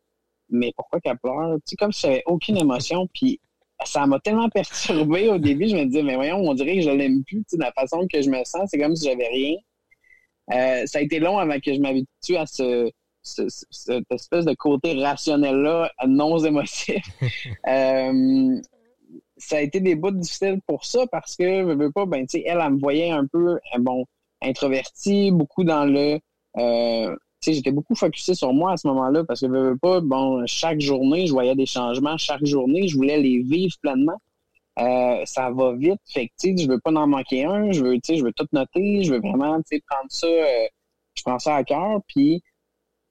mais 0.50 0.72
pourquoi 0.76 1.00
qu'elle 1.00 1.18
pleure? 1.18 1.56
Tu 1.58 1.72
sais, 1.72 1.76
comme 1.78 1.92
si 1.92 2.02
j'avais 2.02 2.24
aucune 2.26 2.58
émotion. 2.58 3.08
Puis, 3.14 3.40
ça 3.84 4.06
m'a 4.06 4.20
tellement 4.20 4.50
perturbé 4.50 5.30
au 5.30 5.38
début. 5.38 5.68
Je 5.68 5.76
me 5.76 5.86
disais, 5.86 6.04
mais 6.04 6.16
voyons, 6.16 6.38
on 6.38 6.54
dirait 6.54 6.76
que 6.76 6.82
je 6.82 6.90
l'aime 6.90 7.24
plus. 7.24 7.40
Tu 7.40 7.46
sais, 7.50 7.58
de 7.58 7.64
la 7.64 7.72
façon 7.74 8.08
que 8.12 8.22
je 8.22 8.30
me 8.30 8.44
sens, 8.44 8.70
c'est 8.70 8.80
comme 8.80 8.96
si 8.96 9.06
j'avais 9.06 9.28
rien. 9.28 9.56
Euh, 10.54 10.86
ça 10.86 11.00
a 11.00 11.02
été 11.02 11.20
long 11.20 11.38
avant 11.40 11.60
que 11.60 11.74
je 11.74 11.80
m'habitue 11.80 12.38
à 12.38 12.46
ce 12.46 12.92
cette 13.26 14.12
espèce 14.12 14.46
de 14.46 14.54
côté 14.54 14.94
rationnel-là, 15.02 15.92
non 16.08 16.38
émotif. 16.38 17.04
euh, 17.68 18.62
ça 19.38 19.58
a 19.58 19.62
été 19.62 19.80
des 19.80 19.96
bouts 19.96 20.12
difficiles 20.12 20.60
pour 20.68 20.86
ça 20.86 21.06
parce 21.08 21.36
que, 21.36 21.44
je 21.44 21.74
veux 21.74 21.92
pas, 21.92 22.06
ben, 22.06 22.26
tu 22.26 22.40
sais, 22.40 22.44
elle, 22.46 22.62
elle 22.64 22.74
me 22.74 22.80
voyait 22.80 23.12
un 23.12 23.26
peu, 23.26 23.56
euh, 23.56 23.80
bon, 23.80 24.06
introverti, 24.42 25.32
beaucoup 25.32 25.64
dans 25.64 25.86
le, 25.86 26.20
euh, 26.58 27.16
tu 27.42 27.52
sais, 27.52 27.54
j'étais 27.54 27.72
beaucoup 27.72 27.96
focusé 27.96 28.34
sur 28.34 28.54
moi 28.54 28.74
à 28.74 28.78
ce 28.78 28.88
moment-là 28.88 29.24
parce 29.26 29.42
que, 29.42 29.48
je 29.48 29.52
veux 29.52 29.78
pas, 29.78 30.02
bon, 30.02 30.46
chaque 30.46 30.80
journée, 30.80 31.28
je 31.28 31.34
voyais 31.34 31.56
des 31.56 31.66
changements, 31.66 32.18
chaque 32.18 32.46
journée, 32.46 32.88
je 32.88 32.96
voulais 32.96 33.18
les 33.18 33.40
vivre 33.40 33.76
pleinement. 33.82 34.20
Euh, 34.78 35.22
ça 35.26 35.52
va 35.52 35.74
vite, 35.74 36.02
fait 36.06 36.28
que, 36.28 36.34
tu 36.40 36.58
sais, 36.58 36.64
je 36.64 36.70
veux 36.70 36.80
pas 36.80 36.92
en 36.92 37.08
manquer 37.08 37.46
un, 37.46 37.72
je 37.72 37.82
veux, 37.82 37.94
tu 37.96 38.02
sais, 38.04 38.18
je 38.18 38.24
veux 38.26 38.34
tout 38.34 38.48
noter, 38.52 39.04
je 39.04 39.14
veux 39.14 39.20
vraiment, 39.20 39.58
tu 39.60 39.78
sais, 39.78 39.84
prendre 39.88 40.10
ça, 40.10 40.28
euh, 40.28 40.68
je 41.16 41.24
prends 41.24 41.40
ça 41.40 41.56
à 41.56 41.64
cœur, 41.64 42.02
puis 42.08 42.44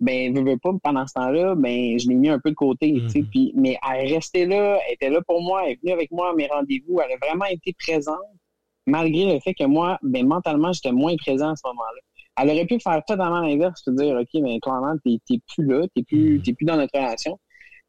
ben, 0.05 0.35
veux, 0.35 0.45
veux 0.45 0.59
pas, 0.59 0.71
pendant 0.83 1.07
ce 1.07 1.15
temps-là, 1.15 1.55
ben, 1.55 1.99
je 1.99 2.09
l'ai 2.09 2.15
mis 2.15 2.29
un 2.29 2.39
peu 2.39 2.51
de 2.51 2.55
côté, 2.55 3.03
sais, 3.09 3.21
mhm. 3.21 3.29
puis, 3.31 3.53
mais 3.57 3.79
elle 3.91 4.13
restait 4.13 4.47
là, 4.47 4.79
elle 4.87 4.95
était 4.95 5.11
là 5.11 5.21
pour 5.27 5.43
moi, 5.43 5.65
elle 5.65 5.73
est 5.73 5.81
venue 5.83 5.93
avec 5.93 6.11
moi 6.11 6.31
à 6.31 6.35
mes 6.35 6.47
rendez-vous, 6.47 7.01
elle 7.01 7.13
a 7.13 7.27
vraiment 7.27 7.47
été 7.47 7.75
présente, 7.79 8.19
malgré 8.87 9.33
le 9.33 9.41
fait 9.41 9.55
que 9.55 9.65
moi, 9.65 9.99
ben, 10.03 10.27
mentalement, 10.27 10.73
j'étais 10.73 10.93
moins 10.93 11.17
présent 11.17 11.51
à 11.51 11.57
ce 11.57 11.67
moment-là. 11.67 12.01
Elle 12.37 12.51
aurait 12.51 12.67
pu 12.67 12.79
faire 12.81 13.03
totalement 13.07 13.41
l'inverse, 13.41 13.83
se 13.83 13.91
dire, 13.93 14.17
OK, 14.17 14.41
mais 14.43 14.61
clairement, 14.61 14.95
t'es, 15.05 15.19
t'es 15.27 15.41
plus 15.55 15.67
là, 15.67 15.87
t'es 15.95 16.03
plus, 16.03 16.35
mhm. 16.39 16.43
t'es 16.43 16.53
plus 16.53 16.65
dans 16.67 16.77
notre 16.77 16.99
relation. 16.99 17.39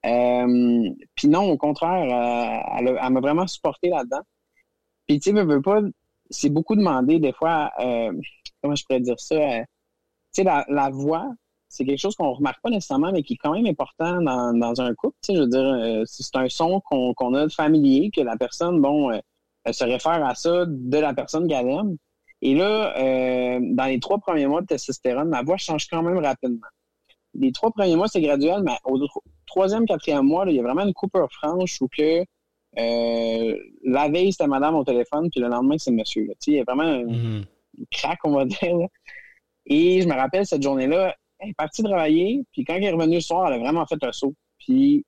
Euh, 0.05 0.89
puis 1.15 1.27
non, 1.27 1.49
au 1.49 1.57
contraire, 1.57 2.03
euh, 2.03 2.79
elle, 2.79 2.97
elle 3.01 3.13
m'a 3.13 3.19
vraiment 3.19 3.47
supporté 3.47 3.89
là-dedans. 3.89 4.21
Puis, 5.07 5.19
tu 5.19 5.31
sais, 5.31 5.35
veux, 5.35 5.45
veux 5.45 5.61
pas, 5.61 5.81
c'est 6.29 6.49
beaucoup 6.49 6.75
demandé, 6.75 7.19
des 7.19 7.33
fois, 7.33 7.71
euh, 7.79 8.11
comment 8.61 8.75
je 8.75 8.85
pourrais 8.85 9.01
dire 9.01 9.19
ça, 9.19 9.35
euh, 9.35 9.59
tu 10.33 10.41
sais, 10.41 10.43
la, 10.43 10.65
la 10.69 10.89
voix, 10.89 11.27
c'est 11.75 11.83
quelque 11.83 11.99
chose 11.99 12.15
qu'on 12.15 12.31
remarque 12.31 12.61
pas 12.61 12.69
nécessairement, 12.69 13.11
mais 13.11 13.21
qui 13.21 13.33
est 13.33 13.37
quand 13.37 13.51
même 13.51 13.65
important 13.65 14.21
dans, 14.21 14.57
dans 14.57 14.81
un 14.81 14.93
couple. 14.95 15.17
Tu 15.21 15.33
sais, 15.33 15.35
je 15.35 15.41
veux 15.41 15.47
dire, 15.47 15.61
euh, 15.61 16.03
c'est 16.05 16.35
un 16.35 16.47
son 16.47 16.79
qu'on 16.79 17.33
a 17.33 17.43
de 17.43 17.51
familier, 17.51 18.11
que 18.15 18.21
la 18.21 18.37
personne, 18.37 18.79
bon, 18.81 19.11
euh, 19.11 19.19
se 19.71 19.83
réfère 19.83 20.25
à 20.25 20.35
ça 20.35 20.65
de 20.65 20.97
la 20.97 21.13
personne 21.13 21.47
qu'elle 21.47 21.67
aime. 21.67 21.97
Et 22.41 22.55
là, 22.55 22.97
euh, 22.97 23.59
dans 23.61 23.85
les 23.85 23.99
trois 23.99 24.19
premiers 24.19 24.47
mois 24.47 24.61
de 24.61 24.67
testostérone, 24.67 25.27
ma 25.27 25.43
voix 25.43 25.57
change 25.57 25.87
quand 25.87 26.01
même 26.01 26.17
rapidement. 26.19 26.67
Les 27.33 27.51
trois 27.51 27.71
premiers 27.71 27.97
mois, 27.97 28.07
c'est 28.07 28.21
graduel, 28.21 28.61
mais 28.63 28.77
au 28.85 28.97
troisième, 29.45 29.85
quatrième 29.85 30.25
mois, 30.25 30.45
il 30.47 30.55
y 30.55 30.59
a 30.59 30.63
vraiment 30.63 30.85
une 30.85 30.93
coupure 30.93 31.27
franche 31.31 31.81
où 31.81 31.89
que 31.89 32.23
la 32.77 34.09
veille, 34.09 34.31
c'était 34.31 34.47
madame 34.47 34.75
au 34.75 34.83
téléphone, 34.83 35.29
puis 35.29 35.41
le 35.41 35.47
lendemain, 35.47 35.77
c'est 35.77 35.91
monsieur. 35.91 36.27
Tu 36.27 36.35
sais, 36.39 36.51
il 36.51 36.57
y 36.57 36.59
a 36.59 36.63
vraiment 36.63 36.83
un, 36.83 37.03
mm-hmm. 37.03 37.43
crack, 37.91 38.19
on 38.23 38.31
va 38.31 38.45
dire. 38.45 38.87
Et 39.65 40.01
je 40.01 40.07
me 40.07 40.13
rappelle 40.13 40.45
cette 40.45 40.61
journée-là, 40.61 41.15
elle 41.45 41.51
est 41.51 41.55
partie 41.55 41.83
travailler, 41.83 42.43
puis 42.51 42.63
quand 42.65 42.75
elle 42.75 42.83
est 42.83 42.91
revenue 42.91 43.15
le 43.15 43.21
soir, 43.21 43.47
elle 43.47 43.53
a 43.53 43.63
vraiment 43.63 43.85
fait 43.85 44.03
un 44.03 44.11
saut. 44.11 44.33
Puis 44.59 45.05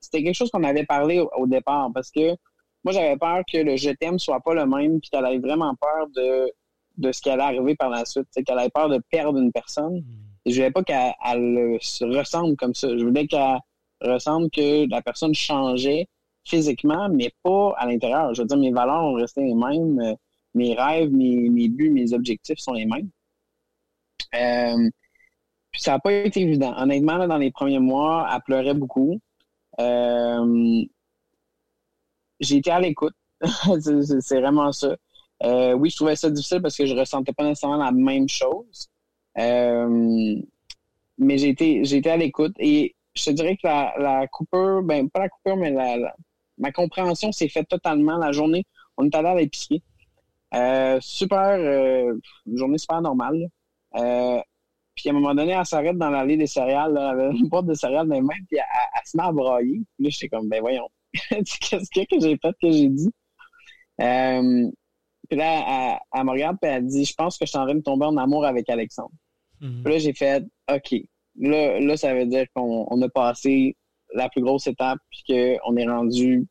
c'était 0.00 0.22
quelque 0.22 0.34
chose 0.34 0.50
qu'on 0.50 0.64
avait 0.64 0.84
parlé 0.84 1.20
au, 1.20 1.46
départ, 1.46 1.90
parce 1.92 2.10
que 2.10 2.36
moi, 2.84 2.92
j'avais 2.92 3.16
peur 3.16 3.42
que 3.50 3.58
le 3.58 3.76
je 3.76 3.90
t'aime 3.90 4.18
soit 4.18 4.40
pas 4.40 4.54
le 4.54 4.66
même, 4.66 5.00
puis 5.00 5.10
qu'elle 5.10 5.24
ait 5.24 5.38
vraiment 5.38 5.74
peur 5.80 6.06
de, 6.14 6.52
de 6.98 7.12
ce 7.12 7.20
qui 7.20 7.30
allait 7.30 7.42
arriver 7.42 7.74
par 7.74 7.88
la 7.88 8.04
suite. 8.04 8.28
Qu'elle 8.46 8.58
ait 8.58 8.70
peur 8.70 8.88
de 8.88 9.00
perdre 9.10 9.38
une 9.38 9.52
personne. 9.52 10.00
Hmm. 10.00 10.04
Et 10.44 10.50
je 10.50 10.56
voulais 10.56 10.70
pas 10.70 10.82
qu'elle 10.84 11.78
se 11.80 12.04
ressemble 12.04 12.56
comme 12.56 12.74
ça. 12.74 12.88
Je 12.96 13.02
voulais 13.02 13.26
qu'elle 13.26 13.58
ressemble 14.02 14.50
que 14.50 14.88
la 14.90 15.00
personne 15.00 15.34
changeait 15.34 16.06
physiquement, 16.44 17.08
mais 17.08 17.32
pas 17.42 17.74
à 17.78 17.86
l'intérieur. 17.86 18.34
Je 18.34 18.42
veux 18.42 18.46
dire, 18.46 18.58
mes 18.58 18.70
valeurs 18.70 19.04
ont 19.04 19.14
resté 19.14 19.42
les 19.42 19.54
mêmes. 19.54 19.98
Euh, 20.00 20.14
mes 20.54 20.74
rêves, 20.74 21.10
mes, 21.10 21.48
mes 21.48 21.68
buts, 21.68 21.90
mes 21.90 22.12
objectifs 22.12 22.58
sont 22.58 22.74
les 22.74 22.84
mêmes. 22.84 23.08
Euh, 24.34 24.90
puis 25.74 25.82
ça 25.82 25.90
n'a 25.90 25.98
pas 25.98 26.12
été 26.12 26.40
évident. 26.40 26.72
Honnêtement, 26.76 27.26
dans 27.26 27.36
les 27.36 27.50
premiers 27.50 27.80
mois, 27.80 28.28
elle 28.32 28.40
pleurait 28.42 28.74
beaucoup. 28.74 29.20
Euh, 29.80 30.84
j'ai 32.38 32.58
été 32.58 32.70
à 32.70 32.78
l'écoute. 32.78 33.16
c'est 34.20 34.40
vraiment 34.40 34.70
ça. 34.70 34.94
Euh, 35.42 35.72
oui, 35.72 35.90
je 35.90 35.96
trouvais 35.96 36.14
ça 36.14 36.30
difficile 36.30 36.62
parce 36.62 36.76
que 36.76 36.86
je 36.86 36.94
ressentais 36.94 37.32
pas 37.32 37.42
nécessairement 37.42 37.84
la 37.84 37.90
même 37.90 38.28
chose. 38.28 38.88
Euh, 39.36 40.36
mais 41.18 41.38
j'ai 41.38 41.48
été, 41.48 41.84
j'ai 41.84 41.96
été 41.96 42.08
à 42.08 42.16
l'écoute 42.16 42.54
et 42.60 42.94
je 43.16 43.24
te 43.24 43.30
dirais 43.30 43.56
que 43.56 43.66
la, 43.66 43.94
la 43.98 44.28
coupure, 44.28 44.80
ben 44.84 45.10
pas 45.10 45.18
la 45.18 45.28
coupure, 45.28 45.56
mais 45.56 45.72
la, 45.72 46.14
ma 46.56 46.70
compréhension 46.70 47.32
s'est 47.32 47.48
faite 47.48 47.66
totalement 47.66 48.16
la 48.16 48.30
journée. 48.30 48.64
On 48.96 49.06
est 49.06 49.14
allé 49.16 49.28
à 49.28 49.34
l'épicerie. 49.34 49.82
Euh, 50.54 51.00
super, 51.00 51.58
une 52.46 52.56
journée 52.56 52.78
super 52.78 53.02
normale. 53.02 53.48
Puis 54.94 55.08
à 55.08 55.12
un 55.12 55.14
moment 55.14 55.34
donné, 55.34 55.52
elle 55.52 55.66
s'arrête 55.66 55.96
dans 55.96 56.10
l'allée 56.10 56.36
des 56.36 56.46
céréales, 56.46 56.92
elle 56.92 57.20
avait 57.20 57.36
une 57.36 57.48
boîte 57.48 57.66
de 57.66 57.74
céréales 57.74 58.08
dans 58.08 58.14
les 58.14 58.20
mains, 58.20 58.34
puis 58.48 58.58
elle, 58.58 59.02
se 59.04 59.16
met 59.16 59.22
à 59.24 59.32
brailler. 59.32 59.82
Puis 59.96 60.04
là, 60.04 60.10
j'étais 60.10 60.28
comme, 60.28 60.48
ben 60.48 60.60
voyons, 60.60 60.88
qu'est-ce 61.12 61.88
que 61.90 62.20
j'ai 62.20 62.38
fait 62.38 62.54
que 62.60 62.70
j'ai 62.70 62.88
dit? 62.88 63.10
Euh, 64.00 64.70
puis 65.28 65.38
là, 65.38 66.00
elle, 66.14 66.24
me 66.24 66.30
regarde 66.30 66.58
et 66.62 66.66
elle 66.66 66.86
dit 66.86 67.04
Je 67.04 67.14
pense 67.14 67.38
que 67.38 67.46
je 67.46 67.50
suis 67.50 67.58
en 67.58 67.64
train 67.64 67.74
de 67.74 67.80
tomber 67.80 68.06
en 68.06 68.16
amour 68.16 68.44
avec 68.44 68.68
Alexandre. 68.68 69.12
Mhm. 69.60 69.82
Puis 69.82 69.92
là, 69.92 69.98
j'ai 69.98 70.12
fait 70.12 70.44
OK. 70.70 70.94
Là, 71.36 71.80
là, 71.80 71.96
ça 71.96 72.14
veut 72.14 72.26
dire 72.26 72.46
qu'on 72.54 73.02
a 73.02 73.08
passé 73.08 73.76
la 74.14 74.28
plus 74.28 74.42
grosse 74.42 74.66
étape 74.66 74.98
puis 75.10 75.24
qu'on 75.26 75.76
est 75.76 75.86
rendu 75.86 76.46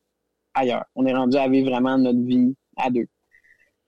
ailleurs. 0.52 0.84
On 0.94 1.06
est 1.06 1.14
rendu 1.14 1.36
à 1.36 1.48
vivre 1.48 1.70
vraiment 1.70 1.96
notre 1.96 2.20
vie 2.20 2.54
à 2.76 2.90
deux. 2.90 3.06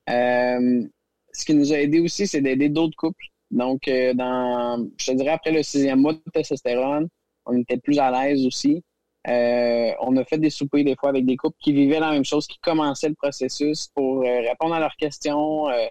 Euh, 0.09 0.86
ce 1.32 1.44
qui 1.44 1.54
nous 1.54 1.72
a 1.72 1.80
aidé 1.80 2.00
aussi, 2.00 2.26
c'est 2.26 2.40
d'aider 2.40 2.68
d'autres 2.68 2.96
couples. 2.96 3.26
Donc, 3.57 3.88
euh, 3.88 4.12
dans, 4.12 4.86
je 4.98 5.12
te 5.12 5.16
dirais, 5.16 5.30
après 5.30 5.50
le 5.50 5.62
sixième 5.62 6.00
mois 6.00 6.12
de 6.12 6.20
testostérone, 6.32 7.09
on 7.46 7.57
était 7.57 7.78
plus 7.78 7.98
à 7.98 8.11
l'aise 8.11 8.44
aussi. 8.46 8.84
Euh, 9.28 9.92
on 10.00 10.16
a 10.16 10.24
fait 10.24 10.38
des 10.38 10.50
soupers 10.50 10.84
des 10.84 10.94
fois 10.94 11.09
avec 11.09 11.24
des 11.24 11.36
couples 11.36 11.57
qui 11.59 11.72
vivaient 11.72 11.98
la 11.98 12.12
même 12.12 12.24
chose, 12.24 12.46
qui 12.46 12.59
commençaient 12.59 13.09
le 13.09 13.14
processus 13.14 13.88
pour 13.94 14.22
euh, 14.22 14.40
répondre 14.40 14.74
à 14.74 14.80
leurs 14.80 14.94
questions, 14.96 15.68
euh, 15.68 15.86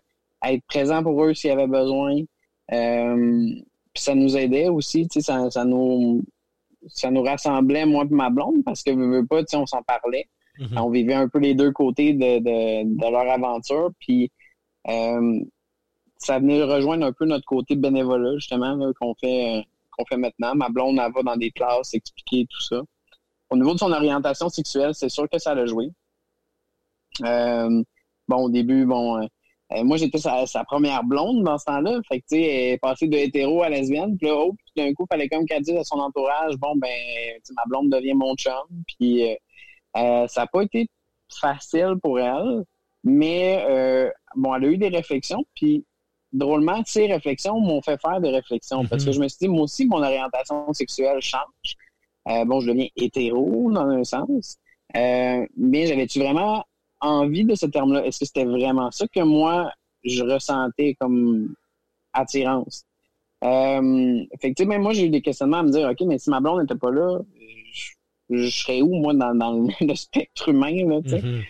être 0.46 0.64
présent 0.68 1.02
pour 1.02 1.22
eux 1.24 1.34
s'il 1.34 1.50
y 1.50 1.54
avait 1.54 1.68
besoin. 1.68 2.16
puis 2.70 4.04
ça 4.04 4.14
nous 4.14 4.38
aidait 4.38 4.70
aussi, 4.70 5.08
ça, 5.10 5.50
ça 5.50 5.66
nous 5.66 6.24
ça 6.88 7.10
nous 7.10 7.24
rassemblait 7.24 7.88
moi 7.88 8.06
et 8.10 8.14
ma 8.14 8.30
blonde 8.30 8.64
parce 8.64 8.84
que 8.84 8.92
ne 8.92 9.08
veux 9.08 9.26
pas, 9.26 9.42
on 9.56 9.66
s'en 9.66 9.82
parlait. 9.82 10.28
Mm-hmm. 10.60 10.80
On 10.80 10.90
vivait 10.92 11.16
un 11.16 11.28
peu 11.28 11.40
les 11.40 11.56
deux 11.56 11.72
côtés 11.72 12.14
de, 12.14 12.40
de, 12.40 13.12
leur 13.12 13.28
aventure. 13.30 13.90
Puis 14.00 14.32
ça 16.26 16.40
venait 16.40 16.64
rejoindre 16.64 17.06
un 17.06 17.14
peu 17.14 17.26
notre 17.26 17.46
côté 17.46 17.76
bénévolat, 17.76 18.36
justement, 18.36 18.78
qu'on 19.00 19.14
fait 19.16 19.66
qu'on 19.92 20.06
fait 20.06 20.18
maintenant. 20.18 20.56
Ma 20.56 20.70
blonde, 20.70 21.00
elle 21.00 21.12
va 21.14 21.22
dans 21.22 21.38
des 21.38 21.52
classes 21.52 21.94
expliquer 21.94 22.48
tout 22.50 22.62
ça. 22.62 22.82
Au 23.50 23.56
niveau 23.56 23.74
de 23.74 23.80
son 23.80 23.92
orientation 23.92 24.50
sexuelle, 24.50 24.94
c'est 24.96 25.10
sûr 25.10 25.30
que 25.30 25.38
ça 25.38 25.54
l'a 25.54 25.68
joué. 25.68 25.92
Euh, 27.24 27.84
bon, 28.28 28.38
au 28.38 28.50
début, 28.50 28.86
bon, 28.86 29.22
euh, 29.22 29.84
moi, 29.84 29.98
j'étais 29.98 30.18
sa, 30.18 30.64
première 30.66 31.04
blonde 31.04 31.44
dans 31.44 31.60
ce 31.60 31.66
temps-là. 31.66 32.00
Fait 32.10 32.20
que, 32.20 32.26
tu 32.28 32.38
sais, 32.38 32.42
elle 32.42 32.74
est 32.74 32.78
passée 32.80 33.08
de 33.08 33.18
hétéro 33.18 33.62
à 33.62 33.70
lesbienne. 33.70 34.18
Puis 34.18 34.28
là, 34.28 34.36
oh, 34.36 34.56
d'un 34.76 34.94
coup, 34.94 35.06
fallait 35.10 35.30
comme 35.30 35.46
qu'elle 35.46 35.62
dise 35.62 35.78
à 35.78 35.84
son 35.84 36.00
entourage, 36.00 36.56
bon, 36.58 36.76
ben, 36.76 36.90
ma 37.56 37.64
blonde 37.68 37.92
devient 37.92 38.16
mon 38.16 38.36
chum. 38.36 38.54
Puis 38.98 39.24
euh, 39.96 40.28
ça 40.28 40.42
n'a 40.42 40.48
pas 40.48 40.64
été 40.64 40.88
facile 41.40 41.96
pour 42.02 42.20
elle. 42.20 42.64
Mais, 43.04 44.12
bon, 44.36 44.56
elle 44.56 44.66
a 44.66 44.68
eu 44.68 44.78
des 44.78 44.90
réflexions. 44.90 45.46
Puis, 45.54 45.86
drôlement, 46.36 46.82
ces 46.86 47.08
réflexions 47.08 47.60
m'ont 47.60 47.82
fait 47.82 48.00
faire 48.00 48.20
des 48.20 48.30
réflexions. 48.30 48.86
Parce 48.86 49.06
que 49.06 49.10
mm-hmm. 49.10 49.14
je 49.14 49.20
me 49.22 49.28
suis 49.28 49.38
dit, 49.42 49.48
moi 49.48 49.64
aussi, 49.64 49.86
mon 49.86 50.04
orientation 50.04 50.72
sexuelle 50.74 51.22
change. 51.22 51.76
Euh, 52.28 52.46
bon, 52.46 52.60
je 52.60 52.70
deviens 52.70 52.88
hétéro 52.96 53.72
dans 53.72 53.88
un 53.88 54.04
sens. 54.04 54.58
Euh, 54.96 55.46
mais 55.58 55.88
j'avais-tu 55.88 56.20
vraiment 56.20 56.66
envie 57.00 57.46
de 57.46 57.56
ce 57.56 57.66
terme-là? 57.66 58.06
Est-ce 58.06 58.20
que 58.20 58.26
c'était 58.26 58.46
vraiment 58.46 58.92
ça 58.92 59.08
que 59.08 59.22
moi, 59.22 59.72
je 60.04 60.24
ressentais 60.24 60.96
comme 61.00 61.56
attirance? 62.14 62.86
Euh, 63.44 64.24
fait 64.40 64.60
même 64.66 64.82
moi, 64.82 64.94
j'ai 64.94 65.06
eu 65.06 65.10
des 65.10 65.22
questionnements 65.22 65.58
à 65.58 65.64
me 65.64 65.72
dire, 65.72 65.90
OK, 65.90 66.02
mais 66.08 66.18
si 66.18 66.30
ma 66.30 66.40
blonde 66.40 66.62
n'était 66.62 66.76
pas 66.76 66.92
là, 66.92 67.20
je, 68.30 68.50
serais 68.50 68.82
où, 68.82 68.96
moi, 68.96 69.14
dans, 69.14 69.70
le 69.82 69.96
spectre 69.96 70.50
humain, 70.50 70.88
là, 70.88 71.02
tu 71.02 71.10
sais? 71.10 71.20
Mm-hmm. 71.20 71.44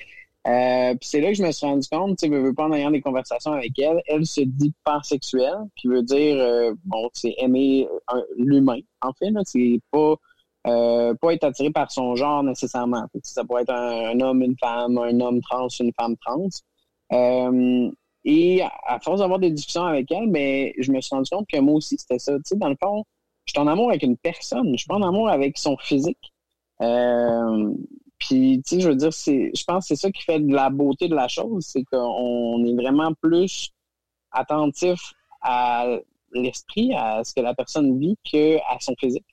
Euh, 0.48 0.93
puis 0.96 1.10
c'est 1.10 1.22
là 1.22 1.30
que 1.30 1.36
je 1.36 1.43
me 1.43 1.52
suis 1.52 1.66
rendu 1.66 1.88
compte, 1.88 2.18
tu 2.20 2.28
sais, 2.28 2.30
veux 2.30 2.54
pas 2.54 2.66
en 2.66 2.74
ayant 2.74 2.91
des 2.91 3.02
conversations 3.02 3.54
avec 3.54 3.78
elle, 3.80 4.02
elle 4.06 4.26
se 4.26 4.41
dit 4.41 4.74
pansexuelle, 4.84 5.58
qui 5.76 5.88
veut 5.88 6.04
dire, 6.04 6.74
bon, 6.86 7.10
c'est 7.14 7.34
aimer 7.38 7.88
l'humain. 8.38 8.80
En 9.02 9.12
fait, 9.14 9.32
là, 9.32 9.41
c'est 9.43 9.80
pas 9.91 10.16
euh, 10.68 11.14
pas 11.16 11.34
être 11.34 11.43
attiré 11.43 11.70
par 11.70 11.91
son 11.91 12.16
genre 12.16 12.43
nécessairement. 12.43 13.06
Ça 13.24 13.43
pourrait 13.43 13.64
être 13.64 13.74
un, 13.74 14.20
homme, 14.20 14.41
une 14.41 14.56
femme, 14.60 14.98
un 14.98 15.20
homme 15.20 15.41
trans, 15.41 15.68
une 15.80 15.91
femme 15.93 16.16
trans. 16.18 16.48
Euh, 17.12 17.91
et 18.24 18.64
à 18.64 19.00
force 19.00 19.20
d'avoir 19.20 19.38
des 19.38 19.52
discussions 19.52 19.86
avec 19.86 20.12
elle, 20.12 20.28
mais 20.28 20.74
ben, 20.76 20.84
je 20.84 20.91
me 20.91 21.02
suis 21.02 21.16
rendu 21.16 21.30
compte 21.30 21.48
que 21.48 21.60
moi 21.60 21.76
aussi, 21.76 21.98
c'était 22.00 22.18
ça. 22.18 22.34
Tu 22.38 22.41
sais, 22.46 22.56
dans 22.56 22.70
le 22.70 22.78
fond, 22.82 23.04
je 23.46 23.52
suis 23.52 23.60
en 23.60 23.68
amour 23.68 23.89
avec 23.89 24.02
une 24.02 24.18
personne. 24.18 24.72
Je 24.72 24.78
suis 24.78 24.88
pas 24.88 24.96
en 24.96 25.04
amour 25.04 25.30
avec 25.30 25.58
son 25.60 25.78
physique. 25.78 26.34
Euh, 26.82 27.72
puis, 28.18 28.61
tu 28.66 28.76
sais, 28.76 28.82
je 28.82 28.89
veux 28.89 28.95
dire, 28.95 29.13
c'est, 29.13 29.51
je 29.55 29.63
pense 29.66 29.88
que 29.88 29.95
c'est 29.95 30.01
ça 30.01 30.11
qui 30.11 30.24
fait 30.24 30.39
de 30.39 30.53
la 30.53 30.70
beauté 30.70 31.07
de 31.07 31.16
la 31.16 31.28
chose, 31.28 31.66
c'est 31.66 31.84
qu'on 31.84 32.63
est 32.66 32.74
vraiment 32.74 33.13
plus 33.13 33.72
attentif 34.32 35.13
à 35.41 35.86
l'esprit, 36.34 36.93
à 36.93 37.24
ce 37.24 37.34
que 37.34 37.41
la 37.41 37.53
personne 37.53 37.99
vit, 37.99 38.18
que 38.32 38.57
à 38.57 38.80
son 38.80 38.93
physique. 38.99 39.26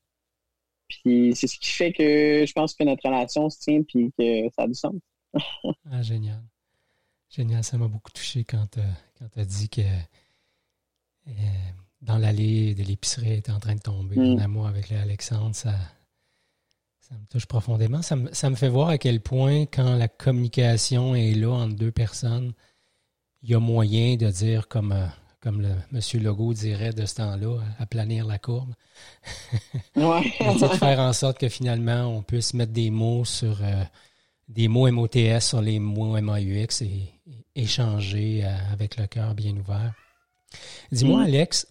Puis 0.89 1.35
c'est 1.35 1.47
ce 1.47 1.59
qui 1.59 1.71
fait 1.71 1.93
que 1.93 2.45
je 2.47 2.53
pense 2.53 2.75
que 2.75 2.85
notre 2.85 3.03
relation 3.05 3.49
se 3.49 3.61
tient 3.61 3.83
puis 3.83 4.13
que 4.19 4.51
ça 4.55 4.63
a 4.63 4.67
du 4.67 4.75
sens. 4.75 4.95
ah, 5.91 6.03
génial. 6.03 6.43
Génial. 7.31 7.65
Ça 7.65 7.79
m'a 7.79 7.89
beaucoup 7.89 8.13
touché 8.13 8.45
quand 8.45 8.67
tu 8.73 8.81
as 9.41 9.45
dit 9.45 9.69
que 9.71 9.81
euh, 11.29 11.33
dans 12.03 12.19
l'allée 12.19 12.75
de 12.75 12.83
l'épicerie, 12.83 13.35
était 13.35 13.53
en 13.53 13.61
train 13.61 13.75
de 13.75 13.81
tomber 13.81 14.19
en 14.19 14.37
mm. 14.37 14.41
amour 14.41 14.67
avec 14.67 14.91
Alexandre. 14.93 15.55
Ça, 15.55 15.73
ça 17.13 17.19
me 17.19 17.27
touche 17.27 17.47
profondément. 17.47 18.01
Ça 18.01 18.17
me, 18.17 18.33
ça 18.33 18.49
me 18.49 18.55
fait 18.55 18.69
voir 18.69 18.89
à 18.89 18.97
quel 18.97 19.21
point, 19.21 19.67
quand 19.67 19.97
la 19.97 20.09
communication 20.09 21.15
est 21.15 21.35
là 21.35 21.51
entre 21.51 21.77
deux 21.77 21.93
personnes, 21.93 22.55
il 23.43 23.51
y 23.51 23.55
a 23.55 23.61
moyen 23.61 24.17
de 24.17 24.31
dire 24.31 24.69
comme. 24.69 24.93
Euh, 24.93 25.07
comme 25.41 25.61
le 25.61 25.75
monsieur 25.91 26.21
Legault 26.21 26.55
dirait 26.55 26.93
de 26.93 27.05
ce 27.05 27.17
temps-là, 27.17 27.59
à 27.81 27.85
planir 27.85 28.27
la 28.27 28.39
courbe. 28.39 28.75
Ouais. 29.97 30.23
de 30.39 30.77
faire 30.77 31.01
en 31.01 31.13
sorte 31.13 31.39
que 31.39 31.49
finalement, 31.49 32.05
on 32.05 32.23
puisse 32.23 32.55
mettre 32.55 32.71
des 32.71 32.91
mots 32.91 33.25
sur 33.25 33.59
euh, 33.61 33.83
des 34.47 34.69
mots 34.69 34.89
MOTS 34.89 35.41
sur 35.41 35.61
les 35.61 35.81
mots 35.81 36.21
MAUX 36.21 36.83
et, 36.83 37.13
échanger 37.57 38.45
euh, 38.45 38.73
avec 38.73 38.97
le 38.97 39.09
cœur 39.09 39.35
bien 39.35 39.57
ouvert. 39.57 39.93
Dis-moi, 40.93 41.23
mm. 41.23 41.25
Alex, 41.25 41.67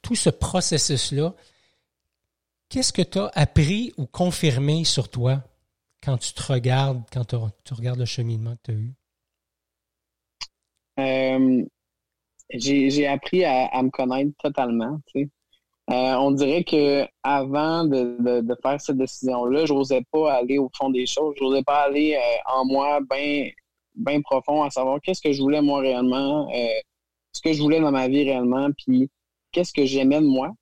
tout 0.00 0.16
ce 0.16 0.30
processus-là, 0.30 1.34
qu'est-ce 2.68 2.92
que 2.92 3.02
tu 3.02 3.18
as 3.18 3.30
appris 3.34 3.92
ou 3.96 4.06
confirmé 4.06 4.84
sur 4.84 5.08
toi 5.08 5.42
quand 6.02 6.18
tu 6.18 6.32
te 6.32 6.52
regardes, 6.52 7.02
quand 7.12 7.24
tu 7.24 7.74
regardes 7.74 7.98
le 7.98 8.04
cheminement 8.04 8.54
que 8.56 8.62
tu 8.64 8.70
as 8.70 8.74
eu? 8.74 8.94
Euh, 10.98 11.64
j'ai 12.54 13.06
appris 13.06 13.44
à, 13.44 13.82
me 13.82 13.90
connaître 13.90 14.30
totalement. 14.38 15.00
Euh, 15.16 15.24
on 15.88 16.30
dirait 16.32 16.64
que 16.64 17.06
avant 17.22 17.84
de, 17.84 18.56
faire 18.62 18.80
cette 18.80 18.96
décision-là, 18.96 19.66
je 19.66 19.72
n'osais 19.72 20.02
pas 20.10 20.34
aller 20.34 20.58
au 20.58 20.70
fond 20.76 20.90
des 20.90 21.06
choses. 21.06 21.34
Je 21.38 21.44
n'osais 21.44 21.62
pas 21.62 21.84
aller 21.84 22.14
euh, 22.14 22.52
en 22.52 22.64
moi 22.64 23.00
bien 23.94 24.20
profond 24.22 24.62
à 24.62 24.70
savoir 24.70 25.00
qu'est-ce 25.00 25.22
que 25.22 25.32
je 25.32 25.40
voulais 25.40 25.62
moi 25.62 25.80
réellement, 25.80 26.48
ce 27.32 27.40
que 27.40 27.52
je 27.52 27.60
voulais 27.60 27.80
dans 27.80 27.92
ma 27.92 28.08
vie 28.08 28.24
réellement, 28.24 28.68
puis 28.72 29.10
qu'est-ce 29.52 29.72
que 29.72 29.84
j'aimais 29.84 30.20
de 30.20 30.26
moi. 30.26 30.52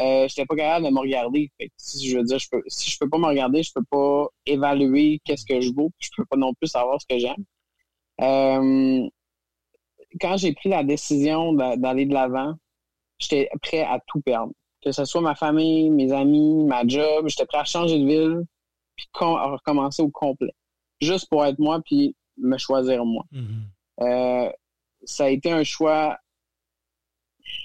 Euh, 0.00 0.28
j'étais 0.28 0.44
pas 0.44 0.56
capable 0.56 0.86
de 0.86 0.90
me 0.90 1.00
regarder. 1.00 1.50
si 1.76 2.08
je 2.08 2.18
veux 2.18 2.24
dire, 2.24 2.38
je 2.38 2.48
peux, 2.50 2.62
si 2.66 2.90
je 2.90 2.98
peux 2.98 3.08
pas 3.08 3.18
me 3.18 3.26
regarder, 3.26 3.62
je 3.62 3.72
peux 3.74 3.84
pas 3.90 4.26
évaluer 4.44 5.20
qu'est-ce 5.24 5.46
que 5.46 5.60
je 5.60 5.72
vaux, 5.72 5.90
je 5.98 6.10
peux 6.16 6.26
pas 6.26 6.36
non 6.36 6.52
plus 6.54 6.68
savoir 6.68 7.00
ce 7.00 7.06
que 7.06 7.18
j'aime. 7.18 7.44
Euh, 8.20 9.08
quand 10.20 10.36
j'ai 10.36 10.52
pris 10.52 10.68
la 10.68 10.84
décision 10.84 11.52
d'aller 11.54 12.04
de 12.06 12.12
l'avant, 12.12 12.54
j'étais 13.18 13.48
prêt 13.62 13.82
à 13.82 14.00
tout 14.06 14.20
perdre. 14.20 14.52
Que 14.82 14.92
ce 14.92 15.04
soit 15.04 15.22
ma 15.22 15.34
famille, 15.34 15.90
mes 15.90 16.12
amis, 16.12 16.64
ma 16.64 16.86
job, 16.86 17.28
j'étais 17.28 17.46
prêt 17.46 17.58
à 17.58 17.64
changer 17.64 17.98
de 17.98 18.06
ville, 18.06 18.44
puis 18.96 19.08
à 19.20 19.50
recommencer 19.50 20.02
au 20.02 20.10
complet. 20.10 20.52
juste 21.00 21.28
pour 21.28 21.44
être 21.44 21.58
moi 21.58 21.80
puis 21.84 22.14
me 22.36 22.58
choisir 22.58 23.04
moi. 23.04 23.24
Mm-hmm. 23.32 24.52
ça 25.04 25.24
a 25.24 25.28
été 25.28 25.50
un 25.50 25.64
choix 25.64 26.18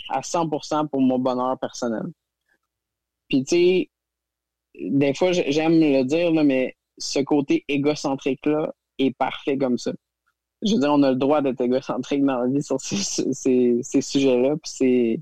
à 0.09 0.21
100% 0.21 0.87
pour 0.87 1.01
mon 1.01 1.19
bonheur 1.19 1.57
personnel. 1.59 2.03
Puis 3.31 3.45
tu 3.45 3.55
sais, 3.55 3.89
des 4.75 5.13
fois 5.13 5.31
j'aime 5.31 5.79
le 5.79 6.03
dire 6.03 6.33
mais 6.43 6.75
ce 6.97 7.19
côté 7.19 7.63
égocentrique 7.69 8.45
là 8.45 8.73
est 8.99 9.15
parfait 9.17 9.57
comme 9.57 9.77
ça. 9.77 9.93
Je 10.61 10.73
veux 10.73 10.79
dire, 10.81 10.91
on 10.91 11.01
a 11.01 11.11
le 11.11 11.15
droit 11.15 11.41
d'être 11.41 11.61
égocentrique 11.61 12.23
dans 12.23 12.39
la 12.41 12.47
vie 12.47 12.61
sur 12.61 12.79
ces, 12.79 13.81
sujets-là, 14.01 14.55
puis 14.57 14.71
ces, 14.71 15.19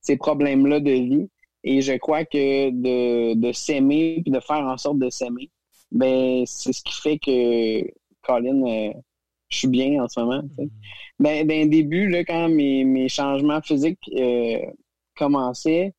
ces 0.00 0.16
problèmes-là 0.18 0.80
de 0.80 0.90
vie. 0.90 1.30
Et 1.64 1.80
je 1.80 1.94
crois 1.94 2.24
que 2.24 2.70
de, 2.70 3.34
de 3.34 3.52
s'aimer 3.52 4.20
puis 4.22 4.32
de 4.32 4.40
faire 4.40 4.58
en 4.58 4.76
sorte 4.76 4.98
de 4.98 5.08
s'aimer, 5.08 5.48
ben 5.92 6.42
c'est 6.44 6.72
ce 6.72 6.82
qui 6.82 7.00
fait 7.00 7.18
que 7.18 7.88
Colin, 8.22 8.66
euh, 8.66 8.92
je 9.48 9.58
suis 9.58 9.68
bien 9.68 10.02
en 10.02 10.08
ce 10.08 10.20
moment. 10.20 10.42
Sais. 10.56 10.68
Ben, 11.20 11.46
d'un 11.46 11.66
début, 11.66 12.08
là, 12.08 12.24
quand 12.24 12.48
mes, 12.48 12.84
mes 12.84 13.08
changements 13.08 13.62
physiques 13.62 14.10
euh, 14.14 14.58
commençaient, 15.16 15.94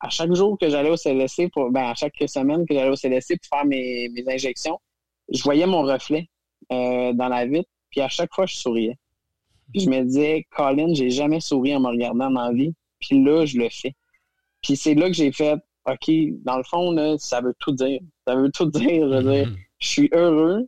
à 0.00 0.08
chaque 0.10 0.32
jour 0.32 0.58
que 0.58 0.68
j'allais 0.68 0.90
au 0.90 0.96
CLSC, 0.96 1.50
pour, 1.52 1.70
ben, 1.70 1.84
à 1.84 1.94
chaque 1.94 2.14
semaine 2.26 2.66
que 2.66 2.74
j'allais 2.74 2.90
au 2.90 2.96
CLSC 2.96 3.36
pour 3.38 3.58
faire 3.58 3.66
mes, 3.66 4.08
mes 4.10 4.24
injections, 4.32 4.78
je 5.30 5.42
voyais 5.42 5.66
mon 5.66 5.82
reflet 5.82 6.28
euh, 6.72 7.12
dans 7.12 7.28
la 7.28 7.46
vitre, 7.46 7.68
puis 7.90 8.00
à 8.00 8.08
chaque 8.08 8.32
fois, 8.34 8.46
je 8.46 8.56
souriais. 8.56 8.98
Puis 9.72 9.82
je 9.82 9.90
me 9.90 10.02
disais, 10.02 10.46
Colin, 10.50 10.92
j'ai 10.94 11.10
jamais 11.10 11.40
souri 11.40 11.74
en 11.74 11.80
me 11.80 11.88
regardant 11.88 12.30
dans 12.30 12.48
la 12.48 12.52
vie, 12.52 12.74
puis 13.00 13.22
là, 13.22 13.44
je 13.44 13.58
le 13.58 13.68
fais. 13.70 13.94
Puis 14.62 14.76
c'est 14.76 14.94
là 14.94 15.08
que 15.08 15.14
j'ai 15.14 15.32
fait, 15.32 15.58
OK, 15.86 16.10
dans 16.44 16.56
le 16.56 16.64
fond, 16.64 16.90
là, 16.92 17.16
ça 17.18 17.40
veut 17.40 17.54
tout 17.58 17.72
dire. 17.72 18.00
Ça 18.26 18.34
veut 18.34 18.50
tout 18.50 18.66
dire. 18.66 19.08
Je 19.08 19.16
veux 19.16 19.22
dire, 19.22 19.48
mm-hmm. 19.48 19.56
je 19.78 19.88
suis 19.88 20.08
heureux. 20.12 20.66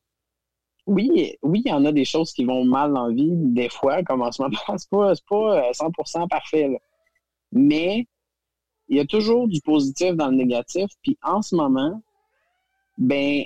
Oui, 0.86 1.34
oui, 1.42 1.62
il 1.64 1.70
y 1.70 1.72
en 1.72 1.84
a 1.84 1.92
des 1.92 2.04
choses 2.04 2.32
qui 2.32 2.44
vont 2.44 2.64
mal 2.64 2.92
dans 2.92 3.08
la 3.08 3.14
vie, 3.14 3.30
des 3.32 3.68
fois, 3.68 4.02
comme 4.02 4.22
en 4.22 4.30
ce 4.30 4.42
moment. 4.42 4.56
C'est 4.76 4.90
pas, 4.90 5.14
pas 5.28 5.72
100% 5.72 6.22
euh, 6.22 6.26
parfait. 6.28 6.68
Là. 6.68 6.78
Mais 7.52 8.06
il 8.88 8.96
y 8.96 9.00
a 9.00 9.04
toujours 9.04 9.48
du 9.48 9.60
positif 9.60 10.14
dans 10.14 10.28
le 10.28 10.36
négatif. 10.36 10.88
Puis 11.02 11.18
en 11.22 11.42
ce 11.42 11.54
moment, 11.54 12.02
ben, 12.98 13.44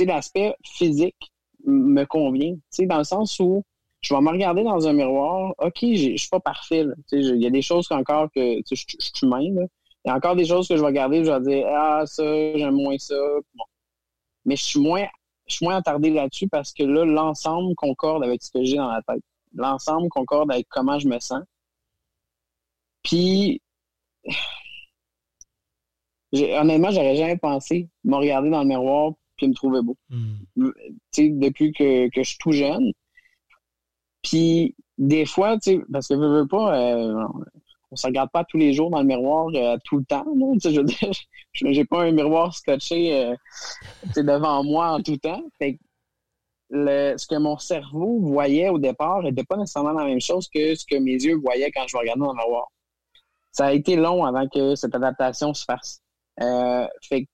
l'aspect 0.00 0.54
physique 0.64 1.32
me 1.64 2.04
convient. 2.04 2.56
Tu 2.72 2.86
dans 2.86 2.98
le 2.98 3.04
sens 3.04 3.38
où 3.40 3.64
je 4.00 4.14
vais 4.14 4.20
me 4.20 4.30
regarder 4.30 4.62
dans 4.62 4.86
un 4.86 4.92
miroir, 4.92 5.54
OK, 5.58 5.78
je 5.82 6.16
suis 6.16 6.28
pas 6.30 6.40
parfait. 6.40 6.86
Il 7.12 7.42
y 7.42 7.46
a 7.46 7.50
des 7.50 7.62
choses 7.62 7.86
encore 7.90 8.30
que 8.34 8.60
je 8.70 8.74
suis 8.74 8.96
humain. 9.22 9.40
Il 9.42 10.08
y 10.08 10.10
a 10.10 10.14
encore 10.14 10.36
des 10.36 10.46
choses 10.46 10.68
que 10.68 10.76
je 10.76 10.80
vais 10.80 10.86
regarder, 10.86 11.24
je 11.24 11.30
vais 11.30 11.40
dire 11.40 11.66
Ah, 11.68 12.04
ça, 12.06 12.24
j'aime 12.56 12.74
moins 12.74 12.96
ça. 12.98 13.14
Mais 14.46 14.56
je 14.56 14.64
suis 14.64 14.80
moins 14.80 15.06
je 15.50 15.56
suis 15.56 15.66
moins 15.66 15.76
attardé 15.76 16.10
là-dessus 16.10 16.48
parce 16.48 16.72
que 16.72 16.84
là, 16.84 17.04
l'ensemble 17.04 17.74
concorde 17.74 18.22
avec 18.22 18.42
ce 18.42 18.50
que 18.52 18.64
j'ai 18.64 18.76
dans 18.76 18.90
la 18.90 19.02
tête. 19.02 19.22
L'ensemble 19.54 20.08
concorde 20.08 20.50
avec 20.52 20.68
comment 20.68 20.98
je 20.98 21.08
me 21.08 21.18
sens. 21.18 21.42
Puis 23.02 23.60
honnêtement, 26.32 26.90
j'aurais 26.90 27.16
jamais 27.16 27.36
pensé 27.36 27.88
me 28.04 28.16
regarder 28.16 28.50
dans 28.50 28.62
le 28.62 28.68
miroir 28.68 29.12
puis 29.36 29.48
me 29.48 29.54
trouver 29.54 29.80
beau. 29.82 29.96
Sais, 31.12 31.30
depuis 31.30 31.72
que, 31.72 32.08
que 32.08 32.22
je 32.22 32.28
suis 32.28 32.38
tout 32.38 32.52
jeune. 32.52 32.92
Puis 34.22 34.74
des 34.98 35.24
fois, 35.24 35.58
tu 35.58 35.72
sais, 35.72 35.80
parce 35.90 36.08
que 36.08 36.14
je 36.14 36.20
veux 36.20 36.46
pas, 36.46 36.78
euh, 36.78 37.26
on 37.90 37.96
se 37.96 38.06
regarde 38.06 38.30
pas 38.30 38.44
tous 38.44 38.58
les 38.58 38.72
jours 38.72 38.90
dans 38.90 39.00
le 39.00 39.06
miroir 39.06 39.48
euh, 39.54 39.76
tout 39.84 39.98
le 39.98 40.04
temps. 40.04 40.26
Là, 40.36 40.46
je 40.62 40.80
veux 40.80 40.84
dire, 40.84 41.10
j'ai 41.54 41.84
pas 41.84 42.02
un 42.02 42.12
miroir 42.12 42.54
scotché 42.54 43.14
euh, 43.14 43.34
devant 44.16 44.62
moi 44.62 44.92
en 44.92 45.02
tout 45.02 45.16
temps. 45.16 45.42
Fait 45.58 45.78
le, 46.68 47.16
ce 47.16 47.26
que 47.26 47.36
mon 47.36 47.58
cerveau 47.58 48.20
voyait 48.20 48.68
au 48.68 48.78
départ 48.78 49.22
n'était 49.22 49.42
pas 49.42 49.56
nécessairement 49.56 49.92
la 49.92 50.04
même 50.04 50.20
chose 50.20 50.48
que 50.54 50.74
ce 50.76 50.84
que 50.86 50.96
mes 50.96 51.14
yeux 51.14 51.36
voyaient 51.36 51.72
quand 51.72 51.86
je 51.88 51.96
me 51.96 52.00
regardais 52.00 52.20
dans 52.20 52.32
le 52.32 52.38
miroir. 52.38 52.68
Ça 53.52 53.66
a 53.66 53.72
été 53.72 53.96
long 53.96 54.24
avant 54.24 54.48
que 54.48 54.74
cette 54.74 54.94
adaptation 54.94 55.54
se 55.54 55.64
fasse. 55.64 56.00
Euh, 56.40 56.86
fait 57.02 57.26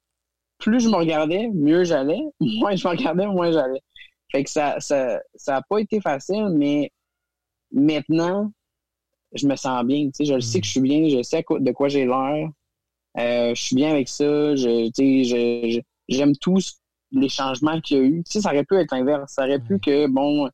plus 0.58 0.80
je 0.80 0.88
me 0.88 0.96
regardais, 0.96 1.48
mieux 1.52 1.84
j'allais. 1.84 2.22
Moins 2.40 2.74
je 2.76 2.86
me 2.86 2.92
regardais, 2.92 3.26
moins 3.26 3.52
j'allais. 3.52 3.82
Fait 4.32 4.42
que 4.42 4.50
ça, 4.50 4.80
ça, 4.80 5.20
ça 5.34 5.56
a 5.56 5.62
pas 5.62 5.78
été 5.78 6.00
facile, 6.00 6.48
mais 6.56 6.90
maintenant, 7.70 8.50
je 9.32 9.46
me 9.46 9.56
sens 9.56 9.84
bien. 9.84 10.06
Tu 10.06 10.12
sais, 10.14 10.24
je 10.24 10.40
sais 10.40 10.60
que 10.60 10.66
je 10.66 10.72
suis 10.72 10.80
bien, 10.80 11.08
je 11.08 11.22
sais 11.22 11.44
de 11.48 11.72
quoi 11.72 11.88
j'ai 11.88 12.06
l'air. 12.06 12.48
Euh, 13.18 13.54
je 13.54 13.62
suis 13.62 13.76
bien 13.76 13.90
avec 13.90 14.08
ça. 14.08 14.56
Je, 14.56 14.90
tu 14.90 15.24
sais, 15.24 15.84
j'aime 16.08 16.36
tous 16.36 16.78
les 17.12 17.28
changements 17.28 17.80
qu'il 17.80 17.96
y 17.96 18.00
a 18.00 18.02
eu. 18.04 18.22
Tu 18.24 18.32
sais, 18.32 18.40
ça 18.40 18.50
aurait 18.50 18.64
pu 18.64 18.76
être 18.76 18.92
l'inverse. 18.92 19.32
Ça 19.32 19.44
aurait 19.44 19.60
pu 19.60 19.78
que, 19.78 20.06
bon, 20.06 20.48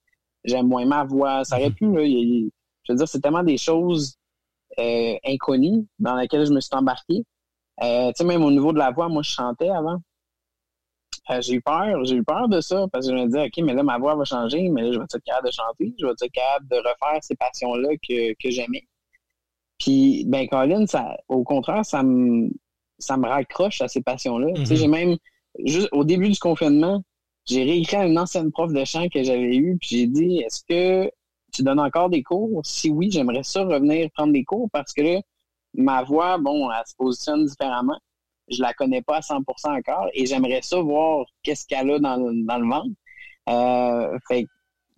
j'aime 0.44 0.68
moins 0.68 0.84
ma 0.84 1.04
voix. 1.04 1.44
Ça 1.44 1.58
aurait 1.58 1.70
pu, 1.70 1.86
là, 1.86 2.04
je 2.04 2.92
veux 2.92 2.96
dire, 2.96 3.08
c'est 3.08 3.20
tellement 3.20 3.42
des 3.42 3.58
choses 3.58 4.16
euh, 4.78 5.14
inconnues 5.24 5.86
dans 5.98 6.16
lesquelles 6.16 6.46
je 6.46 6.52
me 6.52 6.60
suis 6.60 6.74
embarqué. 6.74 7.24
Euh, 7.82 8.08
tu 8.08 8.14
sais, 8.16 8.24
même 8.24 8.44
au 8.44 8.50
niveau 8.50 8.72
de 8.72 8.78
la 8.78 8.90
voix, 8.90 9.08
moi, 9.08 9.22
je 9.22 9.30
chantais 9.30 9.68
avant. 9.68 9.98
Euh, 11.30 11.40
j'ai 11.40 11.54
eu 11.54 11.62
peur, 11.62 12.04
j'ai 12.04 12.16
eu 12.16 12.24
peur 12.24 12.48
de 12.48 12.60
ça 12.60 12.86
parce 12.92 13.06
que 13.06 13.12
je 13.12 13.18
me 13.18 13.26
disais, 13.26 13.44
OK, 13.44 13.64
mais 13.64 13.74
là, 13.74 13.82
ma 13.82 13.98
voix 13.98 14.16
va 14.16 14.24
changer, 14.24 14.68
mais 14.70 14.82
là, 14.82 14.92
je 14.92 14.98
vais 14.98 15.04
être 15.04 15.18
capable 15.24 15.46
de 15.46 15.52
chanter, 15.52 15.94
je 15.98 16.06
vais 16.06 16.12
être 16.12 16.32
capable 16.32 16.68
de 16.68 16.76
refaire 16.76 17.22
ces 17.22 17.36
passions-là 17.36 17.90
que, 17.96 18.32
que 18.32 18.50
j'aimais. 18.50 18.86
Puis, 19.78 20.24
ben, 20.26 20.48
Colin, 20.48 20.86
ça, 20.86 21.16
au 21.28 21.44
contraire, 21.44 21.84
ça 21.84 22.02
me, 22.02 22.50
ça 22.98 23.16
me 23.16 23.28
raccroche 23.28 23.80
à 23.80 23.88
ces 23.88 24.02
passions-là. 24.02 24.52
Tu 24.54 24.66
sais, 24.66 24.74
mm-hmm. 24.74 24.76
j'ai 24.78 24.88
même, 24.88 25.16
juste 25.64 25.88
au 25.92 26.04
début 26.04 26.28
du 26.28 26.38
confinement, 26.38 27.02
j'ai 27.46 27.64
réécrit 27.64 27.96
à 27.96 28.06
une 28.06 28.18
ancienne 28.18 28.50
prof 28.52 28.72
de 28.72 28.84
chant 28.84 29.08
que 29.08 29.22
j'avais 29.22 29.56
eue, 29.56 29.76
puis 29.80 29.90
j'ai 29.90 30.06
dit, 30.06 30.38
est-ce 30.38 30.62
que 30.68 31.10
tu 31.52 31.62
donnes 31.62 31.80
encore 31.80 32.10
des 32.10 32.22
cours? 32.22 32.60
Si 32.64 32.90
oui, 32.90 33.10
j'aimerais 33.10 33.42
ça 33.44 33.62
revenir 33.64 34.10
prendre 34.12 34.32
des 34.32 34.44
cours 34.44 34.68
parce 34.72 34.92
que 34.92 35.02
là, 35.02 35.20
ma 35.74 36.02
voix, 36.02 36.38
bon, 36.38 36.70
elle 36.70 36.86
se 36.86 36.94
positionne 36.96 37.46
différemment 37.46 37.98
je 38.48 38.60
la 38.62 38.72
connais 38.74 39.02
pas 39.02 39.16
à 39.18 39.20
100% 39.22 39.78
encore 39.78 40.08
et 40.14 40.26
j'aimerais 40.26 40.62
ça 40.62 40.80
voir 40.80 41.26
qu'est-ce 41.42 41.66
qu'elle 41.66 41.90
a 41.90 41.98
dans, 41.98 42.18
dans 42.18 42.58
le 42.58 42.68
ventre. 42.68 42.90
Euh, 43.48 44.18
fait 44.28 44.44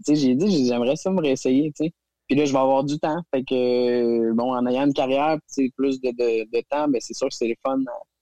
tu 0.05 0.15
sais, 0.15 0.17
j'ai 0.17 0.35
dit, 0.35 0.67
j'aimerais 0.67 0.97
ça 0.97 1.11
me 1.11 1.21
réessayer, 1.21 1.73
tu 1.73 1.85
sais. 1.87 1.93
Puis 2.27 2.37
là, 2.37 2.45
je 2.47 2.53
vais 2.53 2.59
avoir 2.59 2.85
du 2.85 2.99
temps. 2.99 3.21
Fait 3.33 3.45
que, 3.45 4.33
bon, 4.33 4.55
en 4.55 4.67
ayant 4.67 4.87
une 4.87 4.93
carrière, 4.95 5.39
plus 5.77 6.01
de, 6.01 6.11
de, 6.11 6.45
de 6.51 6.63
temps, 6.69 6.89
ben 6.89 7.01
c'est 7.01 7.15
sûr 7.15 7.29
que 7.29 7.35
c'est 7.35 7.49
le 7.49 7.55
fun 7.63 7.79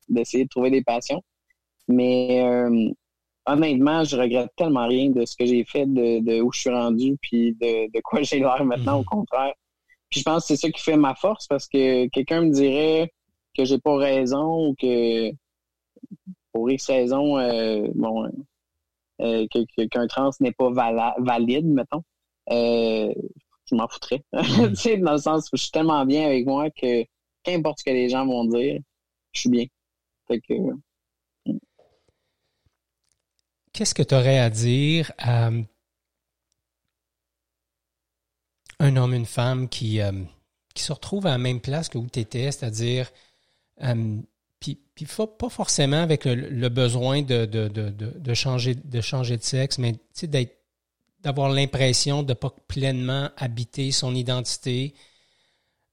d'essayer 0.09 0.45
de 0.45 0.49
trouver 0.49 0.71
des 0.71 0.83
passions. 0.83 1.23
Mais 1.89 2.43
euh, 2.45 2.91
honnêtement, 3.47 4.05
je 4.05 4.17
regrette 4.17 4.51
tellement 4.57 4.87
rien 4.87 5.11
de 5.11 5.25
ce 5.25 5.37
que 5.37 5.47
j'ai 5.47 5.65
fait, 5.65 5.87
de, 5.87 6.21
de, 6.21 6.41
où 6.41 6.53
je 6.53 6.61
suis 6.61 6.71
rendu, 6.71 7.17
puis 7.21 7.55
de, 7.61 7.91
de 7.93 8.01
quoi 8.03 8.23
j'ai 8.23 8.39
l'air 8.39 8.65
maintenant, 8.65 9.01
au 9.01 9.05
contraire. 9.05 9.55
Puis 10.11 10.21
je 10.21 10.25
pense 10.25 10.43
que 10.43 10.49
c'est 10.49 10.57
ça 10.57 10.71
qui 10.71 10.83
fait 10.83 10.97
ma 10.97 11.15
force, 11.15 11.47
parce 11.47 11.67
que 11.67 12.07
quelqu'un 12.09 12.43
me 12.43 12.51
dirait 12.51 13.13
que 13.57 13.65
j'ai 13.65 13.79
pas 13.79 13.97
raison 13.97 14.69
ou 14.69 14.75
que 14.75 15.31
pour 16.53 16.71
X 16.71 16.87
raison, 16.89 17.39
euh, 17.39 17.89
bon, 17.95 18.31
euh, 19.21 19.47
qu'un 19.91 20.07
trans 20.07 20.31
n'est 20.41 20.53
pas 20.53 20.71
valide, 21.19 21.67
mettons, 21.67 22.03
euh, 22.51 23.13
je 23.71 23.75
m'en 23.75 23.89
foutrais. 23.89 24.23
tu 24.43 24.77
sais, 24.77 24.97
dans 24.99 25.13
le 25.13 25.19
sens 25.19 25.49
où 25.53 25.57
je 25.57 25.63
suis 25.63 25.71
tellement 25.71 26.05
bien 26.05 26.27
avec 26.27 26.47
moi 26.47 26.71
que 26.71 27.05
qu'importe 27.43 27.81
ce 27.81 27.85
que 27.85 27.91
les 27.91 28.09
gens 28.09 28.27
vont 28.27 28.45
dire, 28.45 28.81
je 29.33 29.41
suis 29.41 29.51
bien. 29.51 29.65
Fait 30.29 30.41
que, 30.41 30.55
Qu'est-ce 33.73 33.95
que 33.95 34.03
tu 34.03 34.15
aurais 34.15 34.39
à 34.39 34.51
dire 34.51 35.13
à 35.19 35.51
un 38.79 38.97
homme, 38.97 39.15
une 39.15 39.27
femme 39.27 39.69
qui, 39.69 40.01
qui 40.75 40.83
se 40.83 40.93
retrouve 40.93 41.27
à 41.27 41.31
la 41.31 41.39
même 41.39 41.61
place 41.61 41.89
que 41.89 41.99
où 41.99 42.07
tu 42.09 42.21
étais, 42.21 42.51
c'est-à-dire 42.51 43.11
euh, 43.83 44.19
puis, 44.61 44.79
pas 45.39 45.49
forcément 45.49 46.03
avec 46.03 46.25
le, 46.25 46.69
besoin 46.69 47.23
de, 47.23 47.47
de, 47.47 47.69
de, 47.69 48.35
changer, 48.35 48.77
de 48.77 49.01
changer 49.01 49.37
de 49.37 49.43
sexe, 49.43 49.79
mais 49.79 49.97
d'avoir 51.21 51.49
l'impression 51.49 52.23
de 52.23 52.29
ne 52.29 52.35
pas 52.35 52.55
pleinement 52.69 53.29
habiter 53.37 53.91
son 53.91 54.15
identité, 54.15 54.95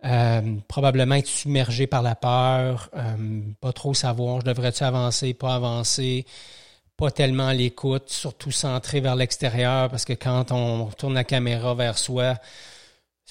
euh, 0.05 0.57
probablement 0.67 1.15
être 1.15 1.27
submergé 1.27 1.87
par 1.87 2.03
la 2.03 2.15
peur, 2.15 2.91
euh, 2.95 3.41
pas 3.59 3.73
trop 3.73 3.95
savoir, 3.95 4.41
je 4.41 4.45
devrais-tu 4.45 4.83
avancer, 4.83 5.33
pas 5.33 5.55
avancer, 5.55 6.25
pas 6.99 7.11
tellement 7.11 7.51
l'écoute, 7.51 8.09
surtout 8.09 8.51
centré 8.51 8.99
vers 8.99 9.15
l'extérieur, 9.15 9.89
parce 9.89 10.05
que 10.05 10.13
quand 10.13 10.51
on 10.51 10.87
tourne 10.97 11.13
la 11.13 11.23
caméra 11.23 11.73
vers 11.73 11.97
soi, 11.97 12.35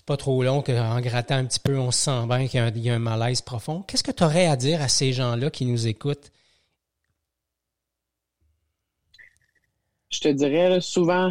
pas 0.09 0.17
trop 0.17 0.43
long 0.43 0.63
qu'en 0.63 1.01
grattant 1.03 1.35
un 1.35 1.45
petit 1.45 1.61
peu, 1.61 1.79
on 1.79 1.91
se 1.91 1.99
sent 2.05 2.27
bien 2.27 2.49
qu'il 2.49 2.83
y, 2.83 2.89
a 2.89 2.95
un 2.95 2.99
malaise 2.99 3.43
profond. 3.43 3.83
Qu'est-ce 3.83 4.03
que 4.03 4.11
tu 4.11 4.25
aurais 4.25 4.47
à 4.47 4.57
dire 4.57 4.81
à 4.81 4.89
ces 4.89 5.13
gens-là 5.13 5.51
qui 5.51 5.67
nous 5.67 5.87
écoutent? 5.87 6.33
Je 10.09 10.21
te 10.21 10.29
dirais 10.29 10.81
souvent, 10.81 11.31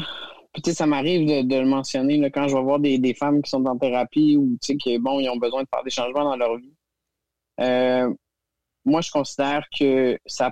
ça 0.63 0.85
m'arrive 0.85 1.27
de, 1.47 1.55
le 1.55 1.65
mentionner 1.65 2.29
quand 2.29 2.47
je 2.47 2.55
vais 2.55 2.61
voir 2.61 2.79
des, 2.79 3.15
femmes 3.15 3.41
qui 3.41 3.49
sont 3.49 3.65
en 3.65 3.79
thérapie 3.79 4.38
ou 4.38 4.55
qui 4.61 4.99
bon, 4.99 5.19
ils 5.19 5.29
ont 5.29 5.38
besoin 5.38 5.63
de 5.63 5.67
faire 5.73 5.83
des 5.83 5.89
changements 5.89 6.25
dans 6.25 6.35
leur 6.35 6.57
vie. 6.57 6.73
Euh, 7.59 8.13
moi, 8.85 9.01
je 9.01 9.09
considère 9.09 9.65
que 9.75 10.19
ça 10.27 10.51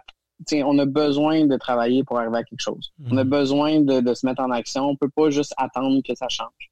on 0.54 0.80
a 0.80 0.86
besoin 0.86 1.46
de 1.46 1.58
travailler 1.58 2.04
pour 2.04 2.20
arriver 2.20 2.38
à 2.38 2.44
quelque 2.44 2.62
chose. 2.62 2.94
On 3.10 3.18
a 3.18 3.24
mhm. 3.24 3.30
besoin 3.30 3.82
de, 3.82 4.14
se 4.14 4.26
mettre 4.26 4.42
en 4.42 4.52
action. 4.52 4.86
On 4.86 4.96
peut 4.96 5.10
pas 5.10 5.30
juste 5.30 5.54
attendre 5.58 6.02
que 6.02 6.16
ça 6.16 6.28
change. 6.30 6.72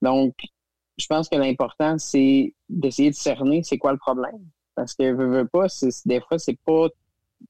Donc, 0.00 0.34
je 0.98 1.06
pense 1.06 1.28
que 1.28 1.36
l'important, 1.36 1.98
c'est 1.98 2.54
d'essayer 2.68 3.10
de 3.10 3.14
cerner 3.14 3.62
c'est 3.62 3.78
quoi 3.78 3.92
le 3.92 3.98
problème. 3.98 4.40
Parce 4.74 4.94
que 4.94 5.12
veux, 5.12 5.26
veux 5.26 5.46
pas, 5.46 5.66
des 6.06 6.20
fois, 6.20 6.38
c'est 6.38 6.58
pas 6.64 6.88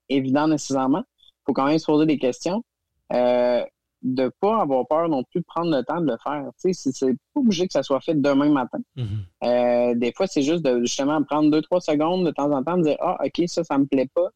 évident 0.09 0.49
nécessairement. 0.49 1.05
Il 1.21 1.43
faut 1.47 1.53
quand 1.53 1.67
même 1.67 1.79
se 1.79 1.87
poser 1.87 2.07
des 2.07 2.19
questions. 2.19 2.65
Euh, 3.13 3.65
de 4.03 4.31
pas 4.41 4.61
avoir 4.63 4.87
peur 4.87 5.09
non 5.09 5.23
plus 5.23 5.41
de 5.41 5.45
prendre 5.45 5.71
le 5.71 5.83
temps 5.85 6.01
de 6.01 6.11
le 6.11 6.17
faire. 6.23 6.51
C'est 6.57 7.13
pas 7.35 7.41
obligé 7.41 7.67
que 7.67 7.73
ça 7.73 7.83
soit 7.83 8.01
fait 8.01 8.21
demain 8.21 8.51
matin. 8.51 8.79
Mhm. 8.97 9.07
Euh, 9.45 9.95
des 9.95 10.13
fois, 10.13 10.27
c'est 10.27 10.43
juste 10.43 10.65
de 10.65 10.81
justement 10.81 11.23
prendre 11.23 11.51
deux, 11.51 11.63
trois 11.63 11.81
secondes 11.81 12.27
de 12.27 12.31
temps 12.31 12.51
en 12.51 12.63
temps, 12.63 12.77
de 12.77 12.83
dire 12.83 12.97
Ah, 13.01 13.19
OK, 13.25 13.45
ça, 13.47 13.63
ça 13.65 13.79
me 13.79 13.87
plaît 13.87 14.09
pas. 14.13 14.29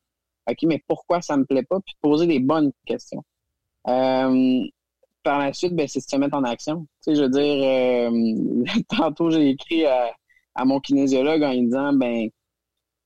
OK, 0.48 0.58
mais 0.64 0.82
pourquoi 0.86 1.22
ça 1.22 1.36
me 1.36 1.44
plaît 1.44 1.64
pas? 1.64 1.80
Puis 1.80 1.94
poser 2.00 2.26
des 2.26 2.40
bonnes 2.40 2.72
questions. 2.84 3.24
Euh, 3.88 4.64
par 5.22 5.38
la 5.40 5.52
suite, 5.52 5.74
ben, 5.74 5.88
c'est 5.88 6.00
se 6.00 6.16
mettre 6.16 6.36
en 6.36 6.44
action. 6.44 6.86
Tu 7.04 7.14
sais, 7.14 7.14
je 7.16 7.22
veux 7.22 7.28
dire, 7.28 7.64
euh, 7.64 8.64
tantôt, 8.96 9.30
j'ai 9.30 9.50
écrit 9.50 9.84
à, 9.86 10.14
mon 10.64 10.80
kinésiologue 10.80 11.42
en 11.42 11.52
lui 11.52 11.62
disant 11.62 11.92
ben 11.92 12.28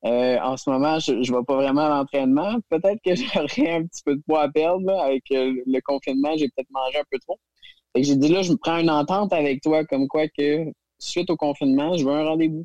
euh, 0.04 0.38
en 0.40 0.56
ce 0.56 0.70
moment, 0.70 0.98
je 0.98 1.12
ne 1.12 1.38
vais 1.38 1.44
pas 1.44 1.56
vraiment 1.56 1.82
à 1.82 1.88
l'entraînement. 1.90 2.56
Peut-être 2.68 3.00
que 3.04 3.14
j'aurais 3.34 3.70
un 3.72 3.86
petit 3.86 4.02
peu 4.04 4.16
de 4.16 4.22
poids 4.22 4.42
à 4.42 4.48
perdre 4.48 4.90
avec 5.00 5.24
le 5.30 5.80
confinement. 5.80 6.36
J'ai 6.36 6.48
peut-être 6.48 6.70
mangé 6.70 6.98
un 6.98 7.04
peu 7.10 7.18
trop. 7.18 7.38
J'ai 7.96 8.16
dit 8.16 8.28
là, 8.28 8.42
je 8.42 8.52
me 8.52 8.56
prends 8.56 8.78
une 8.78 8.90
entente 8.90 9.32
avec 9.32 9.62
toi, 9.62 9.84
comme 9.84 10.06
quoi 10.08 10.28
que 10.28 10.66
suite 10.98 11.30
au 11.30 11.36
confinement, 11.36 11.96
je 11.96 12.04
veux 12.04 12.12
un 12.12 12.24
rendez-vous. 12.24 12.64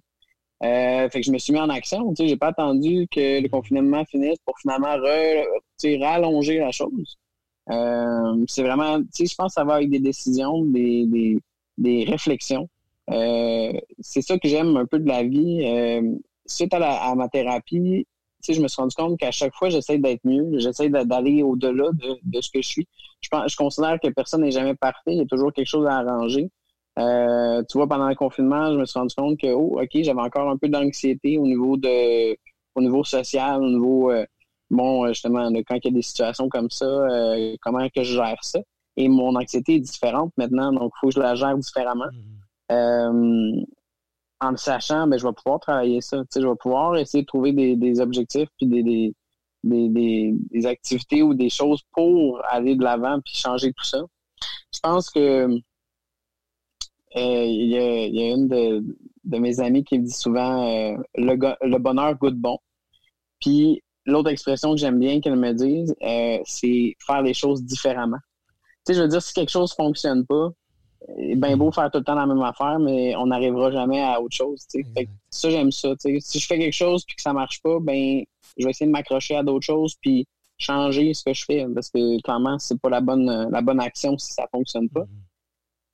Euh, 0.63 1.09
fait 1.09 1.19
que 1.19 1.25
je 1.25 1.31
me 1.31 1.37
suis 1.37 1.53
mis 1.53 1.59
en 1.59 1.69
action. 1.69 2.13
Tu 2.13 2.23
sais, 2.23 2.29
j'ai 2.29 2.37
pas 2.37 2.47
attendu 2.47 3.07
que 3.11 3.41
le 3.41 3.49
confinement 3.49 4.05
finisse 4.05 4.37
pour 4.45 4.57
finalement 4.59 4.95
rallonger 5.83 6.59
la 6.59 6.71
chose. 6.71 7.17
c'est 8.47 8.63
vraiment, 8.63 8.99
tu 9.01 9.07
sais, 9.11 9.25
je 9.25 9.35
pense 9.35 9.53
que 9.53 9.61
ça 9.61 9.63
va 9.63 9.75
avec 9.75 9.89
des 9.89 9.99
décisions, 9.99 10.63
des, 10.65 11.05
des, 11.07 11.37
des 11.77 12.05
réflexions. 12.05 12.69
c'est 13.07 14.21
ça 14.21 14.39
que 14.39 14.47
j'aime 14.47 14.77
un 14.77 14.85
peu 14.85 14.99
de 14.99 15.07
la 15.07 15.23
vie 15.23 15.63
suite 16.45 16.73
à, 16.73 17.15
ma 17.15 17.27
thérapie, 17.29 18.05
je 18.47 18.61
me 18.61 18.67
suis 18.67 18.81
rendu 18.81 18.95
compte 18.95 19.19
qu'à 19.19 19.31
chaque 19.31 19.55
fois, 19.55 19.69
j'essaie 19.69 19.97
d'être 19.97 20.23
mieux, 20.23 20.59
j'essaie 20.59 20.89
d'aller 20.89 21.41
au-delà 21.43 21.89
de, 22.23 22.41
ce 22.41 22.49
que 22.51 22.61
je 22.61 22.67
suis. 22.67 22.87
Je, 23.21 23.29
pense, 23.29 23.51
je 23.51 23.55
considère 23.55 23.99
que 24.01 24.07
personne 24.09 24.41
n'est 24.41 24.51
jamais 24.51 24.75
parfait, 24.75 25.13
il 25.13 25.17
y 25.17 25.21
a 25.21 25.25
toujours 25.25 25.51
quelque 25.51 25.67
chose 25.67 25.87
à 25.87 25.97
arranger. 25.97 26.49
Euh, 26.97 27.61
tu 27.69 27.77
vois, 27.77 27.87
pendant 27.87 28.07
le 28.07 28.15
confinement, 28.15 28.71
je 28.71 28.77
me 28.77 28.85
suis 28.85 28.99
rendu 28.99 29.13
compte 29.15 29.39
que, 29.39 29.47
oh, 29.47 29.81
OK, 29.81 29.89
j'avais 29.93 30.21
encore 30.21 30.49
un 30.49 30.57
peu 30.57 30.69
d'anxiété 30.69 31.37
au 31.37 31.45
niveau 31.45 31.77
de 31.77 32.35
au 32.75 32.81
niveau 32.81 33.03
social, 33.03 33.61
au 33.61 33.69
niveau 33.69 34.11
euh, 34.11 34.25
bon, 34.69 35.07
justement, 35.07 35.49
quand 35.67 35.75
il 35.75 35.85
y 35.85 35.87
a 35.87 35.91
des 35.91 36.01
situations 36.01 36.49
comme 36.49 36.69
ça, 36.69 36.85
euh, 36.85 37.55
comment 37.61 37.87
que 37.89 38.03
je 38.03 38.15
gère 38.15 38.41
ça. 38.41 38.59
Et 38.97 39.09
mon 39.09 39.35
anxiété 39.35 39.75
est 39.75 39.79
différente 39.79 40.31
maintenant, 40.37 40.71
donc 40.71 40.91
il 40.95 40.99
faut 40.99 41.07
que 41.07 41.15
je 41.15 41.19
la 41.19 41.35
gère 41.35 41.57
différemment. 41.57 42.07
Mmh 42.69 43.63
en 44.41 44.55
sachant, 44.57 45.07
ben, 45.07 45.17
je 45.17 45.25
vais 45.25 45.33
pouvoir 45.33 45.59
travailler 45.59 46.01
ça. 46.01 46.23
je 46.35 46.47
vais 46.47 46.55
pouvoir 46.59 46.95
essayer 46.97 47.23
de 47.23 47.27
trouver 47.27 47.53
des, 47.53 47.99
objectifs 47.99 48.49
puis 48.57 48.67
des, 48.67 49.13
des, 49.63 50.65
activités 50.65 51.23
ou 51.23 51.33
des 51.33 51.49
choses 51.49 51.81
pour 51.93 52.41
aller 52.49 52.75
de 52.75 52.83
l'avant 52.83 53.19
puis 53.21 53.35
changer 53.35 53.71
tout 53.73 53.85
ça. 53.85 53.99
Je 54.73 54.79
pense 54.81 55.09
que 55.09 55.47
euh, 57.15 57.45
il 57.45 57.69
y, 57.69 57.77
a, 57.77 58.33
une 58.33 58.47
de, 58.47 59.37
mes 59.37 59.59
amies 59.61 59.83
qui 59.83 59.99
me 59.99 60.05
dit 60.05 60.11
souvent 60.11 60.67
euh, 60.67 60.97
le, 61.15 61.77
bonheur 61.77 62.17
goûte 62.17 62.35
bon. 62.35 62.57
Puis 63.39 63.81
l'autre 64.05 64.29
expression 64.29 64.71
que 64.71 64.77
j'aime 64.77 64.99
bien 64.99 65.21
qu'elle 65.21 65.37
me 65.37 65.53
dise, 65.53 65.95
euh, 66.03 66.39
c'est 66.43 66.95
faire 67.05 67.21
les 67.21 67.33
choses 67.33 67.63
différemment. 67.63 68.17
Tu 68.85 68.93
sais, 68.93 68.97
je 68.97 69.03
veux 69.03 69.07
dire, 69.07 69.21
si 69.21 69.33
quelque 69.33 69.51
chose 69.51 69.73
fonctionne 69.73 70.25
pas, 70.25 70.49
bien 71.35 71.55
beau 71.55 71.71
faire 71.71 71.89
tout 71.89 71.99
le 71.99 72.03
temps 72.03 72.15
la 72.15 72.25
même 72.25 72.41
affaire, 72.41 72.79
mais 72.79 73.15
on 73.15 73.27
n'arrivera 73.27 73.71
jamais 73.71 74.01
à 74.01 74.21
autre 74.21 74.35
chose. 74.35 74.65
ça, 75.29 75.49
j'aime 75.49 75.71
ça. 75.71 75.89
Si 76.19 76.39
je 76.39 76.45
fais 76.45 76.59
quelque 76.59 76.73
chose 76.73 77.05
et 77.09 77.15
que 77.15 77.21
ça 77.21 77.31
marche 77.31 77.61
pas, 77.61 77.79
ben 77.79 78.23
je 78.57 78.65
vais 78.65 78.71
essayer 78.71 78.87
de 78.87 78.91
m'accrocher 78.91 79.35
à 79.35 79.43
d'autres 79.43 79.65
choses 79.65 79.95
puis 80.01 80.27
changer 80.57 81.13
ce 81.13 81.23
que 81.23 81.33
je 81.33 81.45
fais. 81.45 81.65
Parce 81.73 81.89
que 81.89 82.21
clairement, 82.21 82.59
c'est 82.59 82.79
pas 82.79 82.89
la 82.89 83.01
bonne 83.01 83.49
la 83.51 83.61
bonne 83.61 83.79
action 83.79 84.17
si 84.17 84.33
ça 84.33 84.47
fonctionne 84.51 84.89
pas. 84.89 85.05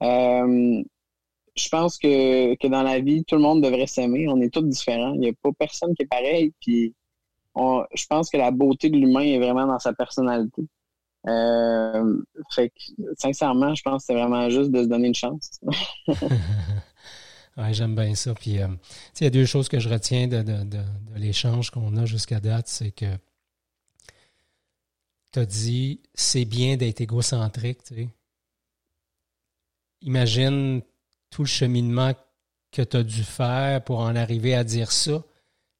Mm-hmm. 0.01 0.79
Euh, 0.79 0.83
je 1.63 1.69
pense 1.69 1.97
que, 1.97 2.55
que 2.55 2.67
dans 2.67 2.83
la 2.83 2.99
vie, 2.99 3.23
tout 3.23 3.35
le 3.35 3.41
monde 3.41 3.63
devrait 3.63 3.87
s'aimer. 3.87 4.27
On 4.27 4.39
est 4.41 4.53
tous 4.53 4.63
différents. 4.63 5.13
Il 5.13 5.21
n'y 5.21 5.29
a 5.29 5.33
pas 5.41 5.51
personne 5.57 5.93
qui 5.95 6.03
est 6.03 6.07
pareil. 6.07 6.53
Puis 6.61 6.93
je 7.55 8.05
pense 8.07 8.29
que 8.29 8.37
la 8.37 8.51
beauté 8.51 8.89
de 8.89 8.97
l'humain 8.97 9.21
est 9.21 9.39
vraiment 9.39 9.67
dans 9.67 9.79
sa 9.79 9.93
personnalité. 9.93 10.63
Euh, 11.27 12.21
fait 12.51 12.69
que, 12.69 13.03
sincèrement, 13.17 13.75
je 13.75 13.83
pense 13.83 14.03
que 14.03 14.05
c'est 14.07 14.13
vraiment 14.13 14.49
juste 14.49 14.71
de 14.71 14.83
se 14.83 14.87
donner 14.87 15.07
une 15.07 15.15
chance. 15.15 15.59
j'aime 17.71 17.95
bien 17.95 18.15
ça. 18.15 18.33
Puis, 18.33 18.59
euh, 18.59 18.67
il 19.19 19.23
y 19.25 19.27
a 19.27 19.29
deux 19.29 19.45
choses 19.45 19.69
que 19.69 19.79
je 19.79 19.89
retiens 19.89 20.27
de, 20.27 20.41
de, 20.41 20.63
de, 20.63 20.79
l'échange 21.15 21.69
qu'on 21.69 21.95
a 21.97 22.05
jusqu'à 22.05 22.39
date, 22.39 22.67
c'est 22.67 22.91
que 22.91 23.17
tu 25.31 25.39
as 25.39 25.45
dit 25.45 26.01
c'est 26.15 26.45
bien 26.45 26.75
d'être 26.75 27.01
égocentrique. 27.01 27.79
Imagine 30.01 30.81
tout 31.31 31.41
le 31.41 31.47
cheminement 31.47 32.13
que 32.71 32.83
tu 32.83 32.97
as 32.97 33.03
dû 33.03 33.23
faire 33.23 33.83
pour 33.83 33.99
en 33.99 34.15
arriver 34.15 34.53
à 34.53 34.63
dire 34.63 34.91
ça, 34.91 35.23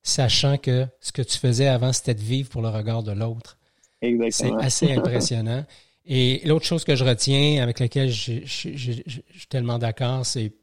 sachant 0.01 0.57
que 0.57 0.87
ce 0.99 1.11
que 1.11 1.21
tu 1.21 1.37
faisais 1.37 1.67
avant, 1.67 1.93
c'était 1.93 2.15
de 2.15 2.21
vivre 2.21 2.49
pour 2.49 2.61
le 2.61 2.69
regard 2.69 3.03
de 3.03 3.11
l'autre. 3.11 3.57
C'est 4.01 4.51
assez 4.59 4.91
impressionnant. 4.97 5.65
Et 6.05 6.41
l'autre 6.45 6.65
chose 6.65 6.83
que 6.83 6.95
je 6.95 7.03
retiens, 7.03 7.61
avec 7.61 7.79
laquelle 7.79 8.09
je, 8.09 8.45
suis 8.45 9.47
tellement 9.47 9.77
d'accord, 9.77 10.25
c'est 10.25 10.53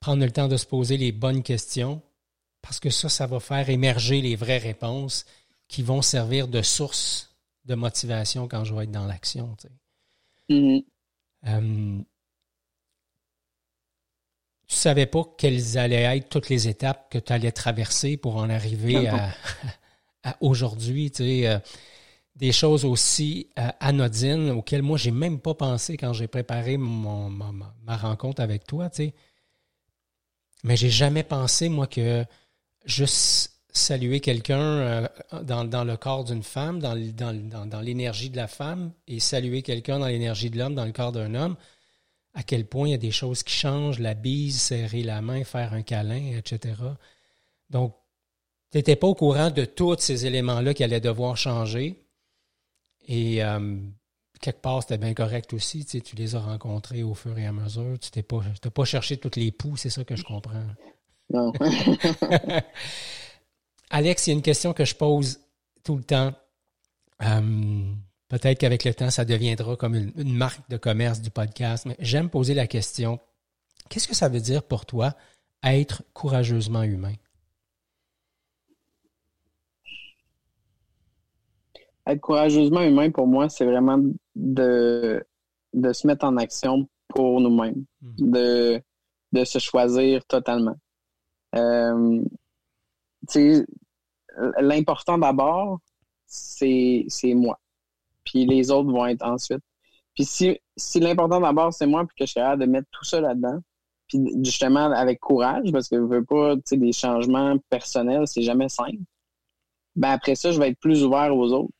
prendre 0.00 0.24
le 0.24 0.30
temps 0.30 0.48
de 0.48 0.56
se 0.56 0.66
poser 0.66 0.96
les 0.96 1.12
bonnes 1.12 1.42
questions, 1.42 2.02
parce 2.62 2.80
que 2.80 2.90
ça, 2.90 3.08
ça 3.08 3.26
va 3.26 3.40
faire 3.40 3.68
émerger 3.70 4.20
les 4.20 4.36
vraies 4.36 4.58
réponses 4.58 5.24
qui 5.68 5.82
vont 5.82 6.02
servir 6.02 6.48
de 6.48 6.62
source 6.62 7.36
de 7.66 7.74
motivation 7.74 8.48
quand 8.48 8.64
je 8.64 8.74
vais 8.74 8.84
être 8.84 8.90
dans 8.90 9.06
l'action. 9.06 9.56
Tu 10.48 10.54
mm-hmm. 10.54 10.84
euh, 11.46 12.02
tu 14.70 14.76
savais 14.76 15.06
pas 15.06 15.24
quelles 15.36 15.78
allaient 15.78 16.16
être 16.16 16.28
toutes 16.28 16.48
les 16.48 16.68
étapes 16.68 17.10
que 17.10 17.18
tu 17.18 17.32
allais 17.32 17.50
traverser 17.50 18.16
pour 18.16 18.36
en 18.36 18.48
arriver 18.48 19.08
à, 20.22 20.36
aujourd'hui. 20.40 21.10
Tu 21.10 21.24
sais. 21.24 21.48
Euh, 21.48 21.58
des 22.36 22.52
choses 22.52 22.84
aussi 22.84 23.48
euh, 23.58 23.68
anodines 23.80 24.50
auxquelles 24.50 24.82
moi, 24.82 24.96
j'ai 24.96 25.10
même 25.10 25.40
pas 25.40 25.54
pensé 25.54 25.96
quand 25.96 26.12
j'ai 26.12 26.28
préparé 26.28 26.76
mon, 26.76 27.28
ma, 27.28 27.96
rencontre 27.96 28.40
avec 28.40 28.64
toi, 28.64 28.88
tu 28.88 29.04
sais. 29.04 29.14
Mais 30.62 30.76
j'ai 30.76 30.88
jamais 30.88 31.24
pensé, 31.24 31.68
moi, 31.68 31.86
que 31.86 32.24
juste 32.84 33.56
saluer 33.72 34.20
quelqu'un 34.20 34.60
euh, 34.60 35.08
dans, 35.42 35.84
le 35.84 35.96
corps 35.96 36.24
d'une 36.24 36.44
femme, 36.44 36.78
dans, 36.78 36.96
dans, 36.96 37.66
dans 37.66 37.80
l'énergie 37.80 38.30
de 38.30 38.36
la 38.36 38.46
femme, 38.46 38.92
et 39.08 39.18
saluer 39.20 39.62
quelqu'un 39.62 39.98
dans 39.98 40.06
l'énergie 40.06 40.48
de 40.48 40.58
l'homme, 40.58 40.76
dans 40.76 40.84
le 40.84 40.92
corps 40.92 41.12
d'un 41.12 41.34
homme, 41.34 41.56
à 42.34 42.42
quel 42.42 42.66
point 42.66 42.88
il 42.88 42.90
y 42.92 42.94
a 42.94 42.98
des 42.98 43.10
choses 43.10 43.42
qui 43.42 43.54
changent, 43.54 43.98
la 43.98 44.14
bise, 44.14 44.60
serrer 44.60 45.02
la 45.02 45.20
main, 45.20 45.44
faire 45.44 45.72
un 45.72 45.82
câlin, 45.82 46.36
etc. 46.36 46.74
Donc, 47.70 47.94
tu 48.70 48.78
n'étais 48.78 48.96
pas 48.96 49.08
au 49.08 49.14
courant 49.14 49.50
de 49.50 49.64
tous 49.64 49.98
ces 49.98 50.26
éléments-là 50.26 50.74
qui 50.74 50.84
allaient 50.84 51.00
devoir 51.00 51.36
changer. 51.36 52.04
Et 53.08 53.42
euh, 53.42 53.78
quelque 54.40 54.60
part, 54.60 54.82
c'était 54.82 54.98
bien 54.98 55.14
correct 55.14 55.52
aussi. 55.52 55.84
Tu, 55.84 55.98
sais, 55.98 56.00
tu 56.00 56.14
les 56.14 56.36
as 56.36 56.40
rencontrés 56.40 57.02
au 57.02 57.14
fur 57.14 57.36
et 57.36 57.46
à 57.46 57.52
mesure. 57.52 57.98
Tu 57.98 58.10
n'as 58.16 58.22
pas, 58.22 58.70
pas 58.70 58.84
cherché 58.84 59.16
toutes 59.16 59.36
les 59.36 59.50
poux, 59.50 59.76
c'est 59.76 59.90
ça 59.90 60.04
que 60.04 60.14
je 60.14 60.22
comprends. 60.22 60.62
Non. 61.30 61.52
Alex, 63.90 64.26
il 64.26 64.30
y 64.30 64.32
a 64.32 64.36
une 64.36 64.42
question 64.42 64.72
que 64.72 64.84
je 64.84 64.94
pose 64.94 65.40
tout 65.82 65.96
le 65.96 66.04
temps. 66.04 66.32
Euh, 67.22 67.92
peut-être 68.30 68.58
qu'avec 68.58 68.84
le 68.84 68.94
temps, 68.94 69.10
ça 69.10 69.26
deviendra 69.26 69.76
comme 69.76 69.94
une, 69.94 70.32
marque 70.32 70.68
de 70.70 70.78
commerce 70.78 71.20
du 71.20 71.30
podcast, 71.30 71.84
mais 71.84 71.96
j'aime 71.98 72.30
poser 72.30 72.54
la 72.54 72.66
question. 72.66 73.18
Qu'est-ce 73.90 74.08
que 74.08 74.14
ça 74.14 74.28
veut 74.28 74.40
dire 74.40 74.62
pour 74.62 74.86
toi 74.86 75.14
être 75.62 76.02
courageusement 76.14 76.82
humain? 76.82 77.12
être 82.06 82.20
courageusement 82.20 82.80
humain, 82.82 83.10
pour 83.10 83.26
moi, 83.26 83.48
c'est 83.48 83.64
vraiment 83.64 84.00
de, 84.34 85.24
de 85.74 85.92
se 85.92 86.06
mettre 86.06 86.24
en 86.24 86.36
action 86.38 86.88
pour 87.08 87.40
nous-mêmes, 87.40 87.84
mhm. 88.00 88.30
de, 88.30 88.82
de 89.32 89.44
se 89.44 89.58
choisir 89.58 90.24
totalement. 90.26 90.76
Euh, 91.54 92.22
L'important 94.60 95.18
d'abord, 95.18 95.80
c'est 96.26 97.06
moi. 97.34 97.58
Puis 98.24 98.46
les 98.46 98.70
autres 98.70 98.90
vont 98.90 99.06
être 99.06 99.24
ensuite. 99.24 99.62
Puis 100.14 100.24
si, 100.24 100.58
si 100.76 101.00
l'important 101.00 101.40
d'abord, 101.40 101.72
c'est 101.72 101.86
moi, 101.86 102.04
puis 102.06 102.16
que 102.16 102.24
je 102.24 102.32
suis 102.32 102.40
capable 102.40 102.62
de 102.62 102.70
mettre 102.70 102.88
tout 102.90 103.04
ça 103.04 103.20
là-dedans, 103.20 103.60
puis 104.08 104.18
justement 104.42 104.90
avec 104.92 105.20
courage, 105.20 105.70
parce 105.72 105.88
que 105.88 105.96
je 105.96 106.02
veux 106.02 106.24
pas, 106.24 106.56
tu 106.56 106.62
sais, 106.64 106.76
des 106.76 106.92
changements 106.92 107.56
personnels, 107.68 108.26
c'est 108.26 108.42
jamais 108.42 108.68
simple. 108.68 108.98
ben 109.96 110.10
après 110.10 110.34
ça, 110.34 110.50
je 110.52 110.58
vais 110.58 110.70
être 110.70 110.80
plus 110.80 111.04
ouvert 111.04 111.34
aux 111.36 111.52
autres. 111.52 111.72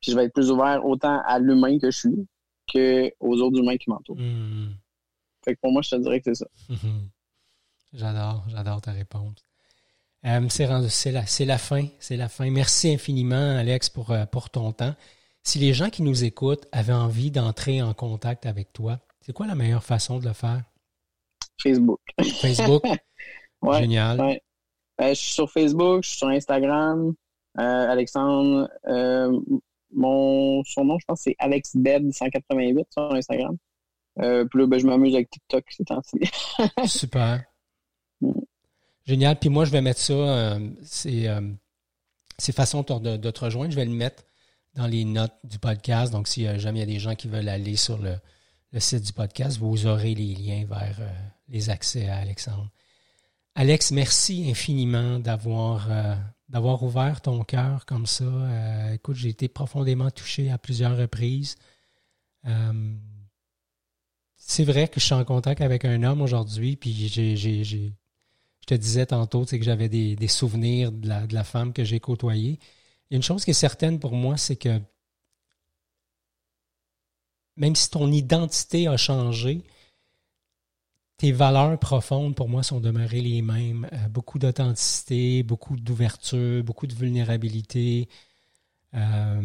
Puis 0.00 0.12
je 0.12 0.16
vais 0.16 0.24
être 0.24 0.32
plus 0.32 0.50
ouvert 0.50 0.84
autant 0.84 1.20
à 1.24 1.38
l'humain 1.38 1.78
que 1.78 1.90
je 1.90 1.98
suis 1.98 2.26
qu'aux 2.72 3.36
autres 3.36 3.58
humains 3.58 3.76
qui 3.76 3.90
m'entourent. 3.90 4.18
Hmm. 4.18 4.74
Fait 5.44 5.54
que 5.54 5.60
pour 5.60 5.72
moi, 5.72 5.82
je 5.82 5.90
te 5.90 5.96
dirais 5.96 6.20
que 6.20 6.34
c'est 6.34 6.44
ça. 6.44 6.46
J'adore, 7.94 8.44
j'adore 8.48 8.80
ta 8.80 8.92
réponse. 8.92 9.38
Euh, 10.24 10.46
c'est 10.48 10.66
la, 11.12 11.24
la 11.46 11.58
fin, 11.58 11.86
c'est 12.00 12.16
la 12.16 12.28
fin. 12.28 12.50
Merci 12.50 12.92
infiniment, 12.92 13.56
Alex, 13.56 13.88
pour, 13.88 14.10
euh, 14.10 14.26
pour 14.26 14.50
ton 14.50 14.72
temps. 14.72 14.94
Si 15.42 15.58
les 15.58 15.72
gens 15.72 15.90
qui 15.90 16.02
nous 16.02 16.24
écoutent 16.24 16.66
avaient 16.72 16.92
envie 16.92 17.30
d'entrer 17.30 17.80
en 17.82 17.94
contact 17.94 18.46
avec 18.46 18.72
toi, 18.72 18.98
c'est 19.20 19.32
quoi 19.32 19.46
la 19.46 19.54
meilleure 19.54 19.84
façon 19.84 20.18
de 20.18 20.26
le 20.26 20.32
faire? 20.32 20.62
Facebook. 21.60 22.00
Facebook? 22.40 22.84
Ouais, 23.60 23.80
Génial. 23.80 24.20
ouais. 24.20 24.40
Euh, 25.00 25.08
je 25.08 25.14
suis 25.14 25.32
sur 25.32 25.50
Facebook, 25.50 26.04
je 26.04 26.10
suis 26.10 26.18
sur 26.18 26.28
Instagram. 26.28 27.12
Euh, 27.58 27.62
Alexandre, 27.90 28.70
euh, 28.86 29.36
mon 29.92 30.62
son 30.62 30.84
nom, 30.84 30.96
je 31.00 31.04
pense, 31.04 31.22
c'est 31.22 31.34
AlexBed188 31.40 32.84
sur 32.92 33.12
Instagram. 33.12 33.56
Puis 34.16 34.24
là, 34.24 34.66
ben, 34.68 34.78
je 34.78 34.86
m'amuse 34.86 35.14
avec 35.14 35.30
TikTok 35.30 35.64
ces 35.70 35.84
temps-ci. 35.84 36.18
Super. 36.86 37.42
Mm. 38.20 38.30
Génial. 39.04 39.36
Puis 39.40 39.48
moi, 39.48 39.64
je 39.64 39.72
vais 39.72 39.80
mettre 39.80 40.00
ça, 40.00 40.58
c'est 40.82 41.26
ces 42.38 42.52
façons 42.52 42.82
de, 42.82 43.16
de 43.16 43.30
te 43.32 43.44
rejoindre, 43.44 43.72
je 43.72 43.76
vais 43.76 43.86
le 43.86 43.90
mettre 43.90 44.22
dans 44.78 44.86
les 44.86 45.04
notes 45.04 45.34
du 45.42 45.58
podcast. 45.58 46.12
Donc, 46.12 46.28
si 46.28 46.44
jamais 46.60 46.78
il 46.78 46.82
y 46.82 46.90
a 46.90 46.94
des 46.94 47.00
gens 47.00 47.16
qui 47.16 47.26
veulent 47.26 47.48
aller 47.48 47.74
sur 47.74 47.98
le, 47.98 48.14
site 48.78 49.04
du 49.04 49.12
podcast, 49.12 49.58
vous 49.58 49.86
aurez 49.86 50.14
les 50.14 50.34
liens 50.36 50.64
vers 50.68 50.96
euh, 51.00 51.10
les 51.48 51.68
accès 51.68 52.08
à 52.08 52.18
Alexandre. 52.18 52.70
Alex, 53.56 53.90
merci 53.90 54.48
infiniment 54.48 55.18
d'avoir 55.18 55.90
euh, 55.90 56.14
d'avoir 56.48 56.82
ouvert 56.84 57.20
ton 57.20 57.42
cœur 57.42 57.86
comme 57.86 58.06
ça. 58.06 58.24
Euh, 58.24 58.92
écoute, 58.92 59.16
j'ai 59.16 59.30
été 59.30 59.48
profondément 59.48 60.10
touché 60.12 60.48
à 60.50 60.58
plusieurs 60.58 60.96
reprises. 60.96 61.56
C'est 64.36 64.64
vrai 64.64 64.88
que 64.88 65.00
je 65.00 65.04
suis 65.04 65.14
en 65.14 65.24
contact 65.24 65.60
avec 65.60 65.84
un 65.84 66.02
homme 66.04 66.22
aujourd'hui, 66.22 66.76
puis 66.76 66.92
j'ai, 67.08 67.36
j'ai, 67.36 67.64
j'ai- 67.64 67.92
je 68.60 68.66
te 68.66 68.74
disais 68.74 69.06
tantôt 69.06 69.44
sais, 69.44 69.58
que 69.58 69.64
j'avais 69.64 69.88
des, 69.90 70.14
des 70.16 70.28
souvenirs 70.28 70.92
de 70.92 71.08
la, 71.08 71.26
de 71.26 71.34
la 71.34 71.44
femme 71.44 71.72
que 71.74 71.84
j'ai 71.84 72.00
côtoyée. 72.00 72.58
Il 73.10 73.14
y 73.14 73.16
a 73.16 73.18
une 73.18 73.22
chose 73.22 73.44
qui 73.44 73.50
est 73.50 73.54
certaine 73.54 73.98
pour 73.98 74.12
moi, 74.12 74.36
c'est 74.36 74.56
que 74.56 74.80
même 77.56 77.74
si 77.74 77.90
ton 77.90 78.10
identité 78.12 78.86
a 78.86 78.96
changé, 78.96 79.62
tes 81.18 81.32
valeurs 81.32 81.78
profondes 81.78 82.34
pour 82.34 82.48
moi 82.48 82.62
sont 82.62 82.80
demeurées 82.80 83.20
les 83.20 83.42
mêmes. 83.42 83.88
Euh, 83.92 84.08
beaucoup 84.08 84.38
d'authenticité, 84.38 85.42
beaucoup 85.42 85.76
d'ouverture, 85.76 86.62
beaucoup 86.62 86.86
de 86.86 86.94
vulnérabilité. 86.94 88.08
Euh, 88.94 89.42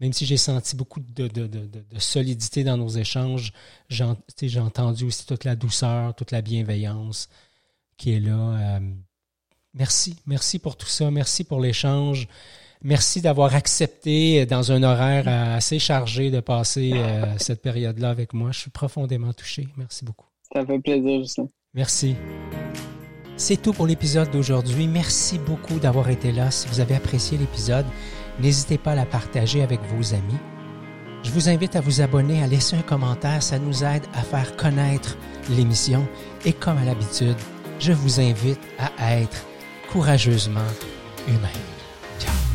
même 0.00 0.12
si 0.12 0.26
j'ai 0.26 0.36
senti 0.36 0.76
beaucoup 0.76 1.00
de, 1.00 1.28
solidité 1.98 2.62
dans 2.62 2.76
nos 2.76 2.88
échanges, 2.88 3.52
j'ai 3.88 4.60
entendu 4.60 5.04
aussi 5.04 5.26
toute 5.26 5.42
la 5.42 5.56
douceur, 5.56 6.14
toute 6.14 6.30
la 6.30 6.40
bienveillance 6.40 7.28
qui 7.96 8.12
est 8.12 8.20
là. 8.20 8.78
Euh, 8.78 8.94
merci, 9.78 10.16
merci 10.26 10.58
pour 10.58 10.76
tout 10.76 10.86
ça, 10.86 11.10
merci 11.10 11.44
pour 11.44 11.60
l'échange. 11.60 12.28
Merci 12.82 13.20
d'avoir 13.20 13.54
accepté 13.54 14.42
euh, 14.42 14.46
dans 14.46 14.70
un 14.70 14.82
horaire 14.82 15.26
assez 15.26 15.78
chargé 15.78 16.30
de 16.30 16.40
passer 16.40 16.92
euh, 16.94 17.24
cette 17.38 17.60
période-là 17.60 18.10
avec 18.10 18.34
moi. 18.34 18.50
Je 18.52 18.60
suis 18.60 18.70
profondément 18.70 19.32
touché. 19.32 19.68
Merci 19.76 20.04
beaucoup. 20.04 20.26
Ça 20.52 20.64
fait 20.64 20.78
plaisir, 20.78 21.20
Justin. 21.20 21.48
Merci. 21.74 22.14
C'est 23.36 23.60
tout 23.60 23.72
pour 23.72 23.86
l'épisode 23.86 24.30
d'aujourd'hui. 24.30 24.86
Merci 24.86 25.38
beaucoup 25.38 25.78
d'avoir 25.78 26.08
été 26.08 26.30
là. 26.30 26.50
Si 26.50 26.68
vous 26.68 26.80
avez 26.80 26.94
apprécié 26.94 27.36
l'épisode, 27.36 27.86
n'hésitez 28.40 28.78
pas 28.78 28.92
à 28.92 28.96
la 28.96 29.06
partager 29.06 29.62
avec 29.62 29.80
vos 29.94 30.14
amis. 30.14 30.38
Je 31.24 31.30
vous 31.32 31.48
invite 31.48 31.74
à 31.74 31.80
vous 31.80 32.00
abonner, 32.00 32.42
à 32.42 32.46
laisser 32.46 32.76
un 32.76 32.82
commentaire. 32.82 33.42
Ça 33.42 33.58
nous 33.58 33.82
aide 33.82 34.04
à 34.14 34.22
faire 34.22 34.56
connaître 34.56 35.18
l'émission. 35.50 36.06
Et 36.44 36.52
comme 36.52 36.78
à 36.78 36.84
l'habitude, 36.84 37.36
je 37.80 37.92
vous 37.92 38.20
invite 38.20 38.60
à 38.78 39.16
être 39.16 39.44
courageusement 39.92 40.70
humaine. 41.26 41.64
Ciao. 42.18 42.47